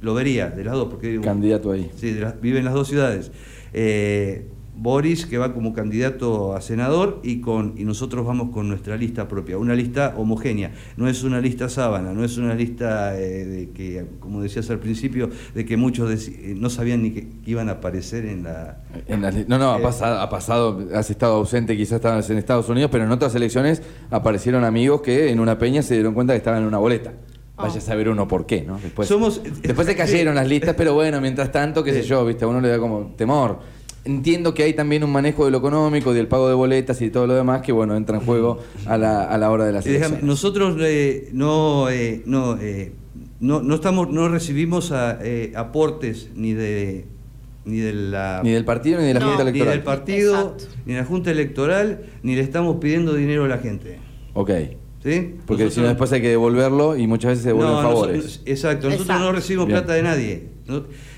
lo 0.01 0.13
vería, 0.13 0.49
de 0.49 0.63
las 0.63 0.73
dos, 0.73 0.87
porque 0.89 1.19
Candidato 1.21 1.71
ahí. 1.71 1.89
Sí, 1.95 2.11
de 2.11 2.21
las- 2.21 2.39
vive 2.41 2.59
en 2.59 2.65
las 2.65 2.73
dos 2.73 2.87
ciudades. 2.87 3.31
Eh, 3.73 4.45
Boris, 4.81 5.27
que 5.27 5.37
va 5.37 5.53
como 5.53 5.73
candidato 5.73 6.55
a 6.55 6.61
senador, 6.61 7.19
y, 7.21 7.39
con, 7.39 7.75
y 7.77 7.83
nosotros 7.83 8.25
vamos 8.25 8.49
con 8.51 8.67
nuestra 8.67 8.97
lista 8.97 9.27
propia, 9.27 9.59
una 9.59 9.75
lista 9.75 10.15
homogénea. 10.17 10.71
No 10.97 11.07
es 11.07 11.23
una 11.23 11.39
lista 11.39 11.69
sábana, 11.69 12.13
no 12.13 12.23
es 12.23 12.37
una 12.37 12.55
lista 12.55 13.15
eh, 13.15 13.45
de 13.45 13.69
que, 13.69 14.05
como 14.19 14.41
decías 14.41 14.69
al 14.71 14.79
principio, 14.79 15.29
de 15.53 15.65
que 15.65 15.77
muchos 15.77 16.09
deci- 16.09 16.35
eh, 16.35 16.55
no 16.57 16.71
sabían 16.71 17.03
ni 17.03 17.11
que 17.11 17.27
iban 17.45 17.69
a 17.69 17.73
aparecer 17.73 18.25
en 18.25 18.43
la... 18.43 18.81
En 19.07 19.21
li- 19.21 19.45
no, 19.47 19.59
no, 19.59 19.73
ha 19.73 19.77
Eh, 19.79 19.83
pasado, 19.83 20.19
ha 20.19 20.29
pasado, 20.29 20.87
has 20.95 21.11
estado 21.11 21.35
ausente, 21.35 21.77
quizás 21.77 21.97
estabas 21.97 22.27
en 22.31 22.39
Estados 22.39 22.67
Unidos, 22.67 22.89
pero 22.91 23.03
en 23.03 23.11
otras 23.11 23.35
elecciones 23.35 23.83
aparecieron 24.09 24.63
amigos 24.63 25.01
que 25.01 25.29
en 25.29 25.39
una 25.39 25.59
peña 25.59 25.83
se 25.83 25.93
dieron 25.93 26.15
cuenta 26.15 26.33
que 26.33 26.37
estaban 26.37 26.61
en 26.63 26.67
una 26.67 26.79
boleta. 26.79 27.13
Vaya 27.55 27.77
a 27.77 27.81
saber 27.81 28.09
uno 28.09 28.27
por 28.27 28.47
qué, 28.47 28.63
¿no? 28.63 28.79
Después, 28.81 29.07
Somos- 29.07 29.39
después 29.61 29.85
se 29.85 29.95
cayeron 29.95 30.33
las 30.33 30.47
listas, 30.47 30.73
pero 30.75 30.95
bueno, 30.95 31.21
mientras 31.21 31.51
tanto, 31.51 31.83
qué 31.83 31.93
sé 31.93 32.01
yo, 32.01 32.25
viste, 32.25 32.43
a 32.45 32.47
uno 32.47 32.59
le 32.59 32.69
da 32.69 32.79
como 32.79 33.13
temor. 33.15 33.59
Entiendo 34.03 34.53
que 34.55 34.63
hay 34.63 34.73
también 34.73 35.03
un 35.03 35.11
manejo 35.11 35.45
de 35.45 35.51
lo 35.51 35.59
económico, 35.59 36.11
del 36.13 36.27
pago 36.27 36.47
de 36.47 36.55
boletas 36.55 37.01
y 37.03 37.11
todo 37.11 37.27
lo 37.27 37.35
demás 37.35 37.61
que, 37.61 37.71
bueno, 37.71 37.95
entra 37.95 38.17
en 38.17 38.25
juego 38.25 38.59
a 38.87 38.97
la, 38.97 39.23
a 39.25 39.37
la 39.37 39.51
hora 39.51 39.65
de 39.65 39.73
déjame, 39.73 39.95
elecciones. 39.95 40.23
nosotros 40.23 40.75
eh, 40.79 41.29
no, 41.33 41.87
eh, 41.89 42.23
no, 42.25 42.57
eh, 42.59 42.93
no, 43.39 43.61
no 43.61 43.75
estamos, 43.75 44.09
no 44.09 44.27
recibimos 44.27 44.91
a- 44.91 45.19
eh, 45.21 45.51
aportes 45.55 46.29
ni 46.35 46.53
de 46.53 47.05
ni 47.63 47.77
de 47.77 47.93
la 47.93 48.41
Ni 48.43 48.49
del 48.49 48.65
partido 48.65 48.99
ni 48.99 49.05
de 49.05 49.13
la 49.13 49.19
No. 49.19 49.27
Junta 49.27 49.43
ni 49.43 49.49
Electoral. 49.51 49.73
del 49.75 49.83
partido, 49.83 50.33
Exacto. 50.33 50.63
ni 50.87 50.93
de 50.93 50.99
la 50.99 51.05
Junta 51.05 51.29
Electoral, 51.29 52.01
ni 52.23 52.33
le 52.33 52.41
estamos 52.41 52.77
pidiendo 52.77 53.13
dinero 53.13 53.45
a 53.45 53.47
la 53.47 53.59
gente. 53.59 53.99
Ok. 54.33 54.49
¿sí? 55.03 55.35
Porque 55.45 55.69
si 55.69 55.79
no 55.79 55.87
después 55.87 56.11
hay 56.11 56.21
que 56.21 56.29
devolverlo 56.29 56.97
y 56.97 57.05
muchas 57.05 57.29
veces 57.33 57.43
se 57.43 57.49
devuelven 57.49 57.73
no, 57.75 57.81
favores. 57.83 58.15
nosotros- 58.17 58.41
exacto, 58.47 58.85
nosotros 58.87 59.07
Exacto. 59.09 59.25
no 59.25 59.31
recibimos 59.31 59.67
Bien. 59.67 59.77
plata 59.79 59.93
de 59.93 60.01
nadie. 60.03 60.43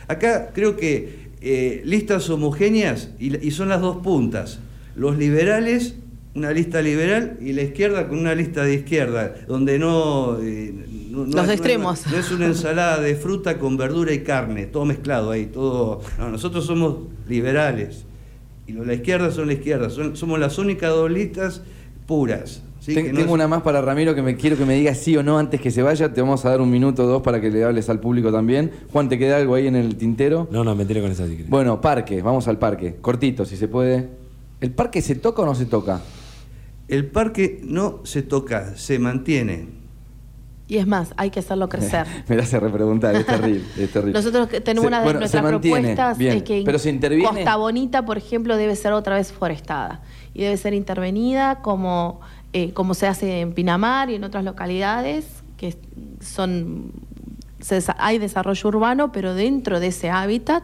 Acá 0.07 0.51
creo 0.53 0.75
que 0.75 1.22
eh, 1.43 1.81
listas 1.85 2.29
homogéneas 2.29 3.09
y, 3.19 3.45
y 3.45 3.51
son 3.51 3.69
las 3.69 3.81
dos 3.81 3.97
puntas. 3.97 4.59
Los 4.95 5.17
liberales, 5.17 5.95
una 6.35 6.51
lista 6.51 6.81
liberal, 6.81 7.37
y 7.41 7.53
la 7.53 7.61
izquierda 7.63 8.07
con 8.07 8.17
una 8.19 8.33
lista 8.33 8.63
de 8.63 8.75
izquierda, 8.75 9.35
donde 9.47 9.77
no... 9.77 10.39
eh, 10.41 10.73
no- 11.11 11.25
no- 11.27 11.35
Los 11.35 11.45
no- 11.47 11.51
extremos. 11.51 12.07
No, 12.11 12.17
es 12.17 12.31
una 12.31 12.45
ensalada 12.47 12.99
de 13.01 13.15
fruta 13.15 13.59
con 13.59 13.77
verdura 13.77 14.13
y 14.13 14.19
carne, 14.23 14.65
todo 14.65 14.85
mezclado 14.85 15.29
ahí, 15.31 15.45
todo... 15.47 16.01
No, 16.17 16.29
nosotros 16.29 16.65
somos 16.65 16.97
liberales. 17.29 18.05
Y 18.65 18.71
los- 18.73 18.87
la 18.87 18.93
izquierda 18.95 19.29
son 19.31 19.47
la 19.47 19.53
izquierda, 19.53 19.89
son- 19.89 20.15
somos 20.15 20.39
las 20.39 20.57
únicas 20.57 20.89
dos 20.91 21.11
listas 21.11 21.61
puras. 22.07 22.63
¿Sí? 22.83 22.93
Ten- 22.93 23.05
Que 23.05 23.11
no 23.13 23.19
tengo 23.19 23.29
es- 23.29 23.33
una 23.35 23.47
más 23.47 23.61
para 23.61 23.81
Ramiro 23.81 24.13
que 24.13 24.21
me 24.21 24.35
quiero 24.35 24.57
que 24.57 24.65
me 24.65 24.73
diga 24.75 24.93
sí 24.95 25.15
o 25.15 25.23
no 25.23 25.37
antes 25.39 25.61
que 25.61 25.71
se 25.71 25.81
vaya. 25.81 26.13
Te 26.13 26.21
vamos 26.21 26.43
a 26.45 26.49
dar 26.49 26.61
un 26.61 26.69
minuto 26.69 27.03
o 27.03 27.07
dos 27.07 27.21
para 27.21 27.39
que 27.39 27.49
le 27.49 27.63
hables 27.63 27.89
al 27.89 27.99
público 27.99 28.31
también. 28.31 28.71
Juan, 28.91 29.09
¿te 29.09 29.17
queda 29.17 29.37
algo 29.37 29.55
ahí 29.55 29.67
en 29.67 29.75
el 29.75 29.95
tintero? 29.95 30.47
No, 30.51 30.63
no, 30.63 30.75
me 30.75 30.85
tiré 30.85 31.01
con 31.01 31.11
esa 31.11 31.25
si. 31.27 31.43
Bueno, 31.47 31.79
parque, 31.81 32.21
vamos 32.21 32.47
al 32.47 32.57
parque. 32.59 32.95
Cortito, 33.01 33.45
si 33.45 33.55
se 33.57 33.67
puede. 33.67 34.09
¿El 34.61 34.71
parque 34.71 35.01
se 35.01 35.15
toca 35.15 35.41
o 35.41 35.45
no 35.45 35.55
se 35.55 35.65
toca? 35.65 36.01
El 36.87 37.05
parque 37.07 37.61
no 37.63 38.01
se 38.03 38.21
toca, 38.23 38.75
se 38.75 38.99
mantiene. 38.99 39.81
Y 40.65 40.77
es 40.77 40.87
más, 40.87 41.13
hay 41.17 41.29
que 41.29 41.39
hacerlo 41.39 41.67
crecer. 41.67 42.07
me 42.27 42.35
la 42.37 42.43
hace 42.43 42.59
repreguntar, 42.59 43.13
es 43.15 43.25
terrible, 43.25 43.63
es 43.77 43.91
terrible. 43.91 44.13
Nosotros 44.13 44.47
tenemos 44.63 44.83
Se- 44.83 44.87
una 44.87 44.99
de 44.99 45.03
bueno, 45.03 45.19
nuestras 45.19 45.43
propuestas 45.45 46.17
bien, 46.17 46.37
es 46.37 46.43
que 46.43 46.63
pero 46.65 46.79
se 46.79 46.89
interviene. 46.89 47.27
Costa 47.29 47.55
Bonita, 47.57 48.05
por 48.05 48.17
ejemplo, 48.17 48.55
debe 48.57 48.75
ser 48.75 48.93
otra 48.93 49.15
vez 49.17 49.31
forestada 49.33 50.01
y 50.33 50.41
debe 50.43 50.55
ser 50.57 50.73
intervenida 50.73 51.61
como, 51.61 52.21
eh, 52.53 52.71
como 52.73 52.93
se 52.93 53.07
hace 53.07 53.41
en 53.41 53.53
Pinamar 53.53 54.09
y 54.09 54.15
en 54.15 54.23
otras 54.23 54.43
localidades 54.43 55.25
que 55.57 55.75
son 56.21 56.91
se 57.63 57.81
hay 57.97 58.17
desarrollo 58.17 58.67
urbano, 58.67 59.11
pero 59.11 59.33
dentro 59.33 59.79
de 59.79 59.87
ese 59.87 60.09
hábitat 60.09 60.63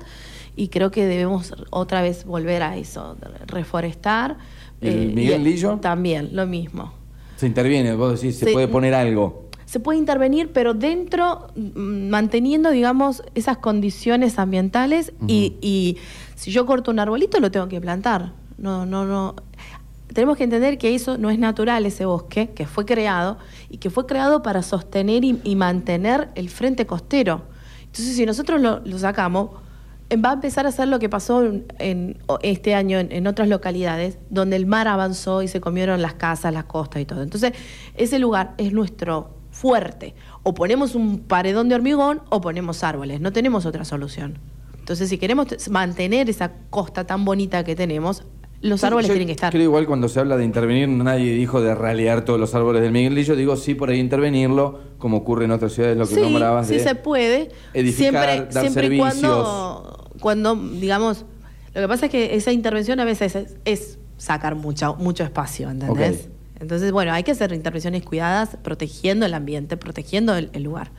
y 0.56 0.68
creo 0.68 0.92
que 0.92 1.06
debemos 1.06 1.54
otra 1.70 2.02
vez 2.02 2.26
volver 2.26 2.62
a 2.64 2.76
eso, 2.76 3.16
reforestar. 3.48 4.38
¿El 4.82 5.10
eh, 5.10 5.12
Miguel 5.14 5.44
Lillo? 5.44 5.78
También, 5.78 6.30
lo 6.34 6.46
mismo. 6.46 6.94
Se 7.38 7.48
interviene, 7.48 7.96
vos 7.96 8.20
decís, 8.20 8.38
se 8.38 8.52
puede 8.52 8.68
poner 8.68 8.94
algo. 8.94 9.48
Se 9.66 9.80
puede 9.80 10.00
intervenir, 10.00 10.52
pero 10.52 10.74
dentro, 10.74 11.48
mm, 11.56 12.10
manteniendo, 12.10 12.72
digamos, 12.72 13.24
esas 13.36 13.58
condiciones 13.58 14.38
ambientales 14.38 15.14
y, 15.28 15.56
y 15.62 15.98
si 16.36 16.52
yo 16.52 16.66
corto 16.66 16.92
un 16.92 17.00
arbolito 17.00 17.40
lo 17.40 17.52
tengo 17.52 17.70
que 17.70 17.80
plantar. 17.80 18.34
No, 18.58 18.86
no, 18.86 19.06
no. 19.06 19.36
Tenemos 20.14 20.38
que 20.38 20.44
entender 20.44 20.78
que 20.78 20.96
eso 20.96 21.18
no 21.18 21.30
es 21.30 21.38
natural, 21.38 21.86
ese 21.86 22.06
bosque, 22.06 22.50
que 22.50 22.66
fue 22.66 22.86
creado 22.86 23.38
y 23.70 23.78
que 23.78 23.90
fue 23.90 24.06
creado 24.08 24.42
para 24.42 24.64
sostener 24.64 25.24
y, 25.24 25.56
mantener 25.56 26.30
el 26.36 26.50
frente 26.50 26.88
costero. 26.88 27.44
Entonces, 27.82 28.16
si 28.16 28.26
nosotros 28.26 28.60
lo, 28.60 29.00
sacamos, 29.00 29.52
va 30.14 30.32
a 30.32 30.34
empezar 30.34 30.66
a 30.66 30.70
hacer 30.70 30.88
lo 30.88 30.98
que 30.98 31.10
pasó 31.10 31.44
en, 31.44 32.18
este 32.42 32.74
año 32.74 32.98
en, 33.00 33.28
otras 33.28 33.50
localidades, 33.50 34.18
donde 34.32 34.56
el 34.56 34.66
mar 34.66 34.88
avanzó 34.88 35.44
y 35.44 35.48
se 35.48 35.62
comieron 35.62 36.02
las 36.02 36.16
casas, 36.16 36.54
las 36.54 36.66
costas 36.66 37.02
y 37.04 37.06
todo. 37.06 37.22
Entonces, 37.22 37.54
ese 37.96 38.18
lugar 38.18 38.56
es 38.58 38.74
nuestro 38.74 39.36
fuerte. 39.52 40.16
O 40.42 40.56
ponemos 40.56 40.96
un 40.96 41.20
paredón 41.20 41.70
de 41.70 41.76
hormigón 41.76 42.22
o 42.30 42.42
ponemos 42.42 42.84
árboles. 42.84 43.22
No 43.22 43.32
tenemos 43.32 43.68
otra 43.68 43.86
solución. 43.86 44.40
Entonces, 44.80 45.10
si 45.10 45.20
queremos 45.20 45.70
mantener 45.70 46.32
esa 46.32 46.52
costa 46.72 47.06
tan 47.06 47.26
bonita 47.26 47.64
que 47.64 47.76
tenemos, 47.76 48.24
los 48.62 48.84
árboles 48.84 49.08
yo 49.08 49.14
tienen 49.14 49.28
que 49.28 49.34
estar. 49.34 49.52
Creo 49.52 49.64
igual 49.64 49.86
cuando 49.86 50.10
se 50.10 50.20
habla 50.20 50.36
de 50.38 50.44
intervenir, 50.44 50.90
nadie 50.90 51.34
dijo 51.34 51.62
de 51.62 51.76
ralear 51.76 52.26
todos 52.26 52.40
los 52.40 52.54
árboles 52.56 52.82
del 52.82 52.92
Miguel 52.92 53.16
Lillo. 53.16 53.36
Digo, 53.36 53.56
sí, 53.56 53.74
por 53.76 53.90
ahí 53.90 54.00
intervenirlo, 54.00 54.80
como 54.98 55.18
ocurre 55.18 55.46
en 55.46 55.52
otras 55.52 55.74
ciudades, 55.74 55.98
lo 55.98 56.08
que 56.08 56.16
sí, 56.16 56.22
nombrabas. 56.22 56.68
sí 56.68 56.76
de 56.76 56.84
se 56.84 56.96
puede. 56.96 57.50
edificar, 57.74 58.30
siempre 58.30 58.54
dar 58.54 58.64
siempre 58.64 58.86
y 58.88 59.00
servicios. 59.00 59.22
cuando, 59.22 60.10
cuando, 60.20 60.56
digamos, 60.56 61.26
lo 61.74 61.82
que 61.82 61.88
pasa 61.88 62.06
es 62.08 62.12
que 62.12 62.36
esa 62.36 62.52
intervención 62.52 63.00
a 63.00 63.06
veces 63.06 63.36
es, 63.36 63.56
es 63.66 64.00
sacar 64.18 64.56
mucha, 64.56 64.92
mucho 64.94 65.24
espacio, 65.24 65.70
¿entendés? 65.70 66.30
Entonces, 66.60 66.92
bueno, 66.92 67.14
hay 67.14 67.24
que 67.24 67.32
hacer 67.32 67.54
intervenciones 67.54 68.04
cuidadas, 68.04 68.58
protegiendo 68.62 69.26
el 69.26 69.34
ambiente, 69.34 69.78
protegiendo 69.78 70.36
el, 70.36 70.50
el 70.52 70.64
lugar. 70.64 70.92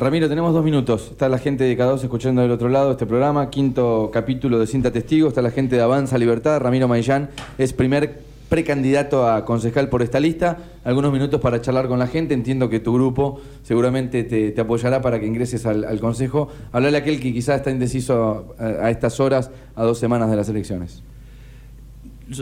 Ramiro, 0.00 0.30
tenemos 0.30 0.54
dos 0.54 0.64
minutos. 0.64 1.08
Está 1.10 1.28
la 1.28 1.36
gente 1.36 1.64
de 1.64 1.76
K2 1.76 2.04
escuchando 2.04 2.40
del 2.40 2.50
otro 2.50 2.70
lado 2.70 2.92
este 2.92 3.04
programa, 3.04 3.50
quinto 3.50 4.08
capítulo 4.10 4.58
de 4.58 4.66
Cinta 4.66 4.90
Testigo. 4.90 5.28
Está 5.28 5.42
la 5.42 5.50
gente 5.50 5.76
de 5.76 5.82
Avanza 5.82 6.16
Libertad. 6.16 6.58
Ramiro 6.58 6.88
Maillán 6.88 7.28
es 7.58 7.74
primer 7.74 8.22
precandidato 8.48 9.28
a 9.28 9.44
concejal 9.44 9.90
por 9.90 10.00
esta 10.00 10.18
lista. 10.18 10.56
Algunos 10.84 11.12
minutos 11.12 11.38
para 11.42 11.60
charlar 11.60 11.86
con 11.86 11.98
la 11.98 12.06
gente. 12.06 12.32
Entiendo 12.32 12.70
que 12.70 12.80
tu 12.80 12.94
grupo 12.94 13.42
seguramente 13.62 14.24
te, 14.24 14.58
apoyará 14.58 15.02
para 15.02 15.20
que 15.20 15.26
ingreses 15.26 15.66
al, 15.66 16.00
consejo. 16.00 16.48
Hablarle 16.72 16.96
a 16.96 17.00
aquel 17.02 17.20
que 17.20 17.34
quizás 17.34 17.58
está 17.58 17.70
indeciso 17.70 18.54
a, 18.58 18.64
a 18.64 18.90
estas 18.90 19.20
horas, 19.20 19.50
a 19.76 19.84
dos 19.84 19.98
semanas 19.98 20.30
de 20.30 20.36
las 20.36 20.48
elecciones. 20.48 21.02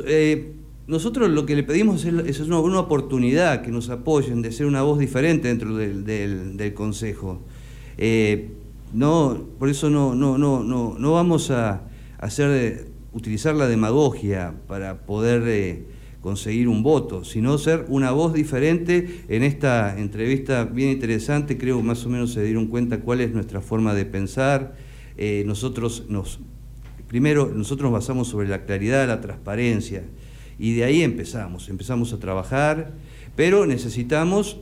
Eh, 0.07 0.53
nosotros 0.89 1.29
lo 1.29 1.45
que 1.45 1.55
le 1.55 1.63
pedimos 1.63 2.05
es, 2.07 2.41
una, 2.41 2.59
oportunidad, 2.81 3.61
que 3.61 3.71
nos 3.71 3.91
apoyen, 3.91 4.41
de 4.41 4.51
ser 4.51 4.65
una 4.65 4.83
voz 4.83 4.99
diferente 4.99 5.49
dentro 5.49 5.77
del, 5.77 6.73
Consejo. 6.75 7.43
Eh, 7.99 8.53
no, 8.95 9.39
por 9.59 9.69
eso 9.69 9.91
no, 9.91 10.15
no, 10.15 10.39
no, 10.39 10.65
no, 10.65 10.97
no 10.99 11.13
vamos 11.13 11.51
a 11.51 11.83
hacer, 12.19 12.89
utilizar 13.13 13.55
la 13.55 13.69
demagogia 13.69 14.55
para 14.67 15.03
poder 15.05 15.43
eh, 15.47 15.85
conseguir 16.23 16.69
un 16.69 16.83
voto, 16.83 17.23
sino 17.23 17.59
ser 17.59 17.85
una 17.89 18.13
voz 18.13 18.33
diferente. 18.33 19.25
En 19.29 19.43
esta 19.43 19.99
entrevista 19.99 20.65
bien 20.65 20.89
interesante, 20.89 21.59
creo 21.59 21.83
más 21.83 22.07
o 22.07 22.09
menos 22.09 22.33
se 22.33 22.43
dieron 22.43 22.67
cuenta 22.67 23.01
cuál 23.01 23.21
es 23.21 23.33
nuestra 23.33 23.61
forma 23.61 23.93
de 23.93 24.07
pensar. 24.07 24.75
Eh, 25.19 25.43
nosotros 25.47 26.05
nos, 26.09 26.41
primero, 27.09 27.53
nosotros 27.55 27.91
nos 27.91 28.01
basamos 28.01 28.29
sobre 28.29 28.49
la 28.49 28.65
claridad, 28.65 29.07
la 29.07 29.21
transparencia, 29.21 30.05
y 30.59 30.75
de 30.75 30.85
ahí 30.85 31.03
empezamos, 31.03 31.69
empezamos 31.69 32.13
a 32.13 32.19
trabajar, 32.19 32.93
pero 33.37 33.67
necesitamos 33.67 34.59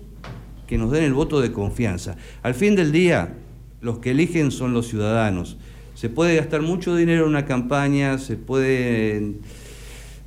que 0.66 0.78
nos 0.78 0.90
den 0.90 1.04
el 1.04 1.14
voto 1.14 1.40
de 1.40 1.52
confianza. 1.52 2.16
Al 2.42 2.54
fin 2.54 2.76
del 2.76 2.92
día, 2.92 3.34
los 3.80 3.98
que 3.98 4.10
eligen 4.10 4.50
son 4.50 4.74
los 4.74 4.88
ciudadanos. 4.88 5.56
Se 5.94 6.10
puede 6.10 6.36
gastar 6.36 6.60
mucho 6.60 6.94
dinero 6.94 7.22
en 7.22 7.30
una 7.30 7.46
campaña, 7.46 8.18
se 8.18 8.36
puede 8.36 9.36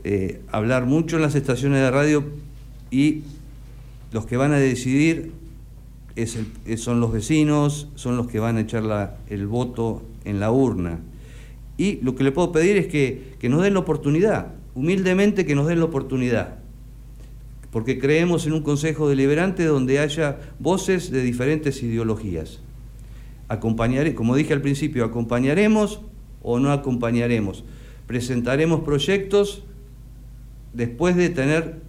eh, 0.04 0.42
hablar 0.52 0.86
mucho 0.86 1.18
en 1.18 1.22
las 1.22 1.36
estaciones 1.36 1.80
de 1.82 1.92
radio 1.92 2.24
y 2.90 3.22
los 4.12 4.26
que 4.26 4.38
van 4.38 4.54
a 4.54 4.58
decidir 4.58 5.32
son 6.78 7.00
los 7.00 7.14
vecinos, 7.14 7.88
son 7.96 8.18
los 8.18 8.28
que 8.28 8.40
van 8.40 8.58
a 8.58 8.62
echar 8.62 9.18
el 9.30 9.48
voto 9.48 10.02
en 10.26 10.40
la 10.40 10.52
urna. 10.52 11.00
Y 11.78 11.98
lo 12.02 12.16
que 12.16 12.24
le 12.24 12.32
puedo 12.32 12.52
pedir 12.52 12.76
es 12.78 12.88
que 12.88 13.50
nos 13.50 13.62
den 13.62 13.76
la 13.76 13.80
oportunidad, 13.80 14.59
humildemente 14.76 15.46
que 15.46 15.56
nos 15.56 15.68
den 15.68 15.80
la 15.80 15.86
oportunidad 15.86 16.60
porque 17.72 18.00
creemos 18.00 18.48
en 18.48 18.54
un 18.54 18.64
Consejo 18.64 19.10
Deliberante 19.10 19.66
donde 19.66 20.00
haya 20.00 20.40
voces 20.60 21.12
de 21.12 21.22
diferentes 21.22 21.84
ideologías. 21.84 22.60
Acompañaré, 23.48 24.16
como 24.16 24.36
dije 24.36 24.54
al 24.54 24.62
principio, 24.62 25.06
acompañaremos 25.06 26.02
o 26.42 26.60
no 26.60 26.72
acompañaremos. 26.72 27.64
Presentaremos 28.08 28.82
proyectos 28.82 29.64
después 30.74 31.16
de 31.16 31.30
tener 31.30 31.80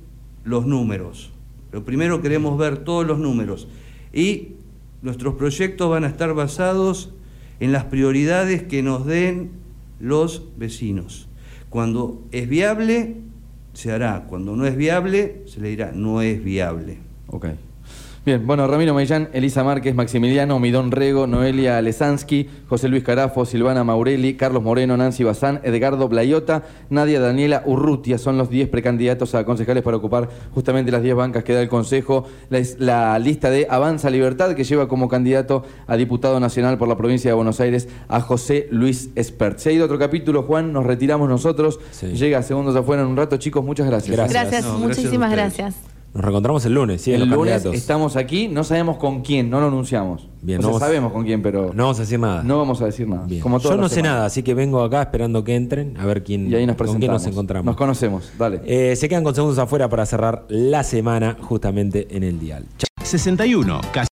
los 0.45 0.67
números. 0.67 1.31
Lo 1.73 1.85
primero 1.85 2.21
queremos 2.21 2.59
ver 2.59 2.79
todos 2.79 3.07
los 3.07 3.19
números 3.19 3.69
y 4.13 4.49
nuestros 5.03 5.35
proyectos 5.35 5.89
van 5.89 6.05
a 6.05 6.09
estar 6.09 6.35
basados 6.35 7.11
en 7.59 7.73
las 7.73 7.85
prioridades 7.85 8.63
que 8.63 8.83
nos 8.83 9.07
den 9.07 9.51
los 9.99 10.43
vecinos. 10.59 11.30
Cuando 11.71 12.27
es 12.33 12.49
viable, 12.49 13.17
se 13.73 13.93
hará. 13.93 14.27
Cuando 14.29 14.57
no 14.57 14.67
es 14.67 14.77
viable, 14.77 15.45
se 15.47 15.61
le 15.61 15.69
dirá, 15.69 15.93
no 15.95 16.21
es 16.21 16.43
viable. 16.43 16.99
Ok. 17.29 17.47
Bien, 18.23 18.47
bueno, 18.47 18.67
Ramiro 18.67 18.93
Mellán, 18.93 19.31
Elisa 19.33 19.65
Márquez, 19.65 19.95
Maximiliano, 19.95 20.59
Midón 20.61 20.91
Rego, 20.91 21.27
Noelia 21.27 21.79
Alesansky, 21.79 22.51
José 22.69 22.89
Luis 22.89 23.03
Carafo, 23.03 23.47
Silvana 23.47 23.83
Maureli, 23.83 24.35
Carlos 24.35 24.63
Moreno, 24.63 24.95
Nancy 24.99 25.25
Bazán, 25.25 25.61
Edgardo 25.65 26.07
Blayota, 26.07 26.65
Nadia 26.91 27.19
Daniela 27.19 27.63
Urrutia. 27.65 28.19
Son 28.19 28.37
los 28.37 28.51
10 28.51 28.69
precandidatos 28.69 29.35
a 29.35 29.45
concejales 29.45 29.83
para 29.83 29.97
ocupar 29.97 30.29
justamente 30.53 30.93
las 30.93 31.03
10 31.03 31.15
bancas 31.17 31.45
que 31.45 31.55
da 31.55 31.63
el 31.63 31.71
Consejo. 31.71 32.27
La, 32.51 32.59
es- 32.59 32.79
la 32.79 33.19
lista 33.19 33.49
de 33.51 33.67
Avanza 33.71 34.11
Libertad, 34.11 34.53
que 34.55 34.65
lleva 34.65 34.87
como 34.87 35.09
candidato 35.09 35.65
a 35.87 35.97
diputado 35.97 36.39
nacional 36.41 36.77
por 36.77 36.89
la 36.89 36.99
provincia 36.99 37.31
de 37.31 37.35
Buenos 37.35 37.59
Aires 37.61 37.89
a 38.09 38.21
José 38.21 38.69
Luis 38.71 39.09
Espert. 39.15 39.57
Se 39.59 39.71
ha 39.71 39.73
ido 39.73 39.87
otro 39.87 39.99
capítulo, 39.99 40.43
Juan, 40.43 40.75
nos 40.75 40.85
retiramos 40.85 41.27
nosotros. 41.27 41.81
Sí. 41.91 42.09
Llega 42.09 42.43
segundos 42.43 42.77
afuera 42.77 43.01
en 43.01 43.09
un 43.09 43.17
rato. 43.17 43.39
Chicos, 43.39 43.65
muchas 43.65 43.87
gracias. 43.87 44.15
Gracias. 44.15 44.43
Gracias, 44.43 44.65
No, 44.65 44.73
gracias 44.79 44.99
a 44.99 45.01
muchísimas 45.01 45.33
gracias. 45.33 45.75
Nos 46.13 46.25
reencontramos 46.25 46.65
el 46.67 46.75
lunes, 46.75 47.03
sí, 47.03 47.13
el 47.13 47.21
los 47.21 47.29
lunes 47.29 47.53
candidatos. 47.53 47.75
estamos 47.77 48.17
aquí, 48.17 48.49
no 48.49 48.65
sabemos 48.65 48.97
con 48.97 49.21
quién, 49.23 49.49
no 49.49 49.61
lo 49.61 49.69
anunciamos. 49.69 50.27
Bien, 50.43 50.59
o 50.59 50.63
no 50.63 50.69
sea, 50.69 50.73
vamos- 50.73 50.81
sabemos 50.81 51.13
con 51.13 51.25
quién, 51.25 51.41
pero 51.41 51.73
No 51.73 51.85
vamos 51.85 51.99
a 51.99 52.03
decir 52.03 52.19
nada. 52.19 52.43
no 52.43 52.59
vamos 52.59 52.83
a 52.83 52.87
decir 52.87 53.07
nada. 53.09 53.27
Bien. 53.27 53.41
Como 53.41 53.59
Yo 53.61 53.77
no 53.77 53.89
sé 53.89 53.97
semanas. 53.97 54.15
nada, 54.17 54.27
así 54.27 54.43
que 54.43 54.55
vengo 54.55 54.83
acá 54.83 55.03
esperando 55.03 55.45
que 55.45 55.55
entren 55.55 55.97
a 55.99 56.07
ver 56.07 56.25
quién, 56.25 56.51
Y 56.51 56.55
ahí 56.57 56.67
nos 56.67 56.75
con 56.75 56.79
presentamos. 56.87 56.99
quién 57.01 57.13
nos 57.13 57.27
encontramos. 57.27 57.67
Nos 57.67 57.77
conocemos, 57.77 58.33
dale. 58.37 58.61
Eh, 58.65 58.97
se 58.97 59.09
quedan 59.09 59.23
con 59.23 59.35
segundos 59.37 59.59
afuera 59.59 59.89
para 59.89 60.05
cerrar 60.05 60.47
la 60.49 60.83
semana 60.83 61.37
justamente 61.41 62.09
en 62.11 62.25
el 62.25 62.41
dial. 62.41 62.65
61. 63.03 63.81